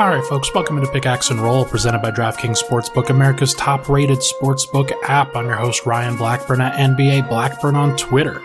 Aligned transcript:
All 0.00 0.08
right, 0.08 0.24
folks, 0.24 0.54
welcome 0.54 0.80
to 0.80 0.90
Pickaxe 0.90 1.28
and 1.28 1.38
Roll, 1.38 1.66
presented 1.66 2.00
by 2.00 2.10
DraftKings 2.10 2.64
Sportsbook, 2.64 3.10
America's 3.10 3.52
top 3.52 3.86
rated 3.86 4.20
sportsbook 4.20 4.92
app. 5.02 5.36
I'm 5.36 5.44
your 5.44 5.56
host, 5.56 5.84
Ryan 5.84 6.16
Blackburn 6.16 6.62
at 6.62 6.72
NBA 6.72 7.28
Blackburn 7.28 7.76
on 7.76 7.98
Twitter. 7.98 8.42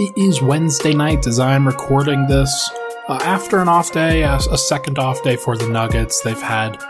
It 0.00 0.18
is 0.18 0.42
Wednesday 0.42 0.92
night 0.92 1.24
as 1.28 1.38
I'm 1.38 1.68
recording 1.68 2.26
this. 2.26 2.68
Uh, 3.06 3.20
after 3.22 3.60
an 3.60 3.68
off 3.68 3.92
day, 3.92 4.24
a, 4.24 4.34
a 4.34 4.58
second 4.58 4.98
off 4.98 5.22
day 5.22 5.36
for 5.36 5.56
the 5.56 5.68
Nuggets, 5.68 6.22
they've 6.22 6.42
had 6.42 6.82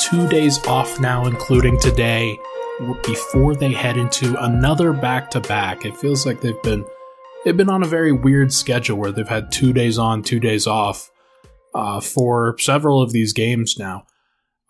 two 0.00 0.26
days 0.26 0.58
off 0.66 0.98
now, 0.98 1.26
including 1.26 1.78
today, 1.78 2.36
before 3.04 3.54
they 3.54 3.70
head 3.70 3.96
into 3.96 4.34
another 4.42 4.92
back 4.92 5.30
to 5.30 5.40
back. 5.40 5.84
It 5.84 5.96
feels 5.96 6.26
like 6.26 6.40
they've 6.40 6.60
been 6.64 6.84
they've 7.44 7.56
been 7.56 7.70
on 7.70 7.84
a 7.84 7.86
very 7.86 8.10
weird 8.10 8.52
schedule 8.52 8.98
where 8.98 9.12
they've 9.12 9.28
had 9.28 9.52
two 9.52 9.72
days 9.72 9.98
on, 9.98 10.24
two 10.24 10.40
days 10.40 10.66
off 10.66 11.09
uh, 11.74 12.00
for 12.00 12.56
several 12.58 13.00
of 13.00 13.12
these 13.12 13.32
games 13.32 13.76
now. 13.78 14.06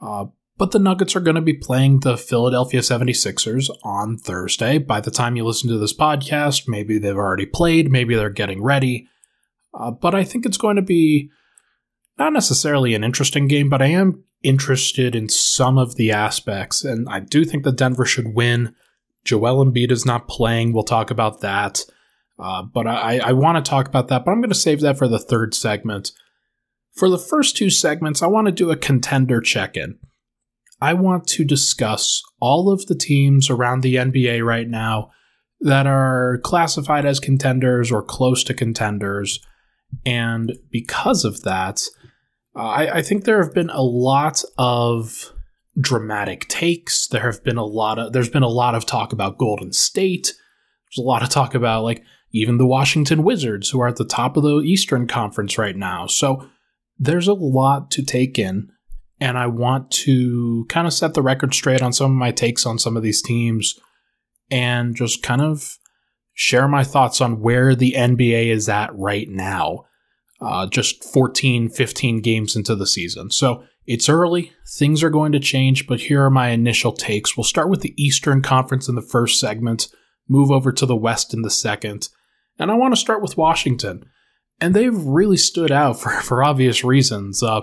Uh, 0.00 0.26
but 0.60 0.72
the 0.72 0.78
Nuggets 0.78 1.16
are 1.16 1.20
going 1.20 1.36
to 1.36 1.40
be 1.40 1.54
playing 1.54 2.00
the 2.00 2.18
Philadelphia 2.18 2.80
76ers 2.80 3.70
on 3.82 4.18
Thursday. 4.18 4.76
By 4.76 5.00
the 5.00 5.10
time 5.10 5.34
you 5.34 5.44
listen 5.44 5.70
to 5.70 5.78
this 5.78 5.96
podcast, 5.96 6.68
maybe 6.68 6.98
they've 6.98 7.16
already 7.16 7.46
played, 7.46 7.90
maybe 7.90 8.14
they're 8.14 8.28
getting 8.28 8.62
ready. 8.62 9.08
Uh, 9.72 9.90
but 9.90 10.14
I 10.14 10.24
think 10.24 10.44
it's 10.44 10.58
going 10.58 10.76
to 10.76 10.82
be 10.82 11.30
not 12.18 12.34
necessarily 12.34 12.94
an 12.94 13.04
interesting 13.04 13.48
game, 13.48 13.70
but 13.70 13.80
I 13.80 13.86
am 13.86 14.24
interested 14.42 15.14
in 15.14 15.28
some 15.28 15.78
of 15.78 15.96
the 15.96 16.12
aspects. 16.12 16.84
And 16.84 17.08
I 17.08 17.20
do 17.20 17.44
think 17.44 17.64
that 17.64 17.76
Denver 17.76 18.04
should 18.04 18.34
win. 18.34 18.74
Joel 19.24 19.64
Embiid 19.64 19.90
is 19.90 20.04
not 20.04 20.28
playing. 20.28 20.72
We'll 20.72 20.82
talk 20.82 21.10
about 21.10 21.40
that. 21.40 21.84
Uh, 22.38 22.62
but 22.62 22.86
I, 22.86 23.18
I 23.18 23.32
want 23.32 23.62
to 23.62 23.68
talk 23.68 23.86
about 23.86 24.08
that, 24.08 24.24
but 24.24 24.30
I'm 24.30 24.40
going 24.40 24.50
to 24.50 24.54
save 24.54 24.80
that 24.80 24.98
for 24.98 25.08
the 25.08 25.18
third 25.18 25.54
segment. 25.54 26.12
For 26.96 27.08
the 27.08 27.18
first 27.18 27.56
two 27.56 27.70
segments, 27.70 28.22
I 28.22 28.26
want 28.26 28.46
to 28.46 28.52
do 28.52 28.70
a 28.70 28.76
contender 28.76 29.40
check 29.40 29.76
in. 29.76 29.98
I 30.80 30.94
want 30.94 31.26
to 31.28 31.44
discuss 31.44 32.22
all 32.40 32.70
of 32.70 32.86
the 32.86 32.94
teams 32.94 33.50
around 33.50 33.82
the 33.82 33.96
NBA 33.96 34.44
right 34.44 34.68
now 34.68 35.10
that 35.60 35.86
are 35.86 36.40
classified 36.42 37.04
as 37.04 37.20
contenders 37.20 37.92
or 37.92 38.02
close 38.02 38.42
to 38.44 38.54
contenders. 38.54 39.40
And 40.06 40.52
because 40.70 41.24
of 41.24 41.42
that, 41.42 41.82
I, 42.56 42.88
I 42.88 43.02
think 43.02 43.24
there 43.24 43.42
have 43.42 43.54
been 43.54 43.70
a 43.70 43.82
lot 43.82 44.42
of 44.56 45.32
dramatic 45.78 46.48
takes. 46.48 47.06
There 47.08 47.20
have 47.22 47.44
been 47.44 47.58
a 47.58 47.64
lot 47.64 47.98
of 47.98 48.12
there's 48.12 48.30
been 48.30 48.42
a 48.42 48.48
lot 48.48 48.74
of 48.74 48.86
talk 48.86 49.12
about 49.12 49.38
Golden 49.38 49.72
State. 49.72 50.32
There's 50.86 51.04
a 51.04 51.08
lot 51.08 51.22
of 51.22 51.28
talk 51.28 51.54
about 51.54 51.84
like 51.84 52.02
even 52.32 52.58
the 52.58 52.66
Washington 52.66 53.22
Wizards, 53.22 53.70
who 53.70 53.80
are 53.80 53.88
at 53.88 53.96
the 53.96 54.04
top 54.04 54.36
of 54.36 54.42
the 54.42 54.60
Eastern 54.60 55.06
Conference 55.06 55.58
right 55.58 55.76
now. 55.76 56.06
So 56.06 56.48
there's 57.00 57.26
a 57.26 57.32
lot 57.32 57.90
to 57.92 58.04
take 58.04 58.38
in, 58.38 58.70
and 59.18 59.38
I 59.38 59.46
want 59.46 59.90
to 59.92 60.66
kind 60.68 60.86
of 60.86 60.92
set 60.92 61.14
the 61.14 61.22
record 61.22 61.54
straight 61.54 61.82
on 61.82 61.94
some 61.94 62.12
of 62.12 62.16
my 62.16 62.30
takes 62.30 62.66
on 62.66 62.78
some 62.78 62.96
of 62.96 63.02
these 63.02 63.22
teams 63.22 63.80
and 64.50 64.94
just 64.94 65.22
kind 65.22 65.40
of 65.40 65.78
share 66.34 66.68
my 66.68 66.84
thoughts 66.84 67.20
on 67.20 67.40
where 67.40 67.74
the 67.74 67.94
NBA 67.96 68.46
is 68.46 68.68
at 68.68 68.94
right 68.94 69.28
now. 69.28 69.86
Uh, 70.40 70.66
just 70.66 71.04
14, 71.04 71.68
15 71.68 72.20
games 72.20 72.56
into 72.56 72.74
the 72.74 72.86
season. 72.86 73.30
So 73.30 73.64
it's 73.86 74.08
early, 74.08 74.52
things 74.78 75.02
are 75.02 75.10
going 75.10 75.32
to 75.32 75.40
change, 75.40 75.86
but 75.86 76.00
here 76.00 76.24
are 76.24 76.30
my 76.30 76.48
initial 76.48 76.92
takes. 76.92 77.36
We'll 77.36 77.44
start 77.44 77.68
with 77.68 77.82
the 77.82 77.94
Eastern 78.02 78.40
Conference 78.40 78.88
in 78.88 78.94
the 78.94 79.02
first 79.02 79.38
segment, 79.38 79.88
move 80.28 80.50
over 80.50 80.72
to 80.72 80.86
the 80.86 80.96
West 80.96 81.34
in 81.34 81.42
the 81.42 81.50
second, 81.50 82.08
and 82.58 82.70
I 82.70 82.74
want 82.74 82.92
to 82.92 83.00
start 83.00 83.20
with 83.20 83.36
Washington. 83.36 84.04
And 84.60 84.74
they've 84.74 84.96
really 84.96 85.36
stood 85.36 85.72
out 85.72 85.98
for, 86.00 86.10
for 86.22 86.44
obvious 86.44 86.84
reasons. 86.84 87.42
Uh, 87.42 87.62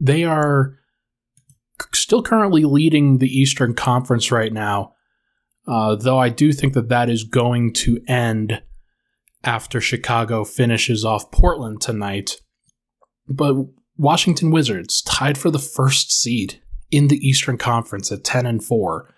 they 0.00 0.24
are 0.24 0.78
still 1.92 2.22
currently 2.22 2.64
leading 2.64 3.18
the 3.18 3.28
Eastern 3.28 3.74
Conference 3.74 4.30
right 4.30 4.52
now, 4.52 4.94
uh, 5.66 5.94
though 5.94 6.18
I 6.18 6.28
do 6.28 6.52
think 6.52 6.74
that 6.74 6.88
that 6.88 7.08
is 7.08 7.24
going 7.24 7.72
to 7.74 8.00
end 8.08 8.62
after 9.44 9.80
Chicago 9.80 10.44
finishes 10.44 11.04
off 11.04 11.30
Portland 11.30 11.80
tonight. 11.80 12.36
But 13.28 13.56
Washington 13.96 14.50
Wizards 14.50 15.02
tied 15.02 15.38
for 15.38 15.50
the 15.50 15.58
first 15.58 16.12
seed 16.12 16.60
in 16.90 17.08
the 17.08 17.16
Eastern 17.26 17.58
Conference 17.58 18.12
at 18.12 18.24
10 18.24 18.46
and 18.46 18.64
4. 18.64 19.08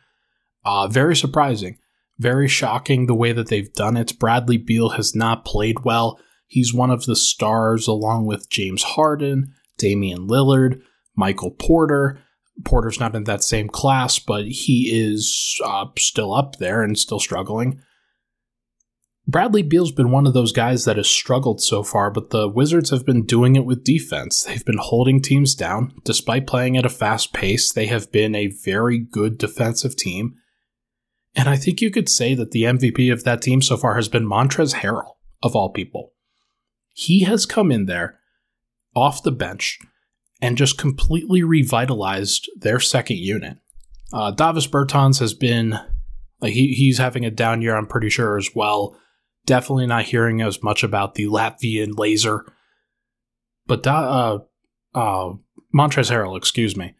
Uh, 0.65 0.89
very 0.89 1.17
surprising. 1.17 1.79
Very 2.19 2.49
shocking 2.49 3.07
the 3.07 3.15
way 3.15 3.33
that 3.33 3.49
they've 3.49 3.73
done 3.73 3.97
it. 3.97 4.19
Bradley 4.19 4.57
Beal 4.57 4.91
has 4.91 5.15
not 5.15 5.45
played 5.45 5.85
well. 5.85 6.19
He's 6.47 6.75
one 6.75 6.91
of 6.91 7.07
the 7.07 7.17
stars 7.17 7.87
along 7.87 8.27
with 8.27 8.51
James 8.51 8.83
Harden, 8.83 9.55
Damian 9.79 10.29
Lillard, 10.29 10.81
Michael 11.17 11.51
Porter. 11.51 12.21
Porter's 12.65 13.01
not 13.01 13.17
in 13.17 13.25
that 13.25 13.43
same 13.43 13.69
class, 13.69 14.19
but 14.19 14.47
he 14.47 14.91
is 14.93 15.61
uh, 15.65 15.87
still 15.99 16.33
up 16.33 16.57
there 16.57 16.83
and 16.83 16.99
still 16.99 17.19
struggling. 17.19 17.81
Bradley 19.27 19.63
Beal's 19.63 19.91
been 19.91 20.11
one 20.11 20.27
of 20.27 20.35
those 20.35 20.53
guys 20.53 20.85
that 20.85 20.99
has 20.99 21.09
struggled 21.09 21.63
so 21.63 21.83
far, 21.83 22.11
but 22.11 22.29
the 22.29 22.47
Wizards 22.47 22.91
have 22.91 23.07
been 23.07 23.25
doing 23.25 23.57
it 23.57 23.65
with 23.65 23.83
defense. 23.83 24.43
They've 24.43 24.65
been 24.65 24.79
holding 24.79 25.23
teams 25.23 25.55
down. 25.55 25.95
Despite 26.05 26.47
playing 26.47 26.77
at 26.77 26.85
a 26.85 26.91
fast 26.91 27.33
pace, 27.33 27.73
they 27.73 27.87
have 27.87 28.13
been 28.13 28.35
a 28.35 28.49
very 28.49 28.99
good 28.99 29.39
defensive 29.39 29.97
team. 29.97 30.35
And 31.35 31.49
I 31.49 31.57
think 31.57 31.81
you 31.81 31.91
could 31.91 32.09
say 32.09 32.35
that 32.35 32.51
the 32.51 32.65
MVP 32.65 33.11
of 33.13 33.25
that 33.25 33.41
team 33.41 33.63
so 33.63 33.79
far 33.79 33.95
has 33.95 34.09
been 34.09 34.27
Montrezl 34.27 34.75
Harrell, 34.75 35.15
of 35.43 35.57
all 35.57 35.71
people. 35.71 36.13
He 36.95 37.25
has 37.25 37.45
come 37.45 37.71
in 37.71 37.87
there 37.87 38.21
off 38.95 39.23
the 39.23 39.33
bench 39.33 39.79
and 40.41 40.57
just 40.57 40.79
completely 40.79 41.43
revitalized 41.43 42.49
their 42.57 42.79
second 42.79 43.19
unit. 43.19 43.59
Uh, 44.13 44.31
Davis 44.31 44.69
Bertans 44.69 45.19
has 45.19 45.35
been, 45.35 45.79
like, 46.41 46.53
he, 46.53 46.69
he's 46.69 46.99
having 46.99 47.25
a 47.25 47.31
down 47.31 47.63
year, 47.63 47.77
I'm 47.77 47.89
pretty 47.89 48.11
sure, 48.11 48.39
as 48.39 48.51
well. 48.55 48.97
Definitely 49.45 49.89
not 49.89 50.05
hearing 50.05 50.41
as 50.41 50.63
much 50.63 50.85
about 50.85 51.17
the 51.17 51.25
Latvian 51.25 51.99
laser. 51.99 52.47
But 53.67 53.83
da, 53.83 53.99
uh, 53.99 54.39
uh, 54.95 55.35
Montrezl 55.75 56.13
Harrell, 56.13 56.37
excuse 56.37 56.77
me, 56.77 56.95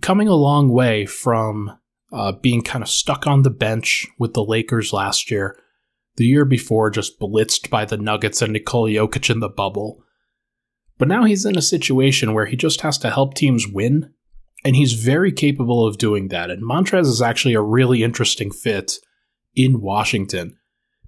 coming 0.00 0.26
a 0.26 0.34
long 0.34 0.68
way 0.70 1.06
from 1.06 1.78
uh, 2.12 2.32
being 2.32 2.62
kind 2.62 2.82
of 2.82 2.90
stuck 2.90 3.26
on 3.26 3.42
the 3.42 3.50
bench 3.50 4.06
with 4.18 4.34
the 4.34 4.44
Lakers 4.44 4.92
last 4.92 5.30
year. 5.30 5.56
The 6.16 6.24
year 6.24 6.44
before, 6.44 6.90
just 6.90 7.20
blitzed 7.20 7.68
by 7.68 7.84
the 7.84 7.96
Nuggets 7.96 8.40
and 8.40 8.52
Nikola 8.52 8.90
Jokic 8.90 9.30
in 9.30 9.40
the 9.40 9.48
bubble. 9.48 10.02
But 10.98 11.08
now 11.08 11.24
he's 11.24 11.44
in 11.44 11.58
a 11.58 11.62
situation 11.62 12.32
where 12.32 12.46
he 12.46 12.56
just 12.56 12.80
has 12.80 12.96
to 12.98 13.10
help 13.10 13.34
teams 13.34 13.68
win, 13.68 14.14
and 14.64 14.74
he's 14.74 14.94
very 14.94 15.30
capable 15.30 15.86
of 15.86 15.98
doing 15.98 16.28
that. 16.28 16.50
And 16.50 16.62
Montrez 16.62 17.06
is 17.06 17.20
actually 17.20 17.54
a 17.54 17.60
really 17.60 18.02
interesting 18.02 18.50
fit 18.50 18.94
in 19.54 19.80
Washington 19.80 20.56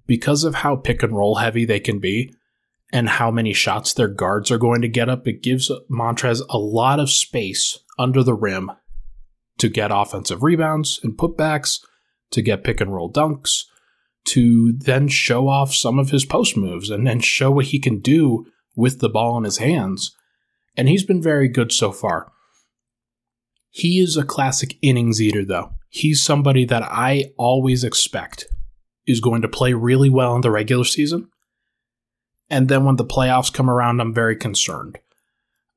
because 0.05 0.43
of 0.43 0.55
how 0.55 0.75
pick 0.75 1.03
and 1.03 1.15
roll 1.15 1.35
heavy 1.35 1.65
they 1.65 1.79
can 1.79 1.99
be 1.99 2.33
and 2.91 3.09
how 3.09 3.29
many 3.29 3.53
shots 3.53 3.93
their 3.93 4.07
guards 4.07 4.51
are 4.51 4.57
going 4.57 4.81
to 4.81 4.87
get 4.87 5.09
up. 5.09 5.27
It 5.27 5.43
gives 5.43 5.71
Montrez 5.91 6.41
a 6.49 6.57
lot 6.57 6.99
of 6.99 7.09
space 7.09 7.79
under 7.97 8.23
the 8.23 8.33
rim 8.33 8.71
to 9.59 9.69
get 9.69 9.91
offensive 9.93 10.41
rebounds 10.41 10.99
and 11.03 11.17
putbacks, 11.17 11.79
to 12.31 12.41
get 12.41 12.63
pick 12.63 12.81
and 12.81 12.93
roll 12.93 13.11
dunks, 13.11 13.65
to 14.29 14.73
then 14.73 15.07
show 15.07 15.47
off 15.47 15.73
some 15.73 15.99
of 15.99 16.09
his 16.09 16.25
post 16.25 16.55
moves 16.57 16.89
and 16.89 17.05
then 17.05 17.19
show 17.19 17.51
what 17.51 17.65
he 17.65 17.79
can 17.79 17.99
do 17.99 18.45
with 18.75 18.99
the 18.99 19.09
ball 19.09 19.37
in 19.37 19.43
his 19.43 19.57
hands. 19.57 20.15
And 20.77 20.87
he's 20.87 21.03
been 21.03 21.21
very 21.21 21.47
good 21.47 21.71
so 21.71 21.91
far. 21.91 22.31
He 23.69 23.99
is 23.99 24.17
a 24.17 24.23
classic 24.23 24.77
innings 24.81 25.21
eater, 25.21 25.45
though. 25.45 25.73
He's 25.89 26.23
somebody 26.23 26.65
that 26.65 26.83
I 26.83 27.31
always 27.37 27.83
expect 27.83 28.47
is 29.05 29.19
going 29.19 29.41
to 29.41 29.47
play 29.47 29.73
really 29.73 30.09
well 30.09 30.35
in 30.35 30.41
the 30.41 30.51
regular 30.51 30.83
season. 30.83 31.29
And 32.49 32.67
then 32.67 32.83
when 32.83 32.95
the 32.95 33.05
playoffs 33.05 33.53
come 33.53 33.69
around, 33.69 33.99
I'm 33.99 34.13
very 34.13 34.35
concerned. 34.35 34.99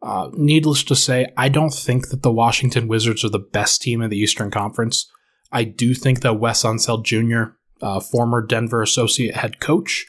Uh, 0.03 0.31
needless 0.33 0.83
to 0.85 0.97
say, 0.97 1.33
I 1.37 1.49
don't 1.49 1.73
think 1.73 2.09
that 2.09 2.23
the 2.23 2.33
Washington 2.33 2.89
Wizards 2.89 3.25
are 3.25 3.31
the 3.31 3.39
best 3.39 3.83
team 3.83 4.03
in 4.03 4.11
the 4.11 4.19
Eastern 4.19 4.51
Conference. 4.51 5.11
I 5.53 5.65
do 5.65 5.95
think 5.95 6.21
that 6.21 6.41
Wes 6.41 6.65
Unseld 6.65 7.05
Jr., 7.05 7.55
uh, 7.83 8.01
former 8.01 8.45
Denver 8.45 8.83
associate 8.83 9.37
head 9.37 9.61
coach, 9.61 10.07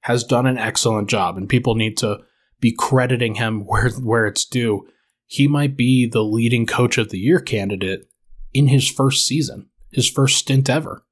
has 0.00 0.24
done 0.24 0.46
an 0.46 0.58
excellent 0.58 1.08
job, 1.08 1.36
and 1.36 1.48
people 1.48 1.74
need 1.74 1.96
to 1.98 2.20
be 2.60 2.72
crediting 2.72 3.36
him 3.36 3.64
where 3.66 3.90
where 3.90 4.26
it's 4.26 4.44
due. 4.44 4.86
He 5.26 5.46
might 5.46 5.76
be 5.76 6.06
the 6.06 6.24
leading 6.24 6.66
coach 6.66 6.98
of 6.98 7.10
the 7.10 7.18
year 7.18 7.38
candidate 7.38 8.08
in 8.52 8.66
his 8.66 8.90
first 8.90 9.26
season, 9.26 9.68
his 9.92 10.10
first 10.10 10.38
stint 10.38 10.68
ever. 10.68 11.02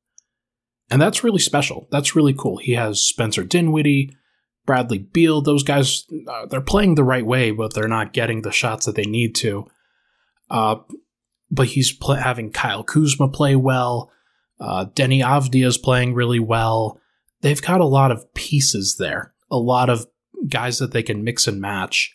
And 0.90 1.00
that's 1.00 1.22
really 1.22 1.38
special. 1.38 1.87
That's 1.90 2.16
really 2.16 2.32
cool. 2.32 2.56
He 2.56 2.72
has 2.72 3.00
Spencer 3.00 3.44
Dinwiddie, 3.44 4.16
Bradley 4.66 4.99
Beal, 4.99 5.40
those 5.40 5.62
guys, 5.62 6.05
uh, 6.26 6.46
they're 6.46 6.60
playing 6.60 6.94
the 6.94 7.05
right 7.05 7.25
way, 7.25 7.50
but 7.50 7.75
they're 7.75 7.88
not 7.88 8.12
getting 8.12 8.43
the 8.43 8.52
shots 8.52 8.87
that 8.87 8.96
they 8.96 9.05
need 9.05 9.34
to. 9.37 9.66
Uh, 10.50 10.76
but 11.50 11.69
he's 11.69 11.93
pl- 11.93 12.16
having 12.16 12.50
Kyle 12.50 12.82
Kuzma 12.82 13.28
play 13.28 13.56
well. 13.56 14.10
Uh, 14.60 14.87
Deni 14.87 15.20
Avdija 15.22 15.66
is 15.66 15.78
playing 15.78 16.14
really 16.14 16.40
well. 16.40 17.00
They've 17.43 17.62
got 17.62 17.81
a 17.81 17.87
lot 17.87 18.10
of 18.10 18.32
pieces 18.34 18.96
there, 18.99 19.32
a 19.50 19.56
lot 19.58 19.88
of 19.88 20.06
guys 20.49 20.78
that 20.78 20.93
they 20.93 21.02
can 21.02 21.25
mix 21.25 21.46
and 21.46 21.60
match. 21.60 22.12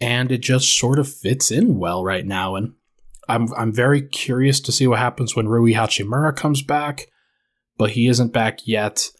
and 0.00 0.30
it 0.30 0.38
just 0.38 0.76
sort 0.78 0.98
of 0.98 1.08
fits 1.12 1.50
in 1.50 1.78
well 1.78 2.04
right 2.04 2.26
now. 2.26 2.54
And 2.54 2.74
I'm 3.28 3.52
I'm 3.54 3.72
very 3.72 4.02
curious 4.02 4.60
to 4.60 4.72
see 4.72 4.86
what 4.86 4.98
happens 4.98 5.34
when 5.34 5.48
Rui 5.48 5.72
Hachimura 5.72 6.34
comes 6.36 6.62
back, 6.62 7.06
but 7.78 7.90
he 7.90 8.06
isn't 8.08 8.32
back 8.32 8.66
yet. 8.66 9.10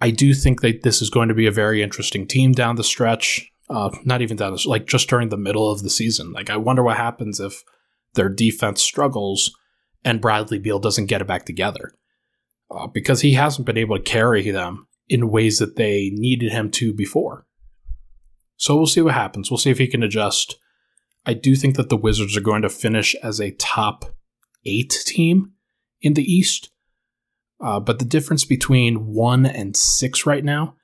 I 0.00 0.10
do 0.10 0.34
think 0.34 0.60
that 0.62 0.82
this 0.82 1.00
is 1.00 1.10
going 1.10 1.28
to 1.28 1.34
be 1.34 1.46
a 1.46 1.52
very 1.52 1.82
interesting 1.82 2.26
team 2.26 2.52
down 2.52 2.76
the 2.76 2.84
stretch. 2.84 3.48
Uh, 3.70 3.90
not 4.04 4.20
even 4.20 4.36
down 4.36 4.52
the 4.52 4.62
like 4.68 4.86
just 4.86 5.08
during 5.08 5.28
the 5.30 5.36
middle 5.36 5.70
of 5.70 5.82
the 5.82 5.90
season. 5.90 6.32
Like 6.32 6.50
I 6.50 6.56
wonder 6.56 6.82
what 6.82 6.96
happens 6.96 7.40
if 7.40 7.62
their 8.14 8.28
defense 8.28 8.82
struggles 8.82 9.56
and 10.04 10.20
Bradley 10.20 10.58
Beal 10.58 10.78
doesn't 10.78 11.06
get 11.06 11.20
it 11.20 11.26
back 11.26 11.44
together 11.44 11.94
uh, 12.70 12.86
because 12.86 13.20
he 13.20 13.34
hasn't 13.34 13.66
been 13.66 13.78
able 13.78 13.96
to 13.96 14.02
carry 14.02 14.50
them 14.50 14.86
in 15.08 15.30
ways 15.30 15.58
that 15.58 15.76
they 15.76 16.10
needed 16.12 16.52
him 16.52 16.70
to 16.70 16.92
before. 16.92 17.46
So 18.56 18.76
we'll 18.76 18.86
see 18.86 19.00
what 19.00 19.14
happens. 19.14 19.50
We'll 19.50 19.58
see 19.58 19.70
if 19.70 19.78
he 19.78 19.88
can 19.88 20.02
adjust. 20.02 20.56
I 21.26 21.34
do 21.34 21.54
think 21.54 21.76
that 21.76 21.88
the 21.88 21.96
Wizards 21.96 22.36
are 22.36 22.42
going 22.42 22.62
to 22.62 22.68
finish 22.68 23.14
as 23.22 23.40
a 23.40 23.52
top 23.52 24.04
eight 24.64 24.96
team 25.04 25.52
in 26.00 26.14
the 26.14 26.22
East. 26.22 26.70
Uh, 27.60 27.78
but 27.78 27.98
the 27.98 28.04
difference 28.04 28.44
between 28.44 29.12
one 29.12 29.46
and 29.46 29.76
six 29.76 30.26
right 30.26 30.44
now 30.44 30.74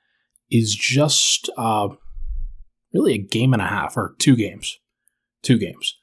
is 0.49 0.75
just 0.75 1.49
uh, 1.57 1.89
really 2.93 3.13
a 3.13 3.17
game 3.17 3.53
and 3.53 3.61
a 3.61 3.67
half 3.67 3.97
or 3.97 4.15
two 4.17 4.35
games. 4.35 4.79
Two 5.41 5.57
games. 5.57 5.97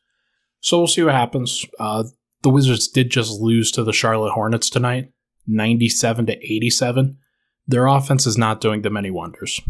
So 0.60 0.78
we'll 0.78 0.86
see 0.86 1.02
what 1.02 1.14
happens. 1.14 1.64
Uh, 1.78 2.04
the 2.46 2.50
Wizards 2.50 2.86
did 2.86 3.10
just 3.10 3.40
lose 3.40 3.72
to 3.72 3.82
the 3.82 3.92
Charlotte 3.92 4.30
Hornets 4.30 4.70
tonight, 4.70 5.10
97 5.48 6.26
to 6.26 6.32
87. 6.34 7.18
Their 7.66 7.86
offense 7.86 8.24
is 8.24 8.38
not 8.38 8.60
doing 8.60 8.82
them 8.82 8.96
any 8.96 9.10
wonders. 9.10 9.60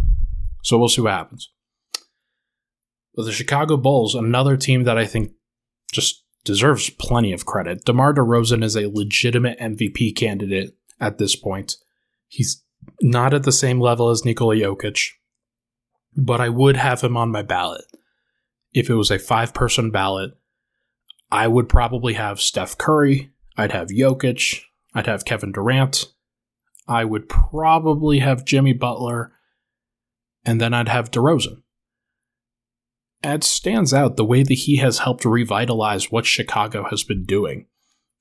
So 0.62 0.76
we'll 0.76 0.90
see 0.90 1.00
what 1.00 1.12
happens. 1.12 1.50
But 3.14 3.24
the 3.24 3.32
Chicago 3.32 3.78
Bulls, 3.78 4.14
another 4.14 4.58
team 4.58 4.84
that 4.84 4.98
I 4.98 5.06
think 5.06 5.32
just 5.90 6.22
deserves 6.44 6.90
plenty 6.90 7.32
of 7.32 7.46
credit. 7.46 7.86
DeMar 7.86 8.12
DeRozan 8.12 8.62
is 8.62 8.76
a 8.76 8.90
legitimate 8.90 9.58
MVP 9.58 10.14
candidate 10.14 10.76
at 11.00 11.16
this 11.16 11.34
point. 11.34 11.76
He's 12.28 12.62
not 13.00 13.32
at 13.32 13.44
the 13.44 13.52
same 13.52 13.80
level 13.80 14.10
as 14.10 14.22
Nikola 14.22 14.56
Jokic, 14.56 15.12
but 16.14 16.42
I 16.42 16.50
would 16.50 16.76
have 16.76 17.00
him 17.00 17.16
on 17.16 17.32
my 17.32 17.40
ballot. 17.40 17.86
If 18.74 18.90
it 18.90 18.96
was 18.96 19.10
a 19.10 19.18
five 19.18 19.54
person 19.54 19.90
ballot, 19.90 20.32
I 21.30 21.48
would 21.48 21.68
probably 21.68 22.14
have 22.14 22.40
Steph 22.40 22.78
Curry, 22.78 23.30
I'd 23.56 23.72
have 23.72 23.88
Jokic, 23.88 24.62
I'd 24.94 25.06
have 25.06 25.24
Kevin 25.24 25.52
Durant, 25.52 26.12
I 26.88 27.04
would 27.04 27.28
probably 27.28 28.20
have 28.20 28.44
Jimmy 28.44 28.72
Butler, 28.72 29.32
and 30.44 30.60
then 30.60 30.72
I'd 30.72 30.88
have 30.88 31.10
DeRozan. 31.10 31.62
It 33.24 33.42
stands 33.42 33.92
out 33.92 34.16
the 34.16 34.24
way 34.24 34.42
that 34.44 34.54
he 34.54 34.76
has 34.76 35.00
helped 35.00 35.24
revitalize 35.24 36.12
what 36.12 36.26
Chicago 36.26 36.84
has 36.90 37.02
been 37.02 37.24
doing. 37.24 37.66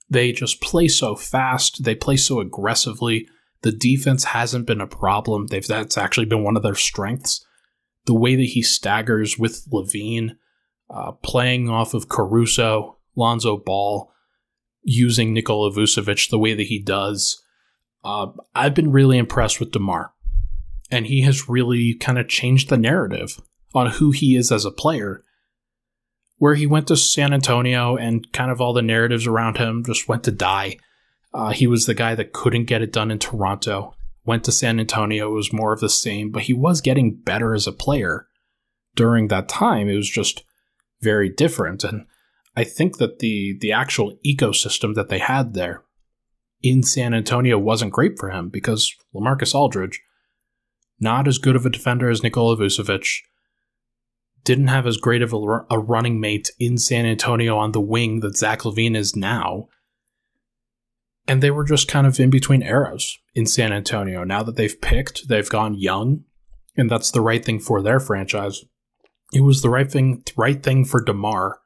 They 0.09 0.31
just 0.31 0.61
play 0.61 0.87
so 0.87 1.15
fast, 1.15 1.83
they 1.83 1.95
play 1.95 2.17
so 2.17 2.39
aggressively. 2.39 3.27
The 3.61 3.71
defense 3.71 4.25
hasn't 4.25 4.67
been 4.67 4.81
a 4.81 4.87
problem. 4.87 5.47
They've 5.47 5.65
that's 5.65 5.97
actually 5.97 6.27
been 6.27 6.43
one 6.43 6.55
of 6.55 6.63
their 6.63 6.75
strengths. 6.75 7.45
The 8.05 8.13
way 8.13 8.35
that 8.35 8.43
he 8.43 8.61
staggers 8.61 9.39
with 9.39 9.65
LaVine, 9.71 10.37
uh, 10.89 11.13
playing 11.13 11.69
off 11.69 11.93
of 11.95 12.07
Caruso, 12.07 12.94
Lonzo 13.15 13.57
Ball, 13.57 14.11
using 14.83 15.33
Nikola 15.33 15.71
Vucevic 15.71 16.29
the 16.29 16.39
way 16.39 16.53
that 16.53 16.67
he 16.67 16.79
does. 16.79 17.41
Uh, 18.03 18.27
I've 18.53 18.75
been 18.75 18.91
really 18.91 19.17
impressed 19.17 19.59
with 19.59 19.71
DeMar, 19.71 20.13
and 20.91 21.07
he 21.07 21.21
has 21.21 21.49
really 21.49 21.95
kind 21.95 22.19
of 22.19 22.27
changed 22.27 22.69
the 22.69 22.77
narrative 22.77 23.41
on 23.73 23.91
who 23.91 24.11
he 24.11 24.35
is 24.35 24.51
as 24.51 24.63
a 24.63 24.71
player. 24.71 25.23
Where 26.37 26.55
he 26.55 26.67
went 26.67 26.87
to 26.87 26.97
San 26.97 27.33
Antonio 27.33 27.95
and 27.95 28.31
kind 28.33 28.51
of 28.51 28.59
all 28.59 28.73
the 28.73 28.81
narratives 28.81 29.25
around 29.25 29.57
him 29.57 29.83
just 29.85 30.07
went 30.07 30.23
to 30.25 30.31
die. 30.31 30.77
Uh, 31.33 31.51
he 31.51 31.65
was 31.65 31.85
the 31.85 31.93
guy 31.93 32.13
that 32.13 32.33
couldn't 32.33 32.65
get 32.65 32.81
it 32.81 32.91
done 32.91 33.09
in 33.09 33.19
Toronto. 33.19 33.95
Went 34.25 34.43
to 34.45 34.51
San 34.51 34.79
Antonio, 34.79 35.29
it 35.29 35.33
was 35.33 35.53
more 35.53 35.73
of 35.73 35.79
the 35.79 35.89
same, 35.89 36.31
but 36.31 36.43
he 36.43 36.53
was 36.53 36.81
getting 36.81 37.15
better 37.15 37.53
as 37.53 37.67
a 37.67 37.71
player 37.71 38.27
during 38.95 39.27
that 39.27 39.47
time. 39.47 39.87
It 39.87 39.95
was 39.95 40.09
just 40.09 40.43
very 41.01 41.29
different. 41.29 41.83
And 41.83 42.05
I 42.55 42.63
think 42.63 42.97
that 42.97 43.19
the 43.19 43.57
the 43.59 43.71
actual 43.71 44.17
ecosystem 44.25 44.95
that 44.95 45.09
they 45.09 45.19
had 45.19 45.53
there 45.53 45.83
in 46.61 46.83
San 46.83 47.13
Antonio 47.13 47.59
wasn't 47.59 47.93
great 47.93 48.17
for 48.17 48.31
him 48.31 48.49
because 48.49 48.93
LaMarcus 49.13 49.53
Aldridge, 49.53 50.01
not 50.99 51.27
as 51.27 51.37
good 51.37 51.55
of 51.55 51.65
a 51.65 51.69
defender 51.69 52.09
as 52.09 52.23
Nikola 52.23 52.57
Vucevic, 52.57 53.19
didn't 54.43 54.67
have 54.67 54.87
as 54.87 54.97
great 54.97 55.21
of 55.21 55.33
a, 55.33 55.37
a 55.69 55.79
running 55.79 56.19
mate 56.19 56.49
in 56.59 56.77
San 56.77 57.05
Antonio 57.05 57.57
on 57.57 57.71
the 57.71 57.81
wing 57.81 58.21
that 58.21 58.37
Zach 58.37 58.61
LaVine 58.61 58.95
is 58.95 59.15
now. 59.15 59.67
And 61.27 61.41
they 61.41 61.51
were 61.51 61.63
just 61.63 61.87
kind 61.87 62.07
of 62.07 62.19
in 62.19 62.29
between 62.29 62.61
eras 62.61 63.17
in 63.33 63.47
San 63.47 63.73
Antonio. 63.73 64.23
Now 64.23 64.43
that 64.43 64.55
they've 64.55 64.79
picked, 64.79 65.27
they've 65.27 65.49
gone 65.49 65.73
young, 65.73 66.23
and 66.77 66.89
that's 66.89 67.11
the 67.11 67.21
right 67.21 67.43
thing 67.43 67.59
for 67.59 67.81
their 67.81 67.99
franchise. 67.99 68.63
It 69.33 69.41
was 69.41 69.61
the 69.61 69.71
right 69.71 69.91
thing, 69.91 70.23
right 70.37 70.61
thing 70.61 70.85
for 70.85 71.03
DeMar 71.03 71.59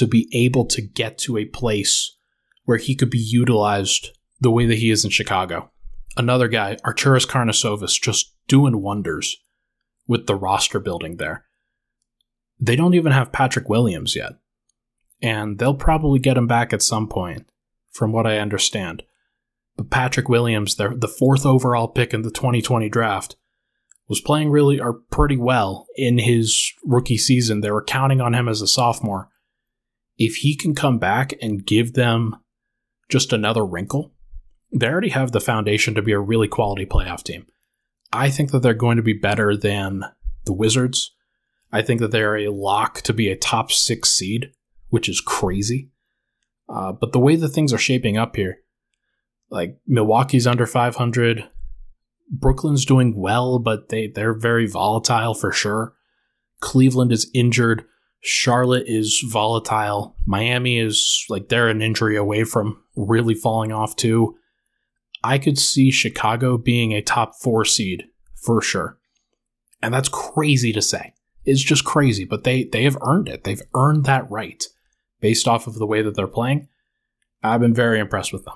to 0.00 0.06
be 0.06 0.28
able 0.32 0.64
to 0.64 0.82
get 0.82 1.18
to 1.18 1.36
a 1.36 1.44
place 1.44 2.16
where 2.64 2.78
he 2.78 2.94
could 2.94 3.10
be 3.10 3.18
utilized 3.18 4.10
the 4.40 4.50
way 4.50 4.64
that 4.66 4.78
he 4.78 4.90
is 4.90 5.04
in 5.04 5.10
Chicago. 5.10 5.70
Another 6.16 6.48
guy, 6.48 6.76
Arturas 6.84 7.26
Karnisovas, 7.26 8.00
just 8.00 8.34
doing 8.48 8.80
wonders 8.80 9.36
with 10.08 10.26
the 10.26 10.34
roster 10.34 10.80
building 10.80 11.18
there. 11.18 11.44
They 12.58 12.76
don't 12.76 12.94
even 12.94 13.12
have 13.12 13.30
Patrick 13.30 13.68
Williams 13.68 14.16
yet. 14.16 14.32
And 15.22 15.58
they'll 15.58 15.74
probably 15.74 16.18
get 16.18 16.38
him 16.38 16.46
back 16.46 16.72
at 16.72 16.82
some 16.82 17.06
point, 17.06 17.46
from 17.92 18.10
what 18.10 18.26
I 18.26 18.38
understand. 18.38 19.02
But 19.76 19.90
Patrick 19.90 20.30
Williams, 20.30 20.76
the 20.76 21.14
fourth 21.18 21.44
overall 21.44 21.88
pick 21.88 22.14
in 22.14 22.22
the 22.22 22.30
2020 22.30 22.88
draft, 22.88 23.36
was 24.08 24.20
playing 24.20 24.50
really 24.50 24.80
or 24.80 24.94
pretty 24.94 25.36
well 25.36 25.86
in 25.96 26.16
his 26.18 26.72
rookie 26.84 27.18
season. 27.18 27.60
They 27.60 27.70
were 27.70 27.84
counting 27.84 28.22
on 28.22 28.34
him 28.34 28.48
as 28.48 28.62
a 28.62 28.66
sophomore. 28.66 29.28
If 30.20 30.36
he 30.36 30.54
can 30.54 30.74
come 30.74 30.98
back 30.98 31.32
and 31.40 31.66
give 31.66 31.94
them 31.94 32.36
just 33.08 33.32
another 33.32 33.64
wrinkle, 33.64 34.12
they 34.70 34.86
already 34.86 35.08
have 35.08 35.32
the 35.32 35.40
foundation 35.40 35.94
to 35.94 36.02
be 36.02 36.12
a 36.12 36.20
really 36.20 36.46
quality 36.46 36.84
playoff 36.84 37.24
team. 37.24 37.46
I 38.12 38.28
think 38.28 38.50
that 38.50 38.60
they're 38.60 38.74
going 38.74 38.98
to 38.98 39.02
be 39.02 39.14
better 39.14 39.56
than 39.56 40.04
the 40.44 40.52
Wizards. 40.52 41.12
I 41.72 41.80
think 41.80 42.00
that 42.00 42.10
they're 42.10 42.36
a 42.36 42.52
lock 42.52 43.00
to 43.02 43.14
be 43.14 43.30
a 43.30 43.36
top 43.36 43.72
six 43.72 44.10
seed, 44.10 44.52
which 44.90 45.08
is 45.08 45.22
crazy. 45.22 45.90
Uh, 46.68 46.92
but 46.92 47.12
the 47.12 47.18
way 47.18 47.34
that 47.36 47.48
things 47.48 47.72
are 47.72 47.78
shaping 47.78 48.18
up 48.18 48.36
here, 48.36 48.58
like 49.48 49.78
Milwaukee's 49.86 50.46
under 50.46 50.66
500, 50.66 51.48
Brooklyn's 52.30 52.84
doing 52.84 53.16
well, 53.16 53.58
but 53.58 53.88
they, 53.88 54.06
they're 54.06 54.34
very 54.34 54.66
volatile 54.66 55.34
for 55.34 55.50
sure. 55.50 55.94
Cleveland 56.60 57.10
is 57.10 57.30
injured. 57.32 57.86
Charlotte 58.20 58.84
is 58.86 59.24
volatile. 59.26 60.14
Miami 60.26 60.78
is 60.78 61.24
like 61.28 61.48
they're 61.48 61.68
an 61.68 61.82
injury 61.82 62.16
away 62.16 62.44
from 62.44 62.82
really 62.94 63.34
falling 63.34 63.72
off 63.72 63.96
too. 63.96 64.36
I 65.24 65.38
could 65.38 65.58
see 65.58 65.90
Chicago 65.90 66.58
being 66.58 66.92
a 66.92 67.02
top 67.02 67.34
four 67.34 67.64
seed 67.64 68.04
for 68.34 68.62
sure. 68.62 68.98
And 69.82 69.92
that's 69.92 70.08
crazy 70.08 70.72
to 70.72 70.82
say. 70.82 71.14
It's 71.44 71.62
just 71.62 71.84
crazy, 71.84 72.24
but 72.24 72.44
they, 72.44 72.64
they 72.64 72.84
have 72.84 72.98
earned 73.02 73.28
it. 73.28 73.44
They've 73.44 73.62
earned 73.74 74.04
that 74.04 74.30
right 74.30 74.62
based 75.20 75.48
off 75.48 75.66
of 75.66 75.74
the 75.74 75.86
way 75.86 76.02
that 76.02 76.14
they're 76.14 76.26
playing. 76.26 76.68
I've 77.42 77.60
been 77.60 77.74
very 77.74 77.98
impressed 77.98 78.32
with 78.32 78.44
them. 78.44 78.54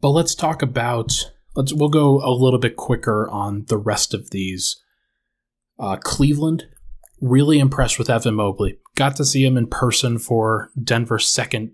But 0.00 0.10
let's 0.10 0.34
talk 0.34 0.62
about 0.62 1.30
let's 1.54 1.72
we'll 1.72 1.88
go 1.88 2.20
a 2.22 2.32
little 2.32 2.58
bit 2.58 2.76
quicker 2.76 3.28
on 3.30 3.64
the 3.68 3.78
rest 3.78 4.14
of 4.14 4.30
these 4.30 4.82
uh, 5.78 5.96
Cleveland, 5.96 6.66
really 7.20 7.58
impressed 7.58 7.98
with 7.98 8.10
Evan 8.10 8.34
Mobley. 8.34 8.78
Got 8.94 9.16
to 9.16 9.24
see 9.24 9.44
him 9.44 9.56
in 9.56 9.66
person 9.66 10.18
for 10.18 10.70
Denver's 10.82 11.26
second, 11.26 11.72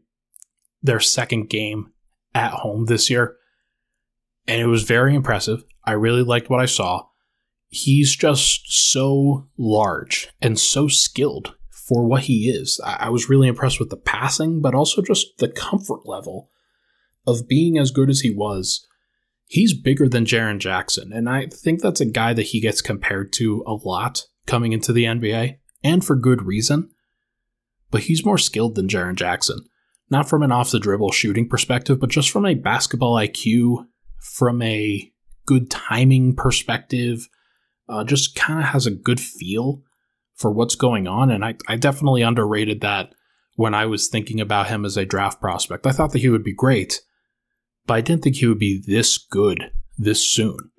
their 0.83 1.01
second 1.01 1.49
game 1.49 1.93
at 2.35 2.53
home 2.53 2.87
this 2.87 3.11
year, 3.11 3.37
and 4.47 4.61
it 4.61 4.67
was 4.67 4.85
very 4.85 5.15
impressive. 5.15 5.65
I 5.85 5.93
really 5.93 6.23
liked 6.23 6.51
what 6.51 6.61
I 6.61 6.67
saw. 6.67 7.07
He's 7.69 8.17
just 8.17 8.91
so 8.91 9.49
large 9.57 10.29
and 10.41 10.59
so 10.59 10.89
skilled 10.89 11.55
for 11.71 12.07
what 12.07 12.23
he 12.23 12.49
is. 12.49 12.81
I, 12.85 12.97
I 13.01 13.09
was 13.11 13.29
really 13.29 13.49
impressed 13.49 13.81
with 13.81 13.91
the 13.91 13.97
passing, 13.97 14.61
but 14.61 14.75
also 14.75 15.03
just 15.03 15.39
the 15.39 15.49
comfort 15.49 16.07
level 16.07 16.49
of 17.27 17.49
being 17.49 17.77
as 17.79 17.91
good 17.91 18.09
as 18.09 18.21
he 18.21 18.31
was 18.31 18.87
he's 19.51 19.75
bigger 19.75 20.09
than 20.09 20.25
Jaren 20.25 20.59
Jackson. 20.59 21.13
And 21.13 21.29
I 21.29 21.47
think 21.47 21.83
that's 21.83 22.01
a 22.01 22.07
guy 22.07 22.33
that 22.33 22.47
he 22.47 22.61
gets 22.61 22.81
compared 22.81 23.33
to 23.35 23.65
a 23.67 23.75
lot 23.75 24.23
coming 24.47 24.73
into 24.73 24.93
the 24.93 25.05
NBA, 25.05 25.57
and 25.83 26.05
for 26.05 26.15
good 26.15 26.43
reason. 26.43 26.89
But 27.91 28.03
he's 28.03 28.25
more 28.25 28.39
skilled 28.39 28.77
than 28.77 28.87
Jaren 28.87 29.17
Jackson. 29.17 29.59
Not 30.09 30.29
from 30.29 30.45
an 30.45 30.53
off 30.53 30.71
the 30.71 30.79
dribble 30.79 31.11
shooting 31.11 31.49
perspective, 31.49 31.99
but 31.99 32.11
just 32.11 32.31
from 32.31 32.47
a 32.47 32.55
basketball 32.55 33.17
IQ, 33.17 33.87
from 34.21 34.63
a 34.63 35.11
good 35.47 35.69
timing 35.69 36.37
perspective, 36.37 37.29
uh, 37.89 38.05
just 38.05 38.37
kind 38.37 38.61
of 38.61 38.67
has 38.67 38.87
a 38.87 38.93
good 38.93 39.19
feel 39.19 39.83
for 40.37 40.53
what's 40.53 40.77
going 40.77 41.09
on. 41.09 41.29
And 41.29 41.45
I, 41.45 41.57
I 41.67 41.75
definitely 41.75 42.23
underrated 42.23 42.83
that 42.83 43.15
when 43.57 43.75
I 43.75 43.87
was 43.87 44.07
thinking 44.07 44.41
about 44.41 44.69
him 44.69 44.85
as 44.85 44.97
a 44.97 45.05
draft 45.05 45.41
prospect. 45.41 45.89
I 45.89 45.91
thought 45.91 46.13
that 46.13 46.21
he 46.21 46.29
would 46.29 46.45
be 46.45 46.55
great, 46.55 47.01
but 47.91 47.97
I 47.97 48.03
didn't 48.03 48.23
think 48.23 48.37
he 48.37 48.47
would 48.47 48.61
be 48.61 48.81
this 48.87 49.19
good 49.19 49.73
this 49.99 50.25
soon. 50.25 50.71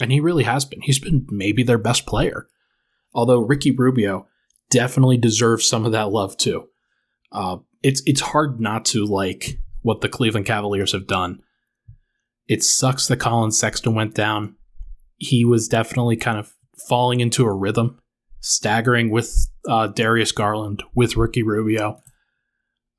And 0.00 0.10
he 0.10 0.18
really 0.18 0.42
has 0.42 0.64
been. 0.64 0.80
He's 0.80 0.98
been 0.98 1.24
maybe 1.30 1.62
their 1.62 1.78
best 1.78 2.04
player. 2.04 2.48
Although 3.14 3.42
Ricky 3.42 3.70
Rubio 3.70 4.26
definitely 4.70 5.18
deserves 5.18 5.68
some 5.68 5.86
of 5.86 5.92
that 5.92 6.10
love 6.10 6.36
too. 6.36 6.66
Uh, 7.30 7.58
it's 7.84 8.02
it's 8.06 8.20
hard 8.20 8.58
not 8.58 8.86
to 8.86 9.04
like 9.04 9.60
what 9.82 10.00
the 10.00 10.08
Cleveland 10.08 10.46
Cavaliers 10.46 10.90
have 10.90 11.06
done. 11.06 11.42
It 12.48 12.64
sucks 12.64 13.06
that 13.06 13.18
Collin 13.18 13.52
Sexton 13.52 13.94
went 13.94 14.16
down. 14.16 14.56
He 15.16 15.44
was 15.44 15.68
definitely 15.68 16.16
kind 16.16 16.40
of 16.40 16.56
falling 16.88 17.20
into 17.20 17.44
a 17.44 17.54
rhythm, 17.54 18.00
staggering 18.40 19.10
with 19.10 19.32
uh, 19.68 19.86
Darius 19.86 20.32
Garland, 20.32 20.82
with 20.96 21.16
Ricky 21.16 21.44
Rubio. 21.44 22.02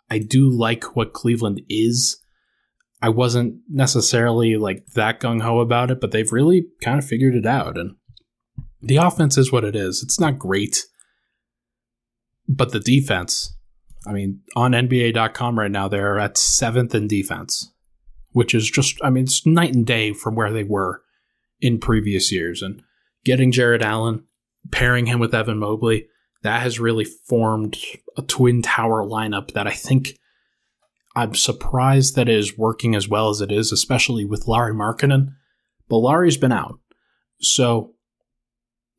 I 0.09 0.19
do 0.19 0.50
like 0.50 0.95
what 0.95 1.12
Cleveland 1.12 1.62
is. 1.67 2.24
I 3.01 3.10
wasn't 3.10 3.62
necessarily 3.70 4.58
like 4.58 4.86
that 4.96 5.20
gung 5.20 5.41
ho 5.41 5.60
about 5.60 5.91
it, 5.91 6.01
but 6.01 6.12
they've 6.12 6.32
really 6.32 6.65
kind 6.84 7.00
of 7.00 7.06
figured 7.06 7.36
it 7.36 7.46
out. 7.46 7.77
And 7.77 7.96
the 8.82 8.98
offense 8.98 9.38
is 9.38 9.51
what 9.51 9.63
it 9.63 9.75
is. 9.75 10.03
It's 10.03 10.20
not 10.20 10.39
great, 10.39 10.86
but 12.48 12.72
the 12.72 12.79
defense, 12.79 13.56
I 14.06 14.12
mean, 14.12 14.41
on 14.56 14.72
NBA.com 14.72 15.60
right 15.60 15.72
now, 15.72 15.88
they're 15.88 16.20
at 16.20 16.38
seventh 16.38 16.94
in 16.94 17.08
defense, 17.08 17.72
which 18.32 18.53
is 18.53 18.70
just, 18.70 18.98
I 19.03 19.10
mean, 19.10 19.25
it's 19.25 19.46
night 19.46 19.74
and 19.74 19.86
day 19.86 20.13
from 20.13 20.36
where 20.36 20.51
they 20.51 20.63
were 20.63 21.01
in 21.62 21.79
previous 21.79 22.32
years. 22.32 22.62
And 22.62 22.82
getting 23.24 23.51
Jarrett 23.51 23.82
Allen, 23.82 24.24
pairing 24.72 25.06
him 25.06 25.20
with 25.20 25.34
Evan 25.34 25.60
Mobley, 25.60 26.08
that 26.44 26.62
has 26.62 26.79
really 26.79 27.06
formed 27.06 27.77
a 28.18 28.22
twin 28.22 28.62
tower 28.62 29.06
lineup 29.06 29.51
that 29.53 29.68
I 29.68 29.72
think 29.72 30.18
I'm 31.19 31.35
surprised 31.35 32.15
that 32.15 32.29
it 32.29 32.38
is 32.38 32.57
working 32.57 32.95
as 32.95 33.09
well 33.09 33.29
as 33.29 33.41
it 33.41 33.51
is, 33.51 33.73
especially 33.73 34.23
with 34.23 34.47
Lauri 34.47 34.73
Markkanen. 34.73 35.33
But 35.89 35.97
Lauri's 35.97 36.38
been 36.38 36.53
out. 36.53 36.79
So 37.41 37.95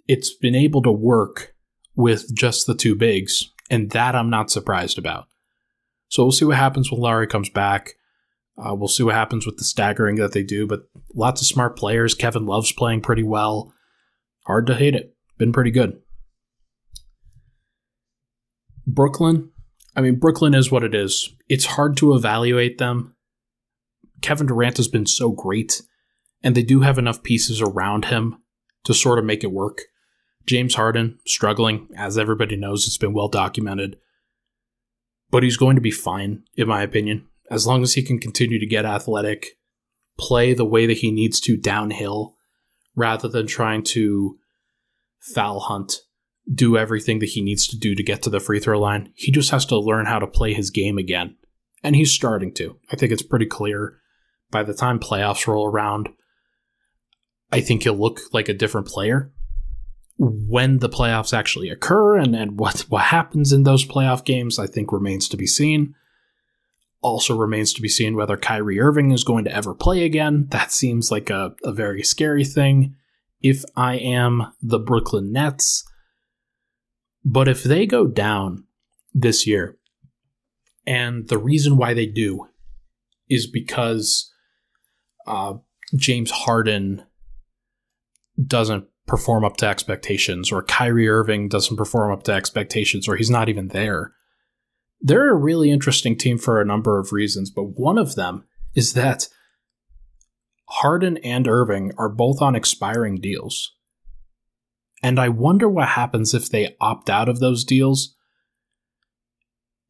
it's 0.07 0.31
been 0.35 0.55
able 0.55 0.83
to 0.83 0.93
work 0.93 1.55
with 1.97 2.35
just 2.35 2.67
the 2.67 2.75
two 2.75 2.95
bigs, 2.95 3.51
and 3.71 3.91
that 3.93 4.15
I'm 4.15 4.29
not 4.29 4.51
surprised 4.51 4.99
about. 4.99 5.29
So 6.09 6.23
we'll 6.23 6.33
see 6.33 6.45
what 6.45 6.59
happens 6.59 6.91
when 6.93 7.01
Lauri 7.01 7.27
comes 7.27 7.49
back. 7.49 7.95
Uh, 8.59 8.75
we'll 8.75 8.89
see 8.89 9.03
what 9.03 9.15
happens 9.15 9.47
with 9.47 9.57
the 9.57 9.65
staggering 9.65 10.17
that 10.17 10.33
they 10.33 10.43
do, 10.43 10.67
but 10.67 10.81
lots 11.15 11.41
of 11.41 11.47
smart 11.47 11.75
players. 11.75 12.15
Kevin 12.15 12.45
Love's 12.45 12.73
playing 12.73 13.01
pretty 13.01 13.23
well. 13.23 13.73
Hard 14.47 14.67
to 14.67 14.75
hate 14.75 14.95
it. 14.95 15.17
Been 15.39 15.53
pretty 15.53 15.71
good. 15.71 16.03
Brooklyn, 18.87 19.50
I 19.97 20.01
mean, 20.01 20.19
Brooklyn 20.19 20.55
is 20.55 20.71
what 20.71 20.85
it 20.85 20.95
is. 20.95 21.35
It's 21.49 21.65
hard 21.65 21.97
to 21.99 22.15
evaluate 22.15 22.79
them. 22.79 23.17
Kevin 24.23 24.47
Durant 24.47 24.77
has 24.77 24.89
been 24.89 25.07
so 25.07 25.31
great, 25.31 25.83
and 26.43 26.55
they 26.55 26.63
do 26.63 26.81
have 26.81 26.99
enough 26.99 27.23
pieces 27.23 27.61
around 27.61 28.07
him 28.07 28.37
to 28.85 28.95
sort 28.95 29.19
of 29.19 29.25
make 29.25 29.43
it 29.43 29.53
work. 29.53 29.83
James 30.47 30.75
Harden 30.75 31.19
struggling, 31.27 31.89
as 31.97 32.17
everybody 32.19 32.57
knows, 32.57 32.87
it's 32.87 32.99
been 32.99 33.13
well 33.13 33.29
documented. 33.29 33.99
But 35.31 35.43
he's 35.43 35.57
going 35.57 35.77
to 35.77 35.83
be 35.83 35.91
fine, 35.91 36.45
in 36.57 36.69
my 36.69 36.83
opinion, 36.83 37.27
as 37.51 37.67
long 37.67 37.83
as 37.83 37.95
he 37.95 38.03
can 38.03 38.19
continue 38.19 38.59
to 38.59 38.67
get 38.67 38.85
athletic, 38.85 39.59
play 40.19 40.55
the 40.55 40.65
way 40.65 40.87
that 40.87 40.99
he 40.99 41.11
needs 41.11 41.41
to 41.41 41.57
downhill, 41.57 42.37
rather 42.95 43.29
than 43.29 43.47
trying 43.47 43.83
to 43.83 44.39
foul 45.21 45.61
hunt 45.61 46.01
do 46.53 46.77
everything 46.77 47.21
that 47.21 47.31
he 47.31 47.43
needs 47.43 47.67
to 47.69 47.79
do 47.79 47.95
to 47.95 48.03
get 48.03 48.23
to 48.23 48.31
the 48.31 48.41
free 48.41 48.61
throw 48.61 48.79
line. 48.79 49.13
He 49.15 49.31
just 49.31 49.51
has 49.51 49.65
to 49.67 49.79
learn 49.79 50.07
how 50.07 50.19
to 50.19 50.27
play 50.27 50.53
his 50.53 50.71
game 50.71 50.99
again. 50.99 51.37
And 51.83 51.97
he's 51.97 52.13
starting 52.13 52.53
to. 52.55 52.77
I 52.91 52.97
think 52.97 53.13
it's 53.13 53.23
pretty 53.23 53.47
clear 53.47 53.99
by 54.51 54.63
the 54.63 54.75
time 54.75 54.99
playoffs 54.99 55.47
roll 55.47 55.67
around. 55.67 56.09
I 57.53 57.61
think 57.61 57.83
he'll 57.83 57.95
look 57.95 58.21
like 58.33 58.49
a 58.49 58.55
different 58.55 58.87
player 58.89 59.33
when 60.21 60.79
the 60.79 60.89
playoffs 60.89 61.33
actually 61.33 61.71
occur 61.71 62.19
and, 62.19 62.37
and 62.37 62.59
what, 62.59 62.81
what 62.91 63.05
happens 63.05 63.53
in 63.55 63.63
those 63.63 63.87
playoff 63.87 64.23
games, 64.23 64.59
I 64.59 64.67
think 64.67 64.93
remains 64.93 65.29
to 65.29 65.37
be 65.39 65.47
seen. 65.47 65.95
Also 67.01 67.35
remains 67.35 67.73
to 67.73 67.81
be 67.81 67.89
seen 67.89 68.15
whether 68.15 68.37
Kyrie 68.37 68.79
Irving 68.79 69.13
is 69.13 69.25
going 69.25 69.45
to 69.45 69.55
ever 69.55 69.75
play 69.75 70.05
again. 70.05 70.47
That 70.51 70.73
seems 70.73 71.11
like 71.11 71.31
a, 71.31 71.55
a 71.65 71.73
very 71.73 72.03
scary 72.03 72.45
thing. 72.45 72.97
If 73.41 73.65
I 73.75 73.95
am 73.95 74.53
the 74.61 74.79
Brooklyn 74.79 75.33
Nets, 75.33 75.90
but 77.25 77.49
if 77.49 77.63
they 77.63 77.87
go 77.87 78.07
down 78.07 78.65
this 79.13 79.47
year, 79.47 79.77
and 80.87 81.29
the 81.29 81.39
reason 81.39 81.77
why 81.77 81.95
they 81.95 82.07
do 82.07 82.49
is 83.29 83.47
because 83.47 84.33
uh, 85.27 85.55
James 85.97 86.31
Harden 86.31 87.05
doesn't 88.45 88.87
perform 89.07 89.45
up 89.45 89.57
to 89.59 89.67
expectations, 89.67 90.53
or 90.53 90.63
Kyrie 90.63 91.09
Irving 91.09 91.49
doesn't 91.49 91.77
perform 91.77 92.13
up 92.13 92.23
to 92.25 92.33
expectations, 92.33 93.09
or 93.09 93.17
he's 93.17 93.31
not 93.31 93.49
even 93.49 93.69
there. 93.69 94.13
They're 95.01 95.31
a 95.31 95.37
really 95.37 95.71
interesting 95.71 96.17
team 96.17 96.39
for 96.39 96.61
a 96.61 96.65
number 96.65 96.99
of 96.99 97.13
reasons, 97.13 97.51
but 97.51 97.79
one 97.79 97.99
of 97.99 98.15
them 98.15 98.45
is 98.75 98.93
that 98.93 99.29
Harden 100.69 101.17
and 101.19 101.49
Irving 101.49 101.93
are 101.99 102.09
both 102.09 102.41
on 102.41 102.55
expiring 102.55 103.21
deals. 103.21 103.75
And 105.03 105.19
I 105.19 105.29
wonder 105.29 105.69
what 105.69 105.89
happens 105.89 106.35
if 106.35 106.51
they 106.51 106.77
opt 106.81 107.09
out 107.09 107.29
of 107.29 107.41
those 107.41 107.65
deals. 107.65 108.15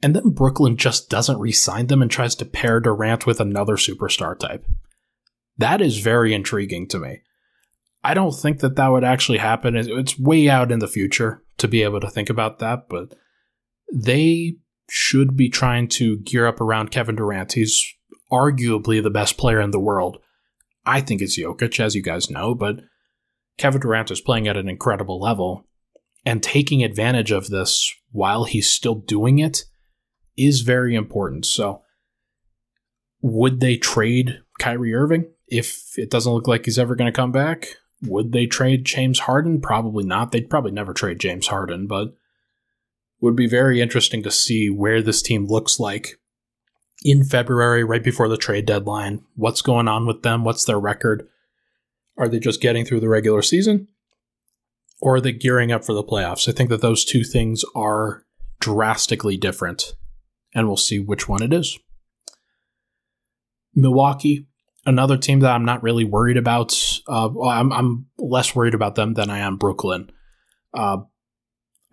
And 0.02 0.14
then 0.14 0.30
Brooklyn 0.30 0.76
just 0.76 1.10
doesn't 1.10 1.40
re 1.40 1.52
sign 1.52 1.88
them 1.88 2.00
and 2.00 2.10
tries 2.10 2.34
to 2.36 2.44
pair 2.44 2.80
Durant 2.80 3.26
with 3.26 3.40
another 3.40 3.74
superstar 3.74 4.38
type. 4.38 4.64
That 5.58 5.80
is 5.80 5.98
very 5.98 6.32
intriguing 6.32 6.88
to 6.88 6.98
me. 6.98 7.20
I 8.02 8.14
don't 8.14 8.32
think 8.32 8.60
that 8.60 8.76
that 8.76 8.88
would 8.88 9.04
actually 9.04 9.38
happen. 9.38 9.76
It's 9.76 10.18
way 10.18 10.48
out 10.48 10.72
in 10.72 10.78
the 10.78 10.88
future 10.88 11.42
to 11.58 11.68
be 11.68 11.82
able 11.82 12.00
to 12.00 12.08
think 12.08 12.30
about 12.30 12.58
that, 12.60 12.88
but 12.88 13.14
they 13.92 14.56
should 14.88 15.36
be 15.36 15.50
trying 15.50 15.86
to 15.88 16.18
gear 16.18 16.46
up 16.46 16.60
around 16.60 16.90
Kevin 16.90 17.16
Durant. 17.16 17.52
He's 17.52 17.84
arguably 18.32 19.02
the 19.02 19.10
best 19.10 19.36
player 19.36 19.60
in 19.60 19.70
the 19.70 19.78
world. 19.78 20.18
I 20.86 21.02
think 21.02 21.20
it's 21.20 21.38
Jokic, 21.38 21.78
as 21.78 21.94
you 21.94 22.02
guys 22.02 22.30
know, 22.30 22.54
but 22.54 22.80
Kevin 23.60 23.82
Durant 23.82 24.10
is 24.10 24.22
playing 24.22 24.48
at 24.48 24.56
an 24.56 24.70
incredible 24.70 25.20
level, 25.20 25.66
and 26.24 26.42
taking 26.42 26.82
advantage 26.82 27.30
of 27.30 27.48
this 27.48 27.94
while 28.10 28.44
he's 28.44 28.70
still 28.70 28.94
doing 28.94 29.38
it 29.38 29.64
is 30.34 30.62
very 30.62 30.94
important. 30.94 31.44
So, 31.44 31.82
would 33.20 33.60
they 33.60 33.76
trade 33.76 34.40
Kyrie 34.58 34.94
Irving 34.94 35.30
if 35.46 35.98
it 35.98 36.10
doesn't 36.10 36.32
look 36.32 36.48
like 36.48 36.64
he's 36.64 36.78
ever 36.78 36.94
going 36.94 37.12
to 37.12 37.16
come 37.16 37.32
back? 37.32 37.76
Would 38.02 38.32
they 38.32 38.46
trade 38.46 38.86
James 38.86 39.18
Harden? 39.18 39.60
Probably 39.60 40.04
not. 40.04 40.32
They'd 40.32 40.48
probably 40.48 40.72
never 40.72 40.94
trade 40.94 41.20
James 41.20 41.48
Harden, 41.48 41.86
but 41.86 42.14
would 43.20 43.36
be 43.36 43.46
very 43.46 43.82
interesting 43.82 44.22
to 44.22 44.30
see 44.30 44.70
where 44.70 45.02
this 45.02 45.20
team 45.20 45.44
looks 45.46 45.78
like 45.78 46.18
in 47.04 47.24
February, 47.24 47.84
right 47.84 48.02
before 48.02 48.28
the 48.28 48.38
trade 48.38 48.64
deadline. 48.64 49.22
What's 49.34 49.60
going 49.60 49.86
on 49.86 50.06
with 50.06 50.22
them? 50.22 50.44
What's 50.44 50.64
their 50.64 50.80
record? 50.80 51.28
Are 52.20 52.28
they 52.28 52.38
just 52.38 52.60
getting 52.60 52.84
through 52.84 53.00
the 53.00 53.08
regular 53.08 53.40
season? 53.40 53.88
Or 55.00 55.16
are 55.16 55.20
they 55.22 55.32
gearing 55.32 55.72
up 55.72 55.86
for 55.86 55.94
the 55.94 56.04
playoffs? 56.04 56.46
I 56.46 56.52
think 56.52 56.68
that 56.68 56.82
those 56.82 57.02
two 57.02 57.24
things 57.24 57.64
are 57.74 58.26
drastically 58.60 59.38
different, 59.38 59.94
and 60.54 60.66
we'll 60.66 60.76
see 60.76 60.98
which 60.98 61.26
one 61.30 61.42
it 61.42 61.54
is. 61.54 61.78
Milwaukee, 63.74 64.46
another 64.84 65.16
team 65.16 65.40
that 65.40 65.54
I'm 65.54 65.64
not 65.64 65.82
really 65.82 66.04
worried 66.04 66.36
about. 66.36 66.76
Uh, 67.08 67.30
I'm, 67.40 67.72
I'm, 67.72 68.06
less 68.18 68.54
worried 68.54 68.74
about 68.74 68.96
them 68.96 69.14
than 69.14 69.30
I 69.30 69.38
am 69.38 69.56
Brooklyn. 69.56 70.12
Uh, 70.74 70.98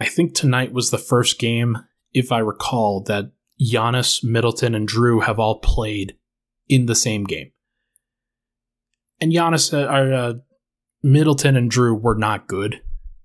I 0.01 0.05
think 0.05 0.35
tonight 0.35 0.73
was 0.73 0.91
the 0.91 0.97
first 0.97 1.39
game, 1.39 1.77
if 2.13 2.33
I 2.33 2.39
recall, 2.39 3.01
that 3.03 3.31
Giannis, 3.61 4.25
Middleton, 4.25 4.75
and 4.75 4.89
Jrue 4.89 5.23
have 5.23 5.39
all 5.39 5.59
played 5.59 6.17
in 6.67 6.85
the 6.85 6.95
same 6.95 7.23
game 7.23 7.51
and 9.19 9.31
Giannis, 9.31 9.73
uh, 9.73 9.87
uh, 9.87 10.33
Middleton 11.03 11.55
and 11.55 11.71
Jrue 11.71 11.99
were 11.99 12.15
not 12.15 12.47
good 12.47 12.81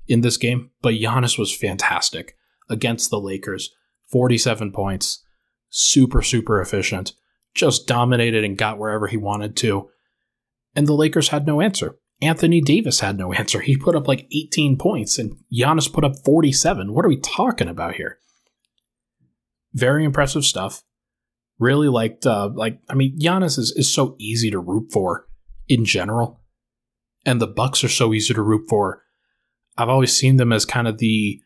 in 0.06 0.20
this 0.20 0.36
game, 0.36 0.70
but 0.80 0.94
Giannis 0.94 1.38
was 1.38 1.54
fantastic 1.54 2.36
against 2.68 3.10
the 3.10 3.20
Lakers. 3.20 3.70
47 4.10 4.72
points, 4.72 5.24
super, 5.70 6.22
super 6.22 6.60
efficient, 6.60 7.14
just 7.54 7.86
dominated 7.86 8.44
and 8.44 8.58
got 8.58 8.78
wherever 8.78 9.06
he 9.06 9.16
wanted 9.16 9.56
to. 9.56 9.88
And 10.74 10.86
the 10.86 10.92
Lakers 10.92 11.28
had 11.28 11.46
no 11.46 11.60
answer. 11.60 11.96
Anthony 12.20 12.60
Davis 12.60 13.00
had 13.00 13.18
no 13.18 13.32
answer. 13.32 13.60
He 13.60 13.76
put 13.76 13.96
up 13.96 14.06
like 14.06 14.28
18 14.30 14.76
points, 14.76 15.18
and 15.18 15.36
Giannis 15.52 15.92
put 15.92 16.04
up 16.04 16.12
47. 16.24 16.92
What 16.92 17.04
are 17.04 17.08
we 17.08 17.18
talking 17.18 17.68
about 17.68 17.94
here? 17.94 18.18
Very 19.72 20.04
impressive 20.04 20.44
stuff. 20.44 20.82
Really 21.58 21.88
liked, 21.88 22.26
uh, 22.26 22.50
like, 22.54 22.80
I 22.88 22.94
mean, 22.94 23.18
Giannis 23.18 23.58
is, 23.58 23.72
is 23.76 23.92
so 23.92 24.14
easy 24.18 24.50
to 24.50 24.58
root 24.58 24.92
for 24.92 25.26
in 25.68 25.84
general. 25.84 26.40
and 27.24 27.40
the 27.40 27.46
Bucks 27.46 27.84
are 27.84 27.88
so 27.88 28.12
easy 28.12 28.34
to 28.34 28.42
root 28.42 28.66
for. 28.68 29.02
I've 29.78 29.88
always 29.88 30.14
seen 30.14 30.38
them 30.38 30.52
as 30.52 30.64
kind 30.64 30.88
of 30.88 30.98
the 30.98 31.40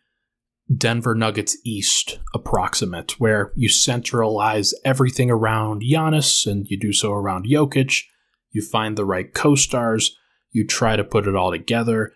Denver 0.74 1.14
Nuggets 1.14 1.56
East 1.64 2.18
approximate, 2.34 3.20
where 3.20 3.52
you 3.54 3.68
centralize 3.68 4.74
everything 4.84 5.30
around 5.30 5.82
Giannis 5.82 6.50
and 6.50 6.66
you 6.68 6.78
do 6.78 6.92
so 6.92 7.12
around 7.12 7.46
Jokic. 7.46 8.02
You 8.50 8.62
find 8.62 8.96
the 8.96 9.04
right 9.04 9.32
co 9.32 9.54
stars, 9.54 10.16
you 10.50 10.66
try 10.66 10.96
to 10.96 11.04
put 11.04 11.28
it 11.28 11.36
all 11.36 11.50
together. 11.50 12.12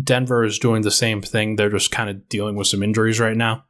Denver 0.00 0.44
is 0.44 0.58
doing 0.58 0.82
the 0.82 0.90
same 0.90 1.22
thing. 1.22 1.56
They're 1.56 1.70
just 1.70 1.90
kind 1.90 2.10
of 2.10 2.28
dealing 2.28 2.54
with 2.54 2.66
some 2.66 2.82
injuries 2.82 3.18
right 3.18 3.36
now. 3.36 3.64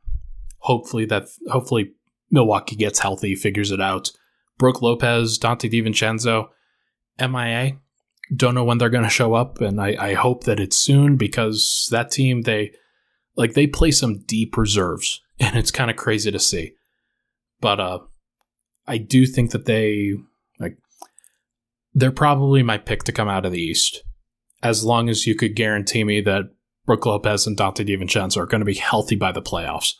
Hopefully 0.59 1.05
that 1.07 1.29
hopefully 1.49 1.93
Milwaukee 2.31 2.75
gets 2.75 2.99
healthy, 2.99 3.37
figures 3.37 3.71
it 3.71 3.81
out. 3.81 4.11
Brook 4.59 4.83
Lopez, 4.83 5.39
Donte 5.39 5.71
DiVincenzo, 5.71 6.49
MIA. 7.19 7.79
Don't 8.35 8.55
know 8.55 8.65
when 8.65 8.79
they're 8.79 8.91
going 8.91 9.05
to 9.05 9.11
show 9.11 9.35
up, 9.35 9.61
and 9.61 9.81
I, 9.81 9.97
I 9.99 10.15
hope 10.15 10.45
that 10.45 10.59
it's 10.59 10.77
soon 10.77 11.17
because 11.17 11.89
that 11.91 12.11
team 12.11 12.43
they 12.43 12.73
like 13.37 13.55
they 13.55 13.67
play 13.67 13.91
some 13.91 14.25
deep 14.27 14.57
reserves, 14.57 15.23
and 15.41 15.57
it's 15.57 15.71
kind 15.71 15.91
of 15.91 15.97
crazy 15.97 16.31
to 16.31 16.39
see. 16.39 16.73
But 17.61 17.81
uh, 17.81 17.99
I 18.87 18.99
do 18.99 19.27
think 19.27 19.53
that 19.53 19.67
they 19.67 20.15
like 20.59 20.77
they're 21.95 22.11
probably 22.11 22.63
my 22.63 22.79
pick 22.79 23.05
to 23.05 23.13
come 23.13 23.29
out 23.29 23.47
of 23.47 23.53
the 23.53 23.63
East, 23.63 24.03
as 24.63 24.85
long 24.85 25.09
as 25.09 25.27
you 25.27 25.35
could 25.35 25.55
guarantee 25.55 26.05
me 26.05 26.21
that 26.23 26.51
Brook 26.85 27.07
Lopez 27.07 27.47
and 27.47 27.57
Donte 27.57 27.87
DiVincenzo 27.87 28.39
are 28.39 28.47
going 28.47 28.61
to 28.61 28.65
be 28.65 28.75
healthy 28.75 29.17
by 29.17 29.33
the 29.33 29.43
playoffs. 29.43 29.95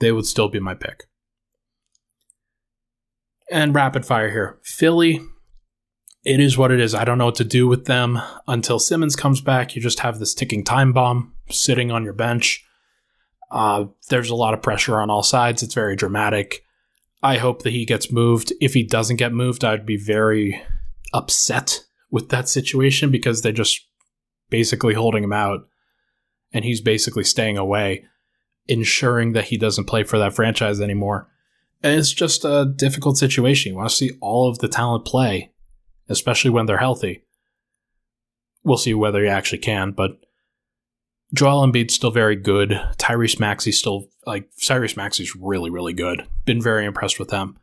They 0.00 0.12
would 0.12 0.26
still 0.26 0.48
be 0.48 0.60
my 0.60 0.74
pick. 0.74 1.04
And 3.50 3.74
rapid 3.74 4.06
fire 4.06 4.30
here, 4.30 4.58
Philly. 4.64 5.20
It 6.24 6.40
is 6.40 6.56
what 6.56 6.72
it 6.72 6.80
is. 6.80 6.94
I 6.94 7.04
don't 7.04 7.18
know 7.18 7.26
what 7.26 7.34
to 7.36 7.44
do 7.44 7.66
with 7.66 7.84
them 7.84 8.18
until 8.48 8.78
Simmons 8.78 9.14
comes 9.14 9.40
back. 9.40 9.76
You 9.76 9.82
just 9.82 10.00
have 10.00 10.18
this 10.18 10.34
ticking 10.34 10.64
time 10.64 10.92
bomb 10.92 11.34
sitting 11.50 11.90
on 11.90 12.02
your 12.04 12.14
bench. 12.14 12.64
Uh, 13.50 13.86
there's 14.08 14.30
a 14.30 14.34
lot 14.34 14.54
of 14.54 14.62
pressure 14.62 15.00
on 15.00 15.10
all 15.10 15.22
sides. 15.22 15.62
It's 15.62 15.74
very 15.74 15.96
dramatic. 15.96 16.64
I 17.22 17.36
hope 17.36 17.62
that 17.62 17.72
he 17.72 17.84
gets 17.84 18.10
moved. 18.10 18.52
If 18.60 18.74
he 18.74 18.82
doesn't 18.82 19.16
get 19.16 19.32
moved, 19.32 19.64
I'd 19.64 19.86
be 19.86 19.96
very 19.96 20.62
upset 21.12 21.84
with 22.10 22.30
that 22.30 22.48
situation 22.48 23.10
because 23.10 23.42
they're 23.42 23.52
just 23.52 23.80
basically 24.50 24.94
holding 24.94 25.24
him 25.24 25.32
out 25.32 25.66
and 26.52 26.64
he's 26.64 26.80
basically 26.80 27.24
staying 27.24 27.58
away, 27.58 28.04
ensuring 28.68 29.32
that 29.32 29.46
he 29.46 29.58
doesn't 29.58 29.86
play 29.86 30.04
for 30.04 30.18
that 30.18 30.34
franchise 30.34 30.80
anymore. 30.80 31.28
And 31.82 31.98
it's 31.98 32.12
just 32.12 32.44
a 32.44 32.72
difficult 32.76 33.18
situation. 33.18 33.72
You 33.72 33.76
want 33.76 33.90
to 33.90 33.96
see 33.96 34.12
all 34.20 34.48
of 34.48 34.58
the 34.58 34.68
talent 34.68 35.04
play, 35.04 35.50
especially 36.08 36.50
when 36.50 36.66
they're 36.66 36.78
healthy. 36.78 37.24
We'll 38.62 38.78
see 38.78 38.94
whether 38.94 39.22
he 39.22 39.28
actually 39.28 39.58
can, 39.58 39.92
but 39.92 40.18
Joel 41.34 41.66
Embiid's 41.66 41.94
still 41.94 42.10
very 42.10 42.36
good. 42.36 42.70
Tyrese 42.96 43.40
Maxey's 43.40 43.78
still 43.78 44.08
like 44.26 44.50
Tyrese 44.56 44.96
Maxey's 44.96 45.34
really, 45.34 45.70
really 45.70 45.92
good. 45.92 46.26
Been 46.44 46.62
very 46.62 46.86
impressed 46.86 47.18
with 47.18 47.28
them. 47.28 47.58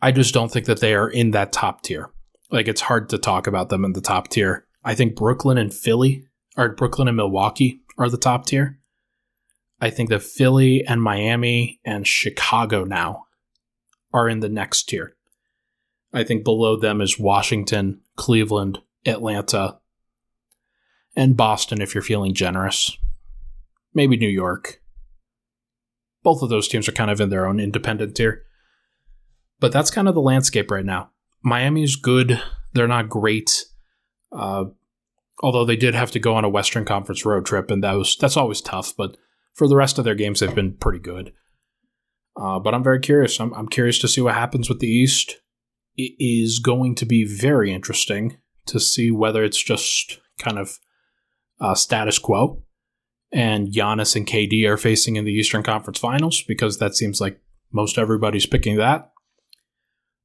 I 0.00 0.10
just 0.10 0.34
don't 0.34 0.50
think 0.50 0.66
that 0.66 0.80
they 0.80 0.94
are 0.94 1.08
in 1.08 1.30
that 1.30 1.52
top 1.52 1.82
tier. 1.82 2.10
Like 2.50 2.66
it's 2.66 2.80
hard 2.82 3.08
to 3.10 3.18
talk 3.18 3.46
about 3.46 3.68
them 3.68 3.84
in 3.84 3.92
the 3.92 4.00
top 4.00 4.28
tier. 4.28 4.66
I 4.84 4.94
think 4.94 5.14
Brooklyn 5.14 5.58
and 5.58 5.72
Philly, 5.72 6.26
or 6.56 6.70
Brooklyn 6.70 7.08
and 7.08 7.16
Milwaukee, 7.16 7.80
are 7.96 8.10
the 8.10 8.16
top 8.16 8.46
tier. 8.46 8.80
I 9.80 9.90
think 9.90 10.10
that 10.10 10.22
Philly 10.22 10.84
and 10.84 11.00
Miami 11.00 11.80
and 11.84 12.06
Chicago 12.06 12.84
now 12.84 13.26
are 14.12 14.28
in 14.28 14.40
the 14.40 14.48
next 14.48 14.88
tier. 14.88 15.14
I 16.12 16.24
think 16.24 16.44
below 16.44 16.76
them 16.76 17.00
is 17.00 17.18
Washington, 17.18 18.00
Cleveland, 18.16 18.80
Atlanta, 19.06 19.78
and 21.16 21.36
Boston 21.36 21.80
if 21.80 21.94
you're 21.94 22.02
feeling 22.02 22.34
generous. 22.34 22.96
Maybe 23.94 24.16
New 24.16 24.28
York. 24.28 24.80
Both 26.22 26.42
of 26.42 26.50
those 26.50 26.68
teams 26.68 26.88
are 26.88 26.92
kind 26.92 27.10
of 27.10 27.20
in 27.20 27.30
their 27.30 27.46
own 27.46 27.60
independent 27.60 28.14
tier. 28.14 28.44
But 29.60 29.72
that's 29.72 29.90
kind 29.90 30.08
of 30.08 30.14
the 30.14 30.20
landscape 30.20 30.70
right 30.70 30.84
now. 30.84 31.10
Miami's 31.42 31.96
good. 31.96 32.42
They're 32.74 32.88
not 32.88 33.08
great. 33.08 33.64
Uh, 34.30 34.66
although 35.42 35.64
they 35.64 35.76
did 35.76 35.94
have 35.94 36.10
to 36.12 36.20
go 36.20 36.34
on 36.34 36.44
a 36.44 36.48
Western 36.48 36.84
Conference 36.84 37.24
road 37.24 37.44
trip, 37.44 37.70
and 37.70 37.82
that 37.82 37.92
was 37.92 38.16
that's 38.16 38.36
always 38.36 38.60
tough. 38.60 38.94
But 38.96 39.16
for 39.54 39.68
the 39.68 39.76
rest 39.76 39.98
of 39.98 40.04
their 40.04 40.14
games, 40.14 40.40
they've 40.40 40.54
been 40.54 40.74
pretty 40.74 40.98
good. 40.98 41.32
Uh, 42.36 42.58
but 42.58 42.74
I'm 42.74 42.82
very 42.82 43.00
curious. 43.00 43.38
I'm, 43.40 43.52
I'm 43.54 43.68
curious 43.68 43.98
to 44.00 44.08
see 44.08 44.20
what 44.20 44.34
happens 44.34 44.68
with 44.68 44.78
the 44.78 44.88
East. 44.88 45.40
It 45.96 46.14
is 46.18 46.58
going 46.58 46.94
to 46.96 47.06
be 47.06 47.24
very 47.24 47.72
interesting 47.72 48.38
to 48.66 48.80
see 48.80 49.10
whether 49.10 49.42
it's 49.44 49.62
just 49.62 50.20
kind 50.38 50.58
of 50.58 50.78
uh, 51.60 51.74
status 51.74 52.18
quo 52.18 52.62
and 53.32 53.68
Giannis 53.68 54.14
and 54.14 54.26
KD 54.26 54.68
are 54.68 54.76
facing 54.76 55.16
in 55.16 55.24
the 55.24 55.32
Eastern 55.32 55.62
Conference 55.62 55.98
Finals 55.98 56.42
because 56.42 56.78
that 56.78 56.94
seems 56.94 57.20
like 57.20 57.40
most 57.72 57.98
everybody's 57.98 58.46
picking 58.46 58.76
that. 58.76 59.10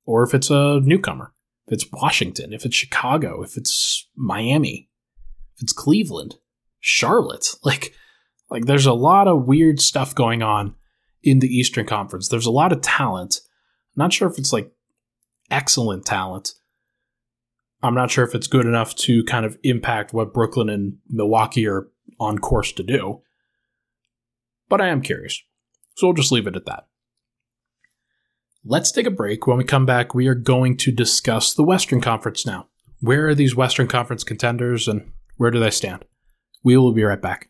Or 0.05 0.23
if 0.23 0.33
it's 0.33 0.49
a 0.49 0.81
newcomer, 0.81 1.33
if 1.67 1.73
it's 1.73 1.91
Washington, 1.91 2.53
if 2.53 2.65
it's 2.65 2.75
Chicago, 2.75 3.41
if 3.43 3.57
it's 3.57 4.07
Miami, 4.15 4.89
if 5.55 5.63
it's 5.63 5.73
Cleveland, 5.73 6.35
Charlotte, 6.79 7.55
like 7.63 7.93
like 8.49 8.65
there's 8.65 8.85
a 8.85 8.93
lot 8.93 9.27
of 9.27 9.45
weird 9.45 9.81
stuff 9.81 10.15
going 10.15 10.41
on 10.41 10.75
in 11.23 11.39
the 11.39 11.47
Eastern 11.47 11.85
Conference. 11.85 12.29
There's 12.29 12.45
a 12.45 12.51
lot 12.51 12.71
of 12.71 12.81
talent. 12.81 13.41
I'm 13.95 14.03
not 14.03 14.13
sure 14.13 14.29
if 14.29 14.37
it's 14.37 14.53
like 14.53 14.71
excellent 15.49 16.05
talent, 16.05 16.53
I'm 17.81 17.95
not 17.95 18.11
sure 18.11 18.25
if 18.25 18.33
it's 18.33 18.47
good 18.47 18.65
enough 18.65 18.95
to 18.95 19.23
kind 19.25 19.45
of 19.45 19.57
impact 19.63 20.13
what 20.13 20.33
Brooklyn 20.33 20.69
and 20.69 20.97
Milwaukee 21.09 21.67
are 21.67 21.87
on 22.19 22.39
course 22.39 22.71
to 22.73 22.83
do. 22.83 23.21
But 24.69 24.81
I 24.81 24.87
am 24.87 25.01
curious. 25.01 25.41
So 25.95 26.07
we'll 26.07 26.13
just 26.13 26.31
leave 26.31 26.47
it 26.47 26.55
at 26.55 26.65
that. 26.65 26.87
Let's 28.65 28.91
take 28.91 29.05
a 29.05 29.11
break. 29.11 29.47
When 29.47 29.57
we 29.57 29.63
come 29.63 29.85
back, 29.85 30.13
we 30.13 30.27
are 30.27 30.35
going 30.35 30.75
to 30.77 30.91
discuss 30.91 31.53
the 31.53 31.63
Western 31.63 32.01
Conference 32.01 32.45
now. 32.45 32.67
Where 32.99 33.27
are 33.27 33.35
these 33.35 33.55
Western 33.55 33.87
Conference 33.87 34.23
contenders 34.23 34.87
and 34.87 35.11
where 35.37 35.51
do 35.51 35.59
they 35.59 35.69
stand? 35.69 36.03
We 36.63 36.75
will 36.75 36.93
be 36.93 37.03
right 37.03 37.21
back. 37.21 37.49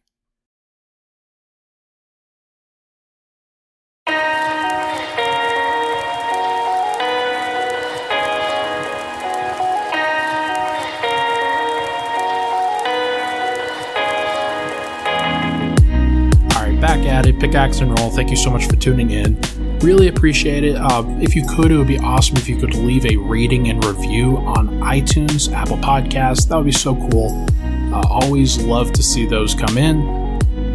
Pickaxe 17.39 17.79
and 17.79 17.97
Roll. 17.97 18.09
Thank 18.09 18.29
you 18.29 18.35
so 18.35 18.49
much 18.49 18.65
for 18.67 18.75
tuning 18.75 19.11
in. 19.11 19.39
Really 19.79 20.07
appreciate 20.07 20.63
it. 20.63 20.75
Uh, 20.75 21.03
if 21.21 21.35
you 21.35 21.45
could, 21.47 21.71
it 21.71 21.77
would 21.77 21.87
be 21.87 21.99
awesome 21.99 22.37
if 22.37 22.49
you 22.49 22.57
could 22.57 22.73
leave 22.73 23.05
a 23.05 23.15
rating 23.17 23.69
and 23.69 23.83
review 23.85 24.37
on 24.37 24.67
iTunes, 24.81 25.51
Apple 25.53 25.77
Podcasts. 25.77 26.49
That 26.49 26.57
would 26.57 26.65
be 26.65 26.71
so 26.71 26.95
cool. 27.09 27.45
Uh, 27.93 28.01
always 28.09 28.57
love 28.63 28.91
to 28.93 29.03
see 29.03 29.25
those 29.25 29.53
come 29.53 29.77
in, 29.77 30.01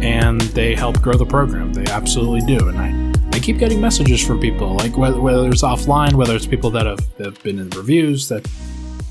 and 0.03 0.41
they 0.41 0.73
help 0.73 1.01
grow 1.01 1.13
the 1.13 1.25
program. 1.25 1.73
They 1.73 1.85
absolutely 1.91 2.41
do. 2.57 2.69
And 2.69 2.77
I, 2.77 3.37
I 3.37 3.39
keep 3.39 3.57
getting 3.57 3.81
messages 3.81 4.25
from 4.25 4.39
people, 4.39 4.73
like 4.75 4.97
whether, 4.97 5.19
whether 5.19 5.49
it's 5.49 5.63
offline, 5.63 6.13
whether 6.13 6.35
it's 6.35 6.45
people 6.45 6.69
that 6.71 6.85
have, 6.85 7.05
have 7.17 7.43
been 7.43 7.59
in 7.59 7.69
reviews, 7.71 8.29
that 8.29 8.47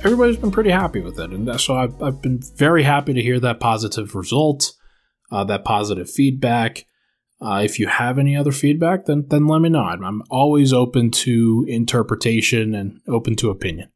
everybody's 0.05 0.37
been 0.37 0.51
pretty 0.51 0.71
happy 0.71 1.01
with 1.01 1.19
it. 1.19 1.31
And 1.31 1.61
so 1.61 1.77
I've, 1.77 2.03
I've 2.03 2.23
been 2.23 2.41
very 2.57 2.83
happy 2.83 3.12
to 3.12 3.23
hear 3.23 3.38
that 3.41 3.61
positive 3.61 4.15
result, 4.15 4.73
uh, 5.31 5.45
that 5.45 5.65
positive 5.65 6.11
feedback. 6.11 6.87
Uh, 7.42 7.62
if 7.64 7.81
you 7.81 7.88
have 7.88 8.18
any 8.18 8.37
other 8.37 8.52
feedback, 8.52 9.07
then 9.07 9.26
then 9.28 9.48
let 9.48 9.61
me 9.61 9.68
know. 9.68 9.83
I'm 9.83 10.22
always 10.31 10.72
open 10.72 11.11
to 11.11 11.64
interpretation 11.68 12.74
and 12.74 13.00
open 13.09 13.35
to 13.37 13.50
opinion. 13.50 13.90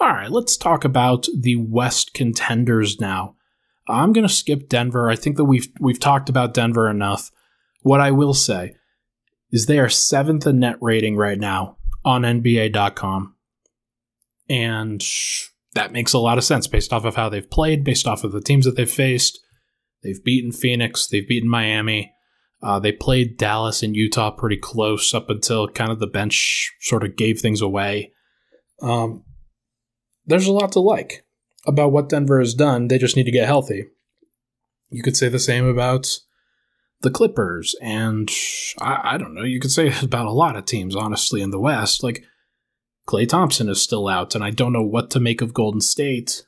All 0.00 0.08
right, 0.08 0.30
let's 0.30 0.56
talk 0.56 0.84
about 0.84 1.26
the 1.38 1.56
West 1.56 2.14
contenders 2.14 3.00
now. 3.00 3.34
I'm 3.86 4.12
going 4.12 4.26
to 4.26 4.32
skip 4.32 4.68
Denver. 4.68 5.10
I 5.10 5.16
think 5.16 5.36
that 5.36 5.44
we've 5.44 5.68
we've 5.78 6.00
talked 6.00 6.30
about 6.30 6.54
Denver 6.54 6.88
enough. 6.88 7.30
What 7.82 8.00
I 8.00 8.12
will 8.12 8.34
say 8.34 8.74
is 9.52 9.66
they 9.66 9.78
are 9.78 9.90
seventh 9.90 10.46
in 10.46 10.60
net 10.60 10.76
rating 10.80 11.16
right 11.16 11.38
now 11.38 11.76
on 12.02 12.22
NBA.com, 12.22 13.34
and 14.48 15.04
that 15.74 15.92
makes 15.92 16.14
a 16.14 16.18
lot 16.18 16.38
of 16.38 16.44
sense 16.44 16.66
based 16.66 16.94
off 16.94 17.04
of 17.04 17.16
how 17.16 17.28
they've 17.28 17.50
played, 17.50 17.84
based 17.84 18.06
off 18.06 18.24
of 18.24 18.32
the 18.32 18.40
teams 18.40 18.64
that 18.64 18.76
they've 18.76 18.90
faced. 18.90 19.38
They've 20.02 20.22
beaten 20.22 20.52
Phoenix. 20.52 21.06
They've 21.06 21.26
beaten 21.26 21.48
Miami. 21.48 22.12
Uh, 22.62 22.78
they 22.78 22.92
played 22.92 23.36
Dallas 23.36 23.82
and 23.82 23.94
Utah 23.94 24.30
pretty 24.30 24.56
close 24.56 25.12
up 25.12 25.28
until 25.28 25.68
kind 25.68 25.92
of 25.92 25.98
the 25.98 26.06
bench 26.06 26.72
sort 26.80 27.04
of 27.04 27.16
gave 27.16 27.40
things 27.40 27.60
away. 27.60 28.12
Um, 28.80 29.24
there's 30.24 30.46
a 30.46 30.52
lot 30.52 30.72
to 30.72 30.80
like 30.80 31.24
about 31.66 31.92
what 31.92 32.08
Denver 32.08 32.38
has 32.38 32.54
done. 32.54 32.88
They 32.88 32.98
just 32.98 33.16
need 33.16 33.24
to 33.24 33.30
get 33.30 33.46
healthy. 33.46 33.84
You 34.90 35.02
could 35.02 35.16
say 35.16 35.28
the 35.28 35.38
same 35.38 35.66
about 35.66 36.18
the 37.02 37.10
Clippers, 37.10 37.74
and 37.82 38.30
I, 38.80 39.14
I 39.14 39.18
don't 39.18 39.34
know. 39.34 39.42
You 39.42 39.60
could 39.60 39.72
say 39.72 39.92
about 40.02 40.26
a 40.26 40.32
lot 40.32 40.56
of 40.56 40.64
teams, 40.64 40.96
honestly, 40.96 41.42
in 41.42 41.50
the 41.50 41.60
West. 41.60 42.02
Like 42.02 42.24
Klay 43.06 43.28
Thompson 43.28 43.68
is 43.68 43.82
still 43.82 44.08
out, 44.08 44.34
and 44.34 44.42
I 44.42 44.50
don't 44.50 44.72
know 44.72 44.82
what 44.82 45.10
to 45.10 45.20
make 45.20 45.40
of 45.40 45.54
Golden 45.54 45.80
State 45.80 46.44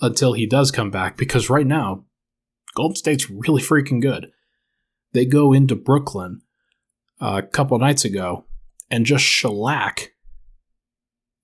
until 0.00 0.32
he 0.32 0.46
does 0.46 0.70
come 0.70 0.90
back 0.90 1.16
because 1.16 1.50
right 1.50 1.66
now, 1.66 2.04
Golden 2.74 2.96
State's 2.96 3.30
really 3.30 3.62
freaking 3.62 4.00
good. 4.00 4.30
They 5.12 5.24
go 5.24 5.52
into 5.52 5.76
Brooklyn 5.76 6.42
uh, 7.20 7.42
a 7.44 7.46
couple 7.46 7.78
nights 7.78 8.04
ago 8.04 8.46
and 8.90 9.06
just 9.06 9.24
shellac 9.24 10.12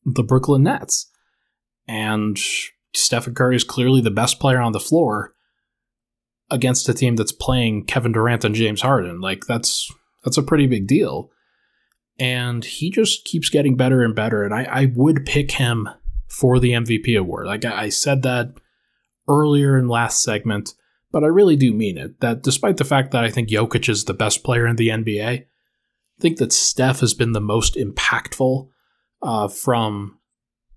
the 0.04 0.22
Brooklyn 0.22 0.62
Nets. 0.62 1.10
And 1.86 2.38
Stephen 2.94 3.34
Curry 3.34 3.56
is 3.56 3.64
clearly 3.64 4.00
the 4.00 4.10
best 4.10 4.40
player 4.40 4.60
on 4.60 4.72
the 4.72 4.80
floor 4.80 5.34
against 6.50 6.88
a 6.88 6.94
team 6.94 7.16
that's 7.16 7.32
playing 7.32 7.84
Kevin 7.84 8.12
Durant 8.12 8.44
and 8.44 8.54
James 8.54 8.82
Harden. 8.82 9.20
Like 9.20 9.44
that's 9.46 9.92
that's 10.24 10.38
a 10.38 10.42
pretty 10.42 10.66
big 10.66 10.86
deal. 10.86 11.30
And 12.18 12.64
he 12.64 12.90
just 12.90 13.24
keeps 13.24 13.48
getting 13.48 13.76
better 13.76 14.02
and 14.02 14.14
better. 14.14 14.42
And 14.42 14.52
I, 14.52 14.64
I 14.64 14.92
would 14.94 15.24
pick 15.24 15.52
him 15.52 15.88
for 16.28 16.58
the 16.58 16.72
MVP 16.72 17.18
award. 17.18 17.46
Like 17.46 17.64
I 17.64 17.90
said 17.90 18.22
that 18.22 18.54
earlier 19.28 19.78
in 19.78 19.88
last 19.88 20.22
segment, 20.22 20.74
but 21.10 21.24
I 21.24 21.28
really 21.28 21.56
do 21.56 21.72
mean 21.72 21.98
it. 21.98 22.20
That 22.20 22.42
despite 22.42 22.76
the 22.76 22.84
fact 22.84 23.12
that 23.12 23.24
I 23.24 23.30
think 23.30 23.48
Jokic 23.48 23.88
is 23.88 24.04
the 24.04 24.14
best 24.14 24.44
player 24.44 24.66
in 24.66 24.76
the 24.76 24.88
NBA, 24.88 25.40
I 25.40 25.46
think 26.20 26.38
that 26.38 26.52
Steph 26.52 27.00
has 27.00 27.14
been 27.14 27.32
the 27.32 27.40
most 27.40 27.76
impactful 27.76 28.68
uh, 29.22 29.48
from 29.48 30.18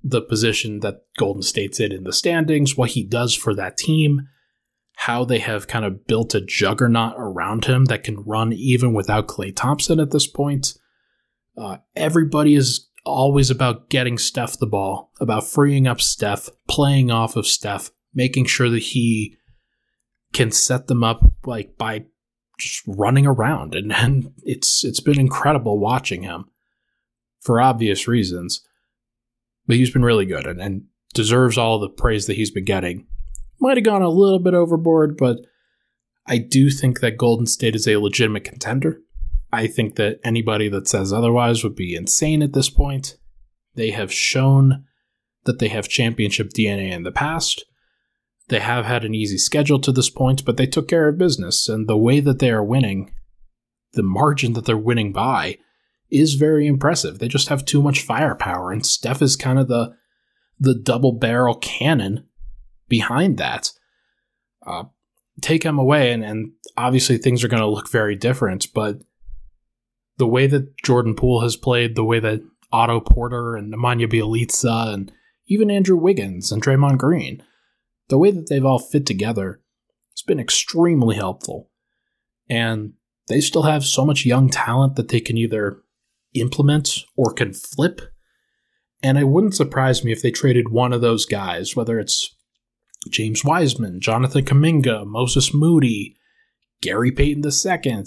the 0.03 0.21
position 0.21 0.79
that 0.79 1.03
Golden 1.17 1.41
State's 1.41 1.79
in 1.79 1.91
in 1.91 2.03
the 2.03 2.13
standings, 2.13 2.75
what 2.75 2.91
he 2.91 3.03
does 3.03 3.35
for 3.35 3.53
that 3.55 3.77
team, 3.77 4.27
how 4.95 5.23
they 5.25 5.39
have 5.39 5.67
kind 5.67 5.85
of 5.85 6.05
built 6.07 6.33
a 6.33 6.41
juggernaut 6.41 7.13
around 7.17 7.65
him 7.65 7.85
that 7.85 8.03
can 8.03 8.23
run 8.23 8.53
even 8.53 8.93
without 8.93 9.27
Klay 9.27 9.55
Thompson 9.55 9.99
at 9.99 10.11
this 10.11 10.27
point. 10.27 10.73
Uh, 11.57 11.77
everybody 11.95 12.55
is 12.55 12.87
always 13.05 13.49
about 13.49 13.89
getting 13.89 14.17
Steph 14.17 14.57
the 14.57 14.67
ball, 14.67 15.11
about 15.19 15.45
freeing 15.45 15.87
up 15.87 16.01
Steph, 16.01 16.49
playing 16.67 17.11
off 17.11 17.35
of 17.35 17.47
Steph, 17.47 17.91
making 18.13 18.45
sure 18.45 18.69
that 18.69 18.79
he 18.79 19.37
can 20.33 20.51
set 20.51 20.87
them 20.87 21.03
up 21.03 21.21
like 21.45 21.77
by 21.77 22.05
just 22.57 22.83
running 22.87 23.25
around 23.25 23.75
and, 23.75 23.91
and 23.91 24.31
it's 24.43 24.83
it's 24.85 24.99
been 24.99 25.19
incredible 25.19 25.79
watching 25.79 26.23
him 26.23 26.45
for 27.41 27.59
obvious 27.59 28.07
reasons. 28.07 28.65
But 29.67 29.77
he's 29.77 29.91
been 29.91 30.03
really 30.03 30.25
good 30.25 30.45
and, 30.45 30.61
and 30.61 30.83
deserves 31.13 31.57
all 31.57 31.79
the 31.79 31.89
praise 31.89 32.27
that 32.27 32.35
he's 32.35 32.51
been 32.51 32.65
getting. 32.65 33.07
Might 33.59 33.77
have 33.77 33.85
gone 33.85 34.01
a 34.01 34.09
little 34.09 34.39
bit 34.39 34.53
overboard, 34.53 35.17
but 35.17 35.39
I 36.25 36.37
do 36.37 36.69
think 36.69 36.99
that 36.99 37.17
Golden 37.17 37.45
State 37.45 37.75
is 37.75 37.87
a 37.87 37.97
legitimate 37.97 38.43
contender. 38.43 39.01
I 39.51 39.67
think 39.67 39.95
that 39.95 40.19
anybody 40.23 40.69
that 40.69 40.87
says 40.87 41.11
otherwise 41.11 41.63
would 41.63 41.75
be 41.75 41.95
insane 41.95 42.41
at 42.41 42.53
this 42.53 42.69
point. 42.69 43.17
They 43.75 43.91
have 43.91 44.13
shown 44.13 44.85
that 45.45 45.59
they 45.59 45.67
have 45.69 45.87
championship 45.87 46.49
DNA 46.49 46.91
in 46.91 47.03
the 47.03 47.11
past. 47.11 47.65
They 48.51 48.59
have 48.59 48.83
had 48.83 49.05
an 49.05 49.15
easy 49.15 49.37
schedule 49.37 49.79
to 49.79 49.93
this 49.93 50.09
point, 50.09 50.43
but 50.43 50.57
they 50.57 50.67
took 50.67 50.89
care 50.89 51.07
of 51.07 51.17
business. 51.17 51.69
And 51.69 51.87
the 51.87 51.95
way 51.95 52.19
that 52.19 52.39
they 52.39 52.51
are 52.51 52.61
winning, 52.61 53.13
the 53.93 54.03
margin 54.03 54.51
that 54.53 54.65
they're 54.65 54.75
winning 54.75 55.13
by, 55.13 55.57
is 56.09 56.33
very 56.33 56.67
impressive. 56.67 57.19
They 57.19 57.29
just 57.29 57.47
have 57.47 57.63
too 57.63 57.81
much 57.81 58.01
firepower, 58.01 58.73
and 58.73 58.85
Steph 58.85 59.21
is 59.21 59.37
kind 59.37 59.57
of 59.57 59.69
the 59.69 59.95
the 60.59 60.75
double 60.75 61.13
barrel 61.13 61.55
cannon 61.55 62.27
behind 62.89 63.37
that. 63.37 63.71
Uh, 64.67 64.83
take 65.39 65.63
him 65.63 65.79
away, 65.79 66.11
and, 66.11 66.21
and 66.21 66.51
obviously 66.75 67.17
things 67.17 67.45
are 67.45 67.47
going 67.47 67.63
to 67.63 67.67
look 67.67 67.89
very 67.89 68.17
different. 68.17 68.67
But 68.73 68.99
the 70.17 70.27
way 70.27 70.45
that 70.47 70.75
Jordan 70.83 71.15
Poole 71.15 71.39
has 71.39 71.55
played, 71.55 71.95
the 71.95 72.03
way 72.03 72.19
that 72.19 72.41
Otto 72.69 72.99
Porter 72.99 73.55
and 73.55 73.73
Nemanja 73.73 74.11
Bjelica 74.11 74.93
and 74.93 75.09
even 75.47 75.71
Andrew 75.71 75.95
Wiggins 75.95 76.51
and 76.51 76.61
Draymond 76.61 76.97
Green, 76.97 77.41
the 78.11 78.17
way 78.17 78.29
that 78.29 78.49
they've 78.49 78.65
all 78.65 78.77
fit 78.77 79.07
together, 79.07 79.61
has 80.11 80.21
been 80.21 80.39
extremely 80.39 81.15
helpful. 81.15 81.71
And 82.49 82.93
they 83.27 83.39
still 83.39 83.63
have 83.63 83.85
so 83.85 84.05
much 84.05 84.25
young 84.25 84.49
talent 84.49 84.97
that 84.97 85.07
they 85.07 85.21
can 85.21 85.37
either 85.37 85.81
implement 86.33 87.05
or 87.15 87.33
can 87.33 87.53
flip. 87.53 88.01
And 89.01 89.17
it 89.17 89.29
wouldn't 89.29 89.55
surprise 89.55 90.03
me 90.03 90.11
if 90.11 90.21
they 90.21 90.29
traded 90.29 90.69
one 90.69 90.91
of 90.91 90.99
those 90.99 91.25
guys, 91.25 91.75
whether 91.75 91.99
it's 91.99 92.35
James 93.09 93.45
Wiseman, 93.45 94.01
Jonathan 94.01 94.43
Kuminga, 94.43 95.07
Moses 95.07 95.53
Moody, 95.53 96.17
Gary 96.81 97.11
Payton 97.11 97.43
II. 97.45 98.03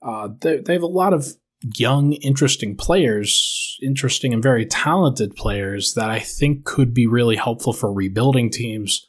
Uh, 0.00 0.28
they, 0.40 0.58
they 0.60 0.72
have 0.72 0.82
a 0.82 0.86
lot 0.86 1.12
of 1.12 1.34
young, 1.76 2.14
interesting 2.14 2.76
players, 2.76 3.76
interesting 3.82 4.32
and 4.32 4.42
very 4.42 4.64
talented 4.64 5.36
players 5.36 5.92
that 5.94 6.08
I 6.08 6.18
think 6.18 6.64
could 6.64 6.94
be 6.94 7.06
really 7.06 7.36
helpful 7.36 7.74
for 7.74 7.92
rebuilding 7.92 8.50
teams 8.50 9.06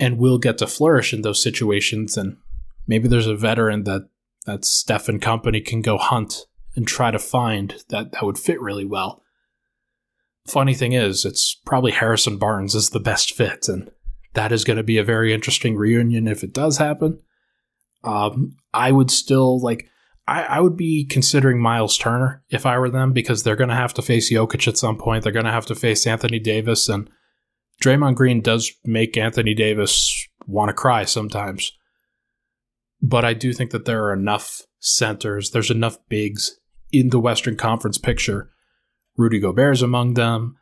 and 0.00 0.18
will 0.18 0.38
get 0.38 0.58
to 0.58 0.66
flourish 0.66 1.12
in 1.12 1.20
those 1.20 1.42
situations. 1.42 2.16
And 2.16 2.38
maybe 2.86 3.06
there's 3.06 3.26
a 3.26 3.36
veteran 3.36 3.84
that 3.84 4.08
that 4.46 4.64
Steph 4.64 5.08
and 5.08 5.20
company 5.20 5.60
can 5.60 5.82
go 5.82 5.98
hunt 5.98 6.46
and 6.74 6.88
try 6.88 7.10
to 7.10 7.18
find 7.18 7.74
that 7.90 8.12
that 8.12 8.22
would 8.22 8.38
fit 8.38 8.60
really 8.60 8.86
well. 8.86 9.22
Funny 10.48 10.72
thing 10.72 10.92
is, 10.92 11.26
it's 11.26 11.54
probably 11.66 11.92
Harrison 11.92 12.38
Barnes 12.38 12.74
is 12.74 12.90
the 12.90 12.98
best 12.98 13.34
fit, 13.34 13.68
and 13.68 13.90
that 14.32 14.50
is 14.50 14.64
going 14.64 14.78
to 14.78 14.82
be 14.82 14.96
a 14.96 15.04
very 15.04 15.34
interesting 15.34 15.76
reunion 15.76 16.26
if 16.26 16.42
it 16.42 16.54
does 16.54 16.78
happen. 16.78 17.20
Um, 18.02 18.56
I 18.72 18.90
would 18.92 19.10
still 19.10 19.60
like. 19.60 19.88
I, 20.26 20.44
I 20.44 20.60
would 20.60 20.76
be 20.76 21.04
considering 21.04 21.60
Miles 21.60 21.98
Turner 21.98 22.42
if 22.50 22.64
I 22.64 22.78
were 22.78 22.88
them 22.88 23.12
because 23.12 23.42
they're 23.42 23.56
going 23.56 23.68
to 23.70 23.74
have 23.74 23.92
to 23.94 24.02
face 24.02 24.32
Jokic 24.32 24.68
at 24.68 24.78
some 24.78 24.96
point. 24.96 25.24
They're 25.24 25.32
going 25.32 25.44
to 25.44 25.52
have 25.52 25.66
to 25.66 25.74
face 25.74 26.06
Anthony 26.06 26.38
Davis, 26.38 26.88
and 26.88 27.10
Draymond 27.80 28.14
Green 28.14 28.40
does 28.40 28.72
make 28.84 29.16
Anthony 29.16 29.54
Davis 29.54 30.28
want 30.46 30.68
to 30.68 30.74
cry 30.74 31.04
sometimes. 31.04 31.72
But 33.02 33.24
I 33.24 33.32
do 33.32 33.52
think 33.52 33.70
that 33.70 33.86
there 33.86 34.04
are 34.04 34.12
enough 34.12 34.60
centers, 34.78 35.50
there's 35.50 35.70
enough 35.70 35.96
bigs 36.08 36.58
in 36.92 37.08
the 37.08 37.20
Western 37.20 37.56
Conference 37.56 37.98
picture. 37.98 38.50
Rudy 39.16 39.40
Gobert's 39.40 39.82
among 39.82 40.14
them. 40.14 40.56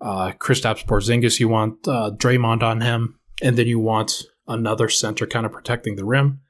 Uh, 0.00 0.32
Kristaps 0.38 0.84
Porzingis, 0.86 1.40
you 1.40 1.48
want 1.48 1.86
uh, 1.86 2.10
Draymond 2.16 2.62
on 2.62 2.80
him, 2.80 3.18
and 3.42 3.56
then 3.56 3.66
you 3.66 3.78
want 3.78 4.22
another 4.46 4.88
center 4.88 5.26
kind 5.26 5.44
of 5.44 5.52
protecting 5.52 5.96
the 5.96 6.04
rim. 6.04 6.40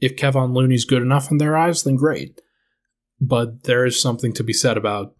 If 0.00 0.16
Kevon 0.16 0.52
Looney's 0.54 0.84
good 0.84 1.02
enough 1.02 1.30
in 1.30 1.38
their 1.38 1.56
eyes, 1.56 1.82
then 1.82 1.96
great. 1.96 2.40
But 3.20 3.64
there 3.64 3.86
is 3.86 4.00
something 4.00 4.32
to 4.34 4.44
be 4.44 4.52
said 4.52 4.76
about 4.76 5.14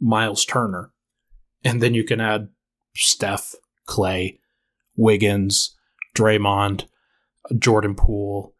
Miles 0.00 0.44
Turner, 0.44 0.92
and 1.64 1.82
then 1.82 1.94
you 1.94 2.04
can 2.04 2.20
add 2.20 2.48
Steph, 2.94 3.54
Klay, 3.88 4.38
Wiggins, 4.96 5.76
Draymond, 6.14 6.84
Jordan 7.58 7.94
Poole, 7.94 8.54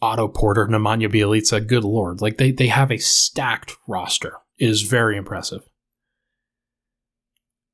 Otto 0.00 0.28
Porter, 0.28 0.66
Nemanja 0.66 1.12
Bjelica, 1.12 1.66
good 1.66 1.84
lord. 1.84 2.20
Like 2.20 2.38
they, 2.38 2.52
they 2.52 2.68
have 2.68 2.90
a 2.90 2.98
stacked 2.98 3.76
roster. 3.86 4.34
It 4.58 4.68
is 4.68 4.82
very 4.82 5.16
impressive. 5.16 5.62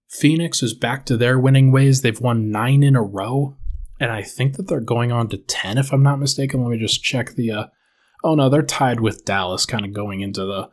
Phoenix 0.09 0.63
is 0.63 0.75
back 0.75 1.05
to 1.07 1.17
their 1.17 1.39
winning 1.39 1.73
ways. 1.73 2.01
They've 2.01 2.21
won 2.21 2.51
nine 2.51 2.83
in 2.83 2.95
a 2.95 3.03
row. 3.03 3.57
And 4.01 4.13
I 4.13 4.23
think 4.23 4.57
that 4.57 4.69
they're 4.69 4.81
going 4.81 5.13
on 5.13 5.29
to 5.29 5.37
10, 5.37 5.79
if 5.79 5.93
I'm 5.93 6.03
not 6.03 6.21
mistaken. 6.21 6.63
Let 6.63 6.71
me 6.71 6.79
just 6.79 7.03
check 7.03 7.35
the. 7.35 7.51
Uh, 7.51 7.67
oh, 8.23 8.35
no, 8.35 8.49
they're 8.49 8.63
tied 8.63 9.01
with 9.01 9.25
Dallas 9.25 9.67
kind 9.67 9.85
of 9.85 9.93
going 9.93 10.21
into 10.21 10.45
the 10.45 10.71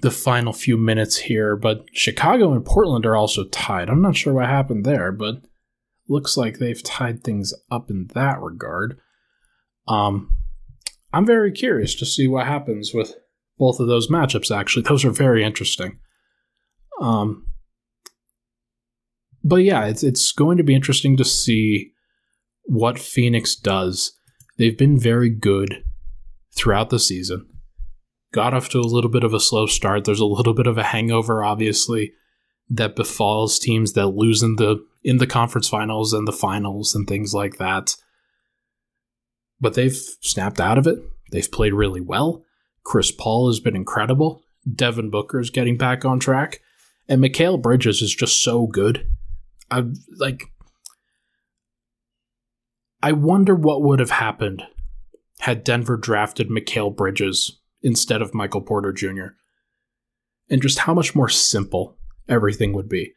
the 0.00 0.10
final 0.10 0.52
few 0.52 0.76
minutes 0.76 1.16
here. 1.16 1.56
But 1.56 1.86
Chicago 1.92 2.52
and 2.52 2.64
Portland 2.64 3.06
are 3.06 3.16
also 3.16 3.44
tied. 3.44 3.88
I'm 3.88 4.02
not 4.02 4.16
sure 4.16 4.34
what 4.34 4.46
happened 4.46 4.84
there, 4.84 5.12
but 5.12 5.42
looks 6.08 6.36
like 6.36 6.58
they've 6.58 6.82
tied 6.82 7.22
things 7.22 7.52
up 7.70 7.90
in 7.90 8.08
that 8.14 8.40
regard. 8.40 8.98
Um, 9.86 10.30
I'm 11.12 11.26
very 11.26 11.52
curious 11.52 11.94
to 11.96 12.06
see 12.06 12.28
what 12.28 12.46
happens 12.46 12.92
with 12.92 13.14
both 13.58 13.80
of 13.80 13.88
those 13.88 14.08
matchups. 14.08 14.54
Actually, 14.54 14.82
those 14.82 15.04
are 15.04 15.10
very 15.10 15.44
interesting. 15.44 15.98
Um, 17.00 17.46
but 19.44 19.56
yeah, 19.56 19.86
it's 19.86 20.02
it's 20.02 20.32
going 20.32 20.58
to 20.58 20.64
be 20.64 20.74
interesting 20.74 21.16
to 21.16 21.24
see 21.24 21.92
what 22.64 22.98
Phoenix 22.98 23.54
does. 23.54 24.12
They've 24.58 24.76
been 24.76 24.98
very 24.98 25.30
good 25.30 25.82
throughout 26.54 26.90
the 26.90 26.98
season. 26.98 27.46
Got 28.32 28.54
off 28.54 28.68
to 28.70 28.80
a 28.80 28.82
little 28.82 29.10
bit 29.10 29.24
of 29.24 29.32
a 29.32 29.40
slow 29.40 29.66
start. 29.66 30.04
There's 30.04 30.20
a 30.20 30.26
little 30.26 30.54
bit 30.54 30.66
of 30.66 30.76
a 30.76 30.84
hangover, 30.84 31.42
obviously, 31.42 32.12
that 32.68 32.96
befalls 32.96 33.58
teams 33.58 33.94
that 33.94 34.08
lose 34.08 34.42
in 34.42 34.56
the 34.56 34.84
in 35.02 35.18
the 35.18 35.26
conference 35.26 35.68
finals 35.68 36.12
and 36.12 36.28
the 36.28 36.32
finals 36.32 36.94
and 36.94 37.06
things 37.06 37.32
like 37.32 37.56
that 37.56 37.94
but 39.60 39.74
they've 39.74 39.96
snapped 40.20 40.60
out 40.60 40.78
of 40.78 40.86
it. 40.86 40.98
They've 41.30 41.50
played 41.50 41.74
really 41.74 42.00
well. 42.00 42.44
Chris 42.84 43.10
Paul 43.10 43.48
has 43.48 43.60
been 43.60 43.76
incredible. 43.76 44.42
Devin 44.72 45.10
Booker 45.10 45.40
is 45.40 45.50
getting 45.50 45.76
back 45.76 46.04
on 46.04 46.20
track. 46.20 46.60
And 47.08 47.22
Mikal 47.22 47.60
Bridges 47.60 48.02
is 48.02 48.14
just 48.14 48.42
so 48.42 48.66
good. 48.66 49.06
I 49.70 49.84
like 50.16 50.44
I 53.02 53.12
wonder 53.12 53.54
what 53.54 53.82
would 53.82 54.00
have 54.00 54.10
happened 54.10 54.62
had 55.40 55.62
Denver 55.64 55.96
drafted 55.96 56.48
Mikal 56.48 56.94
Bridges 56.94 57.57
instead 57.82 58.22
of 58.22 58.34
Michael 58.34 58.60
Porter 58.60 58.92
Jr. 58.92 59.28
and 60.50 60.62
just 60.62 60.80
how 60.80 60.94
much 60.94 61.14
more 61.14 61.28
simple 61.28 61.96
everything 62.28 62.72
would 62.72 62.88
be. 62.88 63.12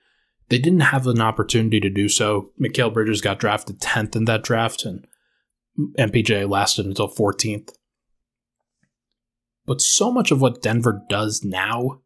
They 0.49 0.59
didn't 0.59 0.81
have 0.81 1.07
an 1.07 1.21
opportunity 1.21 1.79
to 1.79 1.89
do 1.89 2.09
so. 2.09 2.51
Mikal 2.61 2.93
Bridges 2.93 3.21
got 3.21 3.39
drafted 3.39 3.79
10th 3.79 4.15
in 4.17 4.25
that 4.25 4.43
draft, 4.43 4.83
and 4.83 5.07
MPJ 5.97 6.49
lasted 6.49 6.85
until 6.85 7.07
14th. 7.07 7.69
But 9.65 9.79
so 9.79 10.11
much 10.11 10.31
of 10.31 10.41
what 10.41 10.61
Denver 10.61 11.01
does 11.07 11.43
now, 11.45 12.01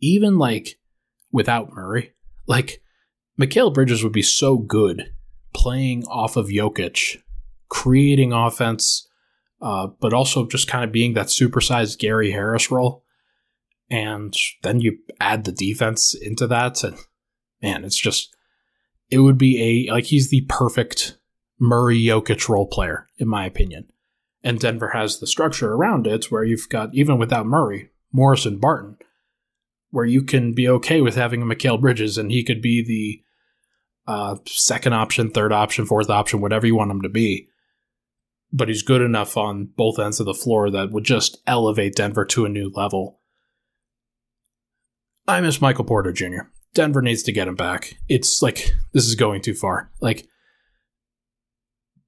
even 0.00 0.36
like 0.38 0.78
without 1.32 1.72
Murray, 1.72 2.12
like 2.46 2.82
Mikal 3.40 3.72
Bridges 3.72 4.02
would 4.02 4.12
be 4.12 4.22
so 4.22 4.58
good 4.58 5.14
playing 5.54 6.04
off 6.04 6.36
of 6.36 6.48
Jokic, 6.48 7.22
creating 7.70 8.32
offense, 8.32 9.07
uh, 9.60 9.88
but 10.00 10.12
also 10.12 10.46
just 10.46 10.68
kind 10.68 10.84
of 10.84 10.92
being 10.92 11.14
that 11.14 11.26
supersized 11.26 11.98
Gary 11.98 12.30
Harris 12.30 12.70
role. 12.70 13.04
And 13.90 14.34
then 14.62 14.80
you 14.80 14.98
add 15.20 15.44
the 15.44 15.52
defense 15.52 16.14
into 16.14 16.46
that, 16.46 16.84
and 16.84 16.96
man, 17.62 17.84
it's 17.84 17.96
just 17.96 18.34
it 19.10 19.20
would 19.20 19.38
be 19.38 19.88
a 19.88 19.92
like 19.92 20.04
he's 20.04 20.28
the 20.28 20.42
perfect 20.48 21.18
Murray 21.58 21.98
Jokic 22.02 22.48
role 22.48 22.66
player, 22.66 23.06
in 23.18 23.28
my 23.28 23.46
opinion. 23.46 23.88
And 24.44 24.60
Denver 24.60 24.90
has 24.90 25.18
the 25.18 25.26
structure 25.26 25.72
around 25.72 26.06
it 26.06 26.30
where 26.30 26.44
you've 26.44 26.68
got, 26.68 26.94
even 26.94 27.18
without 27.18 27.46
Murray, 27.46 27.90
Morris 28.12 28.46
and 28.46 28.60
Barton, 28.60 28.96
where 29.90 30.04
you 30.04 30.22
can 30.22 30.54
be 30.54 30.68
okay 30.68 31.00
with 31.00 31.16
having 31.16 31.42
a 31.42 31.44
Mikal 31.44 31.80
Bridges 31.80 32.18
and 32.18 32.30
he 32.30 32.44
could 32.44 32.62
be 32.62 32.82
the 32.84 33.22
uh, 34.10 34.36
second 34.46 34.92
option, 34.92 35.30
third 35.30 35.52
option, 35.52 35.86
fourth 35.86 36.08
option, 36.08 36.40
whatever 36.40 36.66
you 36.66 36.76
want 36.76 36.90
him 36.90 37.02
to 37.02 37.08
be. 37.08 37.48
But 38.52 38.68
he's 38.68 38.82
good 38.82 39.02
enough 39.02 39.36
on 39.36 39.70
both 39.76 39.98
ends 39.98 40.20
of 40.20 40.26
the 40.26 40.34
floor 40.34 40.70
that 40.70 40.90
would 40.90 41.04
just 41.04 41.38
elevate 41.46 41.96
Denver 41.96 42.24
to 42.26 42.44
a 42.44 42.48
new 42.48 42.70
level. 42.74 43.20
I 45.26 45.40
miss 45.42 45.60
Michael 45.60 45.84
Porter 45.84 46.12
Jr. 46.12 46.48
Denver 46.74 47.02
needs 47.02 47.22
to 47.24 47.32
get 47.32 47.48
him 47.48 47.54
back. 47.54 47.94
It's 48.08 48.40
like 48.40 48.74
this 48.92 49.06
is 49.06 49.14
going 49.14 49.42
too 49.42 49.54
far. 49.54 49.90
Like 50.00 50.26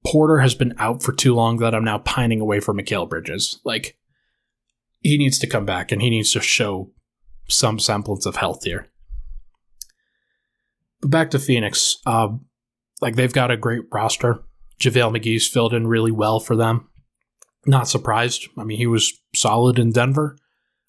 Porter 0.07 0.39
has 0.39 0.55
been 0.55 0.75
out 0.79 1.03
for 1.03 1.13
too 1.13 1.35
long 1.35 1.59
that 1.59 1.75
I'm 1.75 1.85
now 1.85 1.99
pining 1.99 2.41
away 2.41 2.61
for 2.61 2.73
Mikal 2.73 3.09
Bridges. 3.09 3.61
Like 3.65 3.99
he 5.01 5.19
needs 5.19 5.39
to 5.41 5.47
come 5.47 5.67
back 5.67 5.93
and 5.93 6.01
he 6.01 6.11
needs 6.11 6.33
to 6.33 6.41
show 6.41 6.91
some 7.49 7.79
semblance 7.79 8.27
of 8.27 8.37
health 8.37 8.65
here. 8.65 8.89
But 11.01 11.11
back 11.11 11.31
to 11.31 11.39
Phoenix. 11.39 11.97
Uh, 12.07 12.29
like 13.01 13.17
they've 13.17 13.33
got 13.33 13.51
a 13.51 13.57
great 13.57 13.83
roster. 13.93 14.45
JaVale 14.81 15.17
McGee's 15.17 15.47
filled 15.47 15.75
in 15.75 15.87
really 15.87 16.11
well 16.11 16.41
for 16.41 16.57
them. 16.57 16.89
Not 17.67 17.89
surprised. 17.89 18.49
I 18.59 18.65
mean, 18.65 18.79
he 18.79 18.87
was 18.87 19.13
solid 19.35 19.79
in 19.79 19.93
Denver 19.93 20.37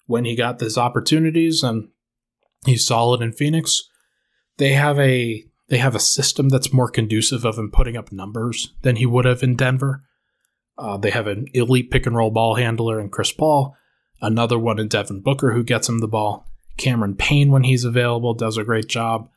when 0.06 0.24
he 0.24 0.34
got 0.34 0.58
these 0.58 0.78
opportunities, 0.78 1.62
and 1.62 1.88
he's 2.64 2.86
solid 2.86 3.20
in 3.20 3.32
Phoenix. 3.32 3.82
They 4.56 4.72
have 4.72 4.98
a 4.98 5.44
they 5.68 5.78
have 5.78 5.94
a 5.94 6.00
system 6.00 6.48
that's 6.48 6.72
more 6.72 6.88
conducive 6.88 7.44
of 7.44 7.58
him 7.58 7.70
putting 7.70 7.96
up 7.96 8.12
numbers 8.12 8.72
than 8.82 8.96
he 8.96 9.06
would 9.06 9.24
have 9.24 9.42
in 9.42 9.56
Denver. 9.56 10.04
Uh, 10.76 10.96
they 10.96 11.10
have 11.10 11.26
an 11.26 11.46
elite 11.54 11.90
pick 11.90 12.06
and 12.06 12.16
roll 12.16 12.30
ball 12.30 12.56
handler 12.56 12.98
in 13.00 13.10
Chris 13.10 13.32
Paul, 13.32 13.76
another 14.20 14.58
one 14.58 14.78
in 14.78 14.88
Devin 14.88 15.20
Booker 15.20 15.52
who 15.52 15.62
gets 15.62 15.88
him 15.88 15.98
the 15.98 16.08
ball. 16.08 16.46
Cameron 16.76 17.14
Payne, 17.14 17.50
when 17.50 17.64
he's 17.64 17.84
available, 17.84 18.34
does 18.34 18.56
a 18.56 18.64
great 18.64 18.88
job. 18.88 19.28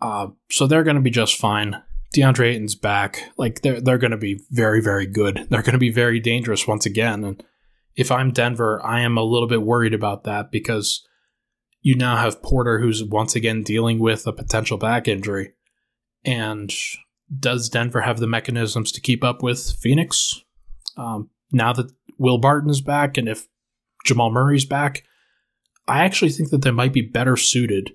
Uh, 0.00 0.28
so 0.50 0.66
they're 0.66 0.84
going 0.84 0.96
to 0.96 1.02
be 1.02 1.10
just 1.10 1.36
fine. 1.38 1.82
DeAndre 2.14 2.54
Ayton's 2.54 2.74
back. 2.76 3.30
Like 3.36 3.62
they're 3.62 3.80
they're 3.80 3.98
going 3.98 4.12
to 4.12 4.16
be 4.16 4.40
very 4.50 4.80
very 4.80 5.06
good. 5.06 5.46
They're 5.50 5.62
going 5.62 5.72
to 5.72 5.78
be 5.78 5.90
very 5.90 6.20
dangerous 6.20 6.66
once 6.66 6.86
again. 6.86 7.24
And 7.24 7.44
if 7.96 8.10
I'm 8.10 8.32
Denver, 8.32 8.80
I 8.84 9.00
am 9.00 9.18
a 9.18 9.22
little 9.22 9.48
bit 9.48 9.62
worried 9.62 9.94
about 9.94 10.24
that 10.24 10.50
because 10.50 11.06
you 11.80 11.96
now 11.96 12.16
have 12.16 12.42
Porter, 12.42 12.80
who's 12.80 13.04
once 13.04 13.36
again 13.36 13.62
dealing 13.62 13.98
with 13.98 14.26
a 14.26 14.32
potential 14.32 14.78
back 14.78 15.06
injury. 15.06 15.52
And 16.24 16.72
does 17.38 17.68
Denver 17.68 18.00
have 18.00 18.18
the 18.18 18.26
mechanisms 18.26 18.90
to 18.92 19.00
keep 19.00 19.22
up 19.22 19.42
with 19.42 19.76
Phoenix? 19.80 20.42
Um, 20.96 21.30
now 21.52 21.72
that 21.72 21.92
Will 22.16 22.38
Barton 22.38 22.70
is 22.70 22.80
back, 22.80 23.18
and 23.18 23.28
if 23.28 23.48
Jamal 24.04 24.30
Murray's 24.30 24.64
back, 24.64 25.04
I 25.86 26.04
actually 26.04 26.30
think 26.30 26.50
that 26.50 26.62
they 26.62 26.70
might 26.70 26.92
be 26.92 27.02
better 27.02 27.36
suited 27.36 27.92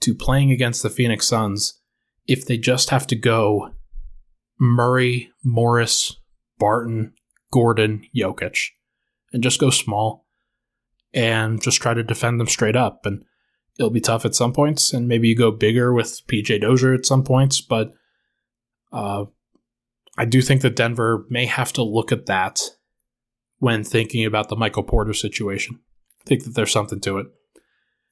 to 0.00 0.14
playing 0.14 0.50
against 0.50 0.82
the 0.82 0.90
Phoenix 0.90 1.26
Suns 1.26 1.80
if 2.28 2.46
they 2.46 2.58
just 2.58 2.90
have 2.90 3.06
to 3.08 3.16
go 3.16 3.72
Murray, 4.60 5.30
Morris, 5.44 6.16
Barton, 6.58 7.14
Gordon, 7.50 8.06
Jokic, 8.14 8.68
and 9.32 9.42
just 9.42 9.58
go 9.58 9.70
small 9.70 10.26
and 11.14 11.62
just 11.62 11.80
try 11.80 11.94
to 11.94 12.02
defend 12.02 12.38
them 12.38 12.46
straight 12.46 12.76
up. 12.76 13.06
And 13.06 13.24
it'll 13.78 13.90
be 13.90 14.00
tough 14.00 14.24
at 14.24 14.34
some 14.34 14.52
points, 14.52 14.92
and 14.92 15.08
maybe 15.08 15.28
you 15.28 15.36
go 15.36 15.50
bigger 15.50 15.92
with 15.92 16.20
PJ 16.26 16.60
Dozier 16.60 16.94
at 16.94 17.06
some 17.06 17.24
points, 17.24 17.60
but 17.60 17.92
uh, 18.92 19.24
I 20.16 20.24
do 20.24 20.42
think 20.42 20.62
that 20.62 20.76
Denver 20.76 21.24
may 21.30 21.46
have 21.46 21.72
to 21.74 21.82
look 21.82 22.12
at 22.12 22.26
that 22.26 22.60
when 23.58 23.84
thinking 23.84 24.24
about 24.24 24.48
the 24.48 24.56
Michael 24.56 24.82
Porter 24.82 25.12
situation. 25.12 25.78
I 26.22 26.28
think 26.28 26.44
that 26.44 26.54
there's 26.54 26.72
something 26.72 27.00
to 27.00 27.18
it. 27.18 27.26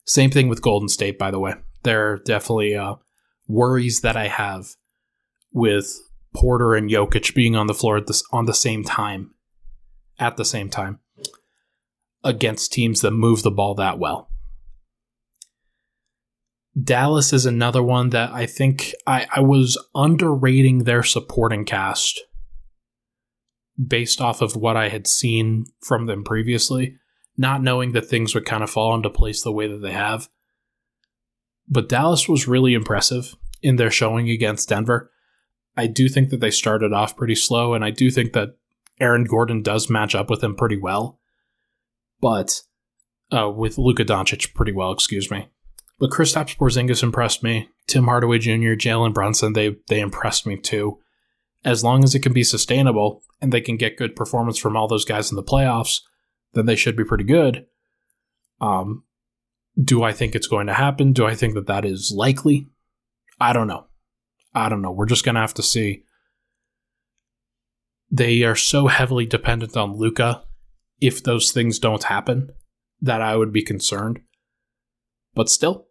Same 0.04 0.30
thing 0.30 0.48
with 0.48 0.62
Golden 0.62 0.88
State, 0.88 1.18
by 1.18 1.30
the 1.30 1.40
way. 1.40 1.54
They're 1.82 2.18
definitely 2.18 2.76
uh, 2.76 2.94
worries 3.48 4.00
that 4.00 4.16
I 4.16 4.28
have 4.28 4.74
with 5.52 5.98
Porter 6.34 6.74
and 6.74 6.90
Jokic 6.90 7.34
being 7.34 7.56
on 7.56 7.66
the 7.66 7.74
floor 7.74 7.96
at 7.96 8.06
this, 8.06 8.22
on 8.32 8.46
the 8.46 8.54
same 8.54 8.84
time. 8.84 9.32
At 10.18 10.36
the 10.38 10.46
same 10.46 10.70
time 10.70 11.00
against 12.26 12.72
teams 12.72 13.00
that 13.00 13.12
move 13.12 13.42
the 13.42 13.50
ball 13.50 13.74
that 13.76 13.98
well. 13.98 14.28
Dallas 16.82 17.32
is 17.32 17.46
another 17.46 17.82
one 17.82 18.10
that 18.10 18.32
I 18.32 18.44
think 18.44 18.92
I, 19.06 19.26
I 19.34 19.40
was 19.40 19.78
underrating 19.94 20.84
their 20.84 21.02
supporting 21.02 21.64
cast 21.64 22.20
based 23.82 24.20
off 24.20 24.42
of 24.42 24.56
what 24.56 24.76
I 24.76 24.88
had 24.88 25.06
seen 25.06 25.66
from 25.82 26.06
them 26.06 26.24
previously, 26.24 26.96
not 27.36 27.62
knowing 27.62 27.92
that 27.92 28.06
things 28.06 28.34
would 28.34 28.44
kind 28.44 28.62
of 28.62 28.70
fall 28.70 28.94
into 28.94 29.08
place 29.08 29.42
the 29.42 29.52
way 29.52 29.68
that 29.68 29.78
they 29.78 29.92
have. 29.92 30.28
But 31.68 31.88
Dallas 31.88 32.28
was 32.28 32.48
really 32.48 32.74
impressive 32.74 33.34
in 33.62 33.76
their 33.76 33.90
showing 33.90 34.30
against 34.30 34.68
Denver. 34.68 35.10
I 35.76 35.86
do 35.86 36.08
think 36.08 36.30
that 36.30 36.40
they 36.40 36.50
started 36.50 36.92
off 36.92 37.16
pretty 37.16 37.34
slow, 37.34 37.74
and 37.74 37.84
I 37.84 37.90
do 37.90 38.10
think 38.10 38.32
that 38.32 38.56
Aaron 39.00 39.24
Gordon 39.24 39.62
does 39.62 39.90
match 39.90 40.14
up 40.14 40.30
with 40.30 40.40
them 40.40 40.54
pretty 40.54 40.76
well 40.76 41.18
but 42.20 42.62
uh, 43.32 43.50
with 43.50 43.78
Luka 43.78 44.04
Doncic 44.04 44.54
pretty 44.54 44.72
well, 44.72 44.92
excuse 44.92 45.30
me. 45.30 45.48
But 45.98 46.10
Kristaps 46.10 46.56
Porzingis 46.56 47.02
impressed 47.02 47.42
me. 47.42 47.68
Tim 47.86 48.04
Hardaway 48.04 48.38
Jr., 48.38 48.74
Jalen 48.74 49.14
Brunson, 49.14 49.54
they 49.54 49.76
they 49.88 50.00
impressed 50.00 50.46
me 50.46 50.56
too. 50.56 50.98
As 51.64 51.82
long 51.82 52.04
as 52.04 52.14
it 52.14 52.20
can 52.20 52.32
be 52.32 52.44
sustainable 52.44 53.22
and 53.40 53.52
they 53.52 53.60
can 53.60 53.76
get 53.76 53.96
good 53.96 54.14
performance 54.14 54.58
from 54.58 54.76
all 54.76 54.88
those 54.88 55.04
guys 55.04 55.30
in 55.30 55.36
the 55.36 55.42
playoffs, 55.42 56.00
then 56.52 56.66
they 56.66 56.76
should 56.76 56.96
be 56.96 57.04
pretty 57.04 57.24
good. 57.24 57.66
Um, 58.60 59.04
do 59.82 60.02
I 60.02 60.12
think 60.12 60.34
it's 60.34 60.46
going 60.46 60.66
to 60.68 60.74
happen? 60.74 61.12
Do 61.12 61.26
I 61.26 61.34
think 61.34 61.54
that 61.54 61.66
that 61.66 61.84
is 61.84 62.12
likely? 62.14 62.68
I 63.40 63.52
don't 63.52 63.66
know. 63.68 63.86
I 64.54 64.70
don't 64.70 64.80
know. 64.80 64.90
We're 64.90 65.04
just 65.06 65.24
gonna 65.24 65.40
have 65.40 65.54
to 65.54 65.62
see. 65.62 66.02
They 68.10 68.42
are 68.42 68.56
so 68.56 68.86
heavily 68.86 69.26
dependent 69.26 69.76
on 69.76 69.96
Luka. 69.96 70.44
if 71.00 71.22
those 71.22 71.52
things 71.52 71.78
don't 71.78 72.04
happen 72.04 72.50
that 73.00 73.20
I 73.20 73.36
would 73.36 73.52
be 73.52 73.62
concerned. 73.62 74.20
But 75.34 75.50
still, 75.50 75.88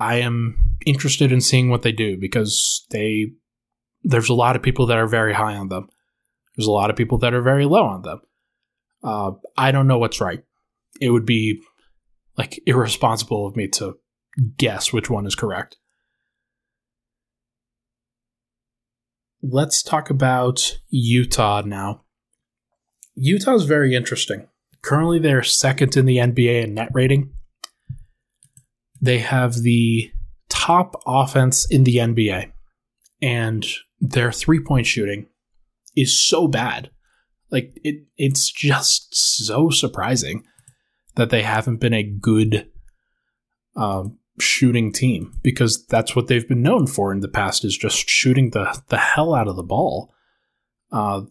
I 0.00 0.16
am 0.16 0.76
interested 0.84 1.30
in 1.30 1.40
seeing 1.40 1.70
what 1.70 1.82
they 1.82 1.92
do 1.92 2.16
because 2.18 2.84
they 2.90 3.28
there's 4.02 4.28
a 4.28 4.34
lot 4.34 4.56
of 4.56 4.62
people 4.62 4.86
that 4.86 4.98
are 4.98 5.06
very 5.06 5.32
high 5.32 5.54
on 5.54 5.68
them. 5.68 5.88
There's 6.56 6.66
a 6.66 6.72
lot 6.72 6.90
of 6.90 6.96
people 6.96 7.18
that 7.18 7.34
are 7.34 7.42
very 7.42 7.64
low 7.66 7.84
on 7.84 8.02
them. 8.02 8.20
Uh, 9.04 9.32
I 9.56 9.70
don't 9.70 9.86
know 9.86 9.98
what's 9.98 10.20
right. 10.20 10.42
It 11.00 11.10
would 11.10 11.24
be 11.24 11.62
like 12.36 12.60
irresponsible 12.66 13.46
of 13.46 13.56
me 13.56 13.68
to 13.68 13.98
guess 14.56 14.92
which 14.92 15.10
one 15.10 15.26
is 15.26 15.34
correct. 15.34 15.76
Let's 19.42 19.82
talk 19.82 20.08
about 20.08 20.78
Utah 20.88 21.62
now. 21.62 22.02
Utah 23.14 23.54
is 23.54 23.64
very 23.64 23.94
interesting. 23.94 24.46
Currently, 24.82 25.18
they're 25.18 25.42
second 25.42 25.96
in 25.96 26.06
the 26.06 26.16
NBA 26.18 26.64
in 26.64 26.74
net 26.74 26.88
rating. 26.92 27.32
They 29.00 29.18
have 29.18 29.54
the 29.62 30.10
top 30.48 30.94
offense 31.06 31.66
in 31.66 31.84
the 31.84 31.96
NBA, 31.96 32.52
and 33.20 33.66
their 34.00 34.32
three 34.32 34.60
point 34.60 34.86
shooting 34.86 35.26
is 35.96 36.16
so 36.16 36.46
bad. 36.46 36.90
Like 37.50 37.78
it, 37.84 38.06
it's 38.16 38.50
just 38.50 39.14
so 39.14 39.70
surprising 39.70 40.44
that 41.16 41.30
they 41.30 41.42
haven't 41.42 41.78
been 41.78 41.94
a 41.94 42.02
good 42.02 42.68
um, 43.76 44.18
shooting 44.38 44.92
team 44.92 45.38
because 45.42 45.86
that's 45.86 46.16
what 46.16 46.26
they've 46.26 46.48
been 46.48 46.62
known 46.62 46.86
for 46.86 47.12
in 47.12 47.20
the 47.20 47.28
past 47.28 47.64
is 47.64 47.76
just 47.76 48.08
shooting 48.08 48.50
the 48.50 48.80
the 48.88 48.98
hell 48.98 49.34
out 49.34 49.48
of 49.48 49.56
the 49.56 49.62
ball. 49.62 50.12
Uh, 50.90 51.22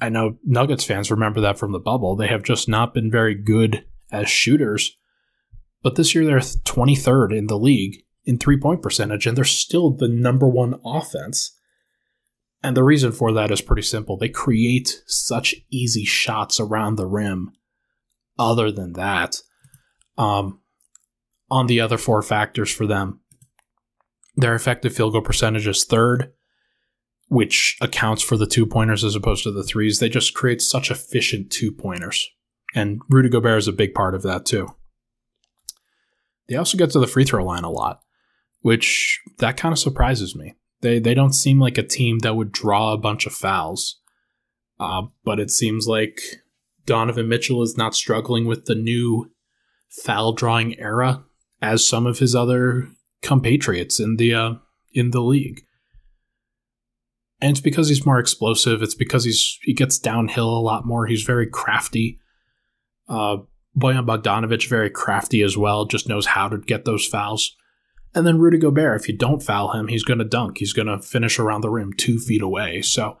I 0.00 0.08
know 0.08 0.38
Nuggets 0.44 0.84
fans 0.84 1.10
remember 1.10 1.40
that 1.40 1.58
from 1.58 1.72
the 1.72 1.78
bubble. 1.78 2.16
They 2.16 2.26
have 2.26 2.42
just 2.42 2.68
not 2.68 2.94
been 2.94 3.10
very 3.10 3.34
good 3.34 3.84
as 4.10 4.28
shooters. 4.28 4.96
But 5.82 5.96
this 5.96 6.14
year 6.14 6.24
they're 6.24 6.38
23rd 6.38 7.36
in 7.36 7.46
the 7.46 7.58
league 7.58 8.02
in 8.24 8.38
three 8.38 8.58
point 8.58 8.82
percentage, 8.82 9.26
and 9.26 9.36
they're 9.36 9.44
still 9.44 9.90
the 9.90 10.08
number 10.08 10.48
one 10.48 10.80
offense. 10.84 11.56
And 12.62 12.74
the 12.76 12.82
reason 12.82 13.12
for 13.12 13.32
that 13.32 13.50
is 13.50 13.60
pretty 13.60 13.82
simple. 13.82 14.16
They 14.16 14.30
create 14.30 15.02
such 15.06 15.54
easy 15.70 16.06
shots 16.06 16.58
around 16.58 16.96
the 16.96 17.06
rim. 17.06 17.52
Other 18.38 18.72
than 18.72 18.94
that, 18.94 19.40
um, 20.18 20.60
on 21.50 21.66
the 21.66 21.80
other 21.80 21.98
four 21.98 22.22
factors 22.22 22.72
for 22.72 22.86
them, 22.86 23.20
their 24.36 24.54
effective 24.54 24.94
field 24.94 25.12
goal 25.12 25.22
percentage 25.22 25.66
is 25.66 25.84
third, 25.84 26.32
which 27.28 27.76
accounts 27.80 28.22
for 28.22 28.36
the 28.36 28.46
two 28.46 28.66
pointers 28.66 29.04
as 29.04 29.14
opposed 29.14 29.44
to 29.44 29.52
the 29.52 29.62
threes. 29.62 29.98
They 29.98 30.08
just 30.08 30.34
create 30.34 30.60
such 30.60 30.90
efficient 30.90 31.50
two 31.50 31.70
pointers. 31.70 32.28
And 32.74 33.00
Rudy 33.08 33.28
Gobert 33.28 33.58
is 33.58 33.68
a 33.68 33.72
big 33.72 33.94
part 33.94 34.14
of 34.14 34.22
that 34.22 34.44
too. 34.44 34.74
They 36.48 36.56
also 36.56 36.76
get 36.76 36.90
to 36.90 36.98
the 36.98 37.06
free 37.06 37.24
throw 37.24 37.44
line 37.44 37.64
a 37.64 37.70
lot, 37.70 38.00
which 38.60 39.20
that 39.38 39.56
kind 39.56 39.72
of 39.72 39.78
surprises 39.78 40.34
me. 40.36 40.54
They 40.80 40.98
they 40.98 41.14
don't 41.14 41.32
seem 41.32 41.58
like 41.58 41.78
a 41.78 41.82
team 41.82 42.18
that 42.18 42.36
would 42.36 42.52
draw 42.52 42.92
a 42.92 42.98
bunch 42.98 43.26
of 43.26 43.32
fouls, 43.32 44.00
uh, 44.78 45.02
but 45.24 45.40
it 45.40 45.50
seems 45.50 45.86
like 45.86 46.20
Donovan 46.86 47.28
Mitchell 47.28 47.62
is 47.62 47.76
not 47.76 47.94
struggling 47.94 48.46
with 48.46 48.66
the 48.66 48.74
new 48.74 49.30
foul 50.02 50.32
drawing 50.32 50.78
era 50.78 51.24
as 51.62 51.86
some 51.86 52.06
of 52.06 52.18
his 52.18 52.34
other 52.34 52.88
compatriots 53.22 53.98
in 54.00 54.16
the 54.16 54.34
uh, 54.34 54.54
in 54.92 55.10
the 55.10 55.22
league. 55.22 55.62
And 57.40 57.50
it's 57.50 57.60
because 57.60 57.88
he's 57.88 58.06
more 58.06 58.18
explosive. 58.18 58.82
It's 58.82 58.94
because 58.94 59.24
he's 59.24 59.58
he 59.62 59.74
gets 59.74 59.98
downhill 59.98 60.48
a 60.48 60.60
lot 60.60 60.86
more. 60.86 61.06
He's 61.06 61.22
very 61.22 61.46
crafty. 61.46 62.18
Uh, 63.08 63.38
Bojan 63.76 64.06
Bogdanovic 64.06 64.68
very 64.68 64.90
crafty 64.90 65.42
as 65.42 65.56
well. 65.56 65.84
Just 65.84 66.08
knows 66.08 66.26
how 66.26 66.48
to 66.48 66.58
get 66.58 66.84
those 66.84 67.06
fouls. 67.06 67.54
And 68.14 68.24
then 68.26 68.38
Rudy 68.38 68.58
Gobert, 68.58 69.00
if 69.00 69.08
you 69.08 69.16
don't 69.16 69.42
foul 69.42 69.72
him, 69.72 69.88
he's 69.88 70.04
going 70.04 70.20
to 70.20 70.24
dunk. 70.24 70.58
He's 70.58 70.72
going 70.72 70.86
to 70.86 71.00
finish 71.00 71.38
around 71.38 71.62
the 71.62 71.70
rim 71.70 71.92
two 71.92 72.18
feet 72.18 72.42
away. 72.42 72.80
So 72.80 73.18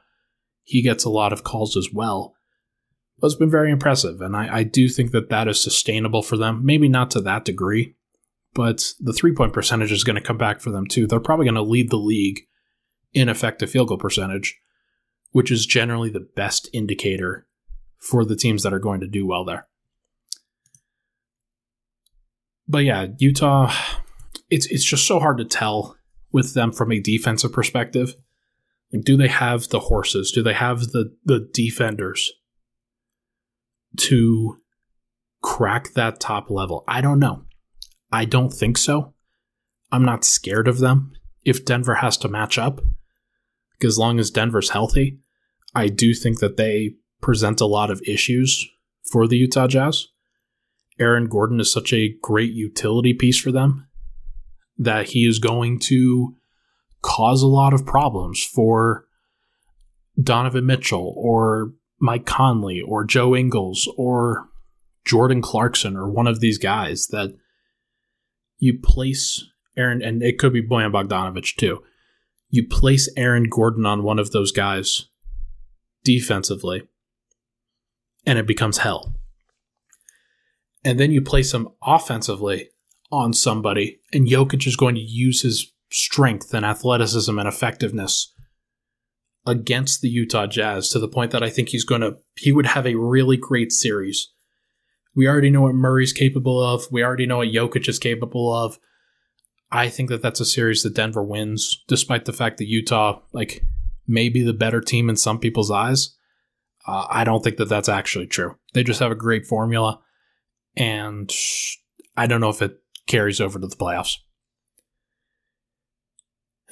he 0.62 0.82
gets 0.82 1.04
a 1.04 1.10
lot 1.10 1.32
of 1.32 1.42
calls 1.42 1.76
as 1.76 1.88
well. 1.92 2.34
But 3.18 3.28
it's 3.28 3.36
been 3.36 3.50
very 3.50 3.70
impressive. 3.70 4.20
And 4.20 4.36
I, 4.36 4.58
I 4.58 4.62
do 4.64 4.88
think 4.88 5.12
that 5.12 5.30
that 5.30 5.48
is 5.48 5.62
sustainable 5.62 6.22
for 6.22 6.36
them. 6.36 6.64
Maybe 6.64 6.88
not 6.88 7.10
to 7.12 7.20
that 7.22 7.44
degree, 7.44 7.94
but 8.54 8.92
the 9.00 9.12
three 9.12 9.34
point 9.34 9.52
percentage 9.52 9.92
is 9.92 10.04
going 10.04 10.16
to 10.16 10.22
come 10.22 10.38
back 10.38 10.60
for 10.60 10.70
them 10.70 10.86
too. 10.86 11.06
They're 11.06 11.20
probably 11.20 11.46
going 11.46 11.54
to 11.54 11.62
lead 11.62 11.90
the 11.90 11.96
league 11.96 12.40
in 13.12 13.28
effective 13.28 13.70
field 13.70 13.88
goal 13.88 13.98
percentage, 13.98 14.58
which 15.30 15.50
is 15.50 15.66
generally 15.66 16.10
the 16.10 16.28
best 16.34 16.68
indicator 16.72 17.46
for 17.98 18.24
the 18.24 18.36
teams 18.36 18.62
that 18.62 18.74
are 18.74 18.80
going 18.80 19.00
to 19.00 19.06
do 19.06 19.26
well 19.26 19.44
there. 19.44 19.68
But 22.66 22.84
yeah, 22.84 23.06
Utah 23.18 23.72
it's 24.50 24.66
it's 24.66 24.84
just 24.84 25.06
so 25.06 25.18
hard 25.18 25.38
to 25.38 25.44
tell 25.44 25.96
with 26.32 26.54
them 26.54 26.72
from 26.72 26.92
a 26.92 27.00
defensive 27.00 27.52
perspective. 27.52 28.14
Do 28.92 29.16
they 29.16 29.28
have 29.28 29.68
the 29.68 29.80
horses? 29.80 30.30
Do 30.30 30.42
they 30.42 30.52
have 30.52 30.80
the 30.92 31.14
the 31.24 31.48
defenders 31.52 32.32
to 33.98 34.58
crack 35.42 35.92
that 35.94 36.20
top 36.20 36.50
level? 36.50 36.84
I 36.88 37.00
don't 37.00 37.18
know. 37.18 37.44
I 38.12 38.24
don't 38.24 38.52
think 38.52 38.78
so. 38.78 39.14
I'm 39.90 40.04
not 40.04 40.24
scared 40.24 40.68
of 40.68 40.78
them 40.78 41.12
if 41.44 41.64
Denver 41.64 41.96
has 41.96 42.16
to 42.18 42.28
match 42.28 42.58
up. 42.58 42.80
As 43.82 43.98
long 43.98 44.18
as 44.18 44.30
Denver's 44.30 44.70
healthy, 44.70 45.18
I 45.74 45.88
do 45.88 46.14
think 46.14 46.40
that 46.40 46.56
they 46.56 46.94
present 47.20 47.60
a 47.60 47.66
lot 47.66 47.90
of 47.90 48.02
issues 48.06 48.66
for 49.10 49.26
the 49.26 49.36
Utah 49.36 49.66
Jazz. 49.66 50.08
Aaron 50.98 51.26
Gordon 51.26 51.60
is 51.60 51.70
such 51.72 51.92
a 51.92 52.14
great 52.22 52.52
utility 52.52 53.12
piece 53.12 53.38
for 53.38 53.52
them 53.52 53.88
that 54.78 55.10
he 55.10 55.26
is 55.26 55.38
going 55.38 55.78
to 55.80 56.34
cause 57.02 57.42
a 57.42 57.46
lot 57.46 57.74
of 57.74 57.84
problems 57.84 58.44
for 58.44 59.04
Donovan 60.20 60.66
Mitchell 60.66 61.12
or 61.16 61.72
Mike 62.04 62.26
Conley 62.26 62.82
or 62.82 63.04
Joe 63.04 63.34
Ingles 63.34 63.90
or 63.96 64.50
Jordan 65.06 65.40
Clarkson 65.40 65.96
or 65.96 66.08
one 66.08 66.26
of 66.26 66.40
these 66.40 66.58
guys 66.58 67.06
that 67.08 67.34
you 68.58 68.78
place 68.78 69.42
Aaron, 69.76 70.02
and 70.02 70.22
it 70.22 70.38
could 70.38 70.52
be 70.52 70.62
Bojan 70.62 70.92
Bogdanovic 70.92 71.56
too. 71.56 71.82
You 72.50 72.68
place 72.68 73.10
Aaron 73.16 73.44
Gordon 73.44 73.86
on 73.86 74.02
one 74.02 74.18
of 74.18 74.32
those 74.32 74.52
guys 74.52 75.08
defensively, 76.04 76.82
and 78.26 78.38
it 78.38 78.46
becomes 78.46 78.78
hell. 78.78 79.14
And 80.84 81.00
then 81.00 81.10
you 81.10 81.22
place 81.22 81.54
him 81.54 81.68
offensively, 81.82 82.68
on 83.10 83.32
somebody, 83.32 84.00
and 84.12 84.26
Jokic 84.26 84.66
is 84.66 84.76
going 84.76 84.96
to 84.96 85.00
use 85.00 85.42
his 85.42 85.72
strength 85.90 86.52
and 86.52 86.66
athleticism 86.66 87.38
and 87.38 87.48
effectiveness 87.48 88.33
against 89.46 90.00
the 90.00 90.08
Utah 90.08 90.46
Jazz 90.46 90.88
to 90.90 90.98
the 90.98 91.08
point 91.08 91.30
that 91.32 91.42
I 91.42 91.50
think 91.50 91.68
he's 91.68 91.84
going 91.84 92.00
to 92.00 92.16
he 92.36 92.52
would 92.52 92.66
have 92.66 92.86
a 92.86 92.94
really 92.94 93.36
great 93.36 93.72
series. 93.72 94.32
We 95.14 95.28
already 95.28 95.50
know 95.50 95.62
what 95.62 95.74
Murray's 95.74 96.12
capable 96.12 96.60
of. 96.60 96.90
We 96.90 97.04
already 97.04 97.26
know 97.26 97.38
what 97.38 97.48
Jokic 97.48 97.88
is 97.88 97.98
capable 97.98 98.52
of. 98.52 98.78
I 99.70 99.88
think 99.88 100.08
that 100.08 100.22
that's 100.22 100.40
a 100.40 100.44
series 100.44 100.82
that 100.82 100.94
Denver 100.94 101.22
wins, 101.22 101.82
despite 101.88 102.24
the 102.24 102.32
fact 102.32 102.58
that 102.58 102.68
Utah 102.68 103.20
like 103.32 103.64
may 104.06 104.28
be 104.28 104.42
the 104.42 104.52
better 104.52 104.80
team 104.80 105.08
in 105.08 105.16
some 105.16 105.38
people's 105.38 105.70
eyes. 105.70 106.16
Uh, 106.86 107.06
I 107.08 107.24
don't 107.24 107.42
think 107.42 107.56
that 107.56 107.68
that's 107.68 107.88
actually 107.88 108.26
true. 108.26 108.56
They 108.74 108.84
just 108.84 109.00
have 109.00 109.10
a 109.10 109.16
great 109.16 109.46
formula, 109.46 110.00
and 110.76 111.32
I 112.16 112.26
don't 112.26 112.40
know 112.40 112.50
if 112.50 112.60
it 112.60 112.78
carries 113.06 113.40
over 113.40 113.58
to 113.58 113.66
the 113.66 113.76
playoffs. 113.76 114.18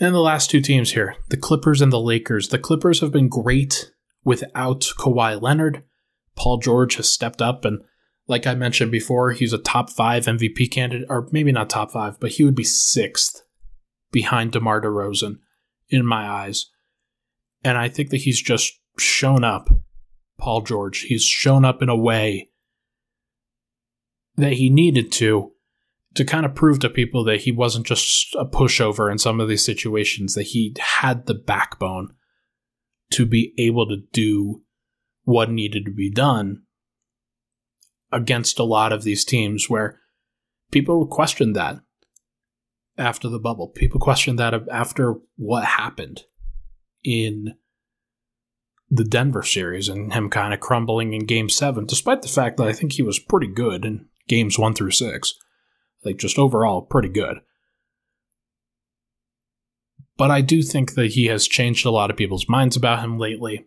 And 0.01 0.15
the 0.15 0.21
last 0.21 0.51
two 0.51 0.61
teams 0.61 0.93
here, 0.93 1.17
the 1.29 1.37
Clippers 1.37 1.81
and 1.81 1.93
the 1.93 2.01
Lakers. 2.01 2.49
The 2.49 2.59
Clippers 2.59 3.01
have 3.01 3.13
been 3.13 3.29
great 3.29 3.93
without 4.25 4.81
Kawhi 4.99 5.41
Leonard. 5.41 5.85
Paul 6.35 6.59
George 6.59 6.97
has 6.97 7.11
stepped 7.11 7.43
up, 7.43 7.65
and 7.65 7.83
like 8.27 8.47
I 8.47 8.55
mentioned 8.55 8.91
before, 8.91 9.33
he's 9.33 9.53
a 9.53 9.59
top 9.59 9.91
five 9.91 10.25
MVP 10.25 10.71
candidate, 10.71 11.07
or 11.11 11.29
maybe 11.31 11.53
not 11.53 11.69
top 11.69 11.93
five, 11.93 12.19
but 12.19 12.33
he 12.33 12.45
would 12.45 12.55
be 12.55 12.65
sixth 12.65 13.43
behind 14.11 14.53
DeMar 14.53 14.81
DeRozan 14.81 15.39
in 15.89 16.07
my 16.07 16.29
eyes. 16.29 16.67
And 17.63 17.77
I 17.77 17.89
think 17.89 18.11
that 18.11 18.23
he's 18.23 18.41
just 18.41 18.81
shown 18.99 19.45
up, 19.45 19.69
Paul 20.39 20.63
George. 20.63 21.01
He's 21.03 21.25
shown 21.25 21.65
up 21.65 21.83
in 21.83 21.89
a 21.89 21.97
way 21.97 22.49
that 24.37 24.55
he 24.55 24.71
needed 24.71 25.13
to 25.13 25.52
to 26.14 26.25
kind 26.25 26.44
of 26.44 26.55
prove 26.55 26.79
to 26.81 26.90
people 26.90 27.25
that 27.25 27.42
he 27.42 27.53
wasn't 27.53 27.87
just 27.87 28.35
a 28.35 28.44
pushover 28.44 29.11
in 29.11 29.18
some 29.18 29.40
of 29.40 29.48
these 29.48 29.64
situations, 29.64 30.35
that 30.35 30.42
he 30.44 30.75
had 30.79 31.27
the 31.27 31.35
backbone 31.35 32.14
to 33.11 33.27
be 33.27 33.55
able 33.59 33.87
to 33.88 33.96
do 34.12 34.62
what 35.25 35.51
needed 35.51 35.85
to 35.85 35.92
be 35.92 36.11
done 36.11 36.62
against 38.11 38.59
a 38.59 38.64
lot 38.64 38.92
of 38.92 39.05
these 39.05 39.25
teams 39.25 39.70
where 39.70 39.98
people 40.70 41.07
questioned 41.07 41.57
that 41.57 41.81
after 42.98 43.29
the 43.29 43.38
bubble. 43.38 43.68
People 43.68 44.01
questioned 44.01 44.38
that 44.38 44.55
after 44.70 45.14
what 45.37 45.64
happened 45.64 46.25
in 47.03 47.55
the 48.90 49.05
Denver 49.05 49.42
series 49.42 49.88
and 49.88 50.12
him 50.12 50.29
kind 50.29 50.52
of 50.52 50.60
crumbling 50.60 51.15
in 51.15 51.25
game 51.25 51.48
seven, 51.48 51.87
despite 51.87 52.21
the 52.21 52.29
fact 52.29 52.58
that 52.58 52.69
I 52.69 52.75
think 52.75 52.92
he 52.92 53.02
was 53.02 53.19
pretty 53.19 53.46
good 53.46 53.87
in 53.87 54.06
games 54.29 54.58
one 54.58 54.75
through 54.75 54.90
six. 54.90 55.35
Like, 56.05 56.17
just 56.17 56.38
overall, 56.38 56.83
pretty 56.83 57.09
good. 57.09 57.38
But 60.17 60.31
I 60.31 60.40
do 60.40 60.63
think 60.63 60.94
that 60.94 61.13
he 61.13 61.27
has 61.27 61.48
changed 61.48 61.87
a 61.87 61.90
lot 61.90 62.11
of 62.11 62.17
people's 62.17 62.48
minds 62.48 62.77
about 62.77 63.00
him 63.00 63.19
lately. 63.19 63.67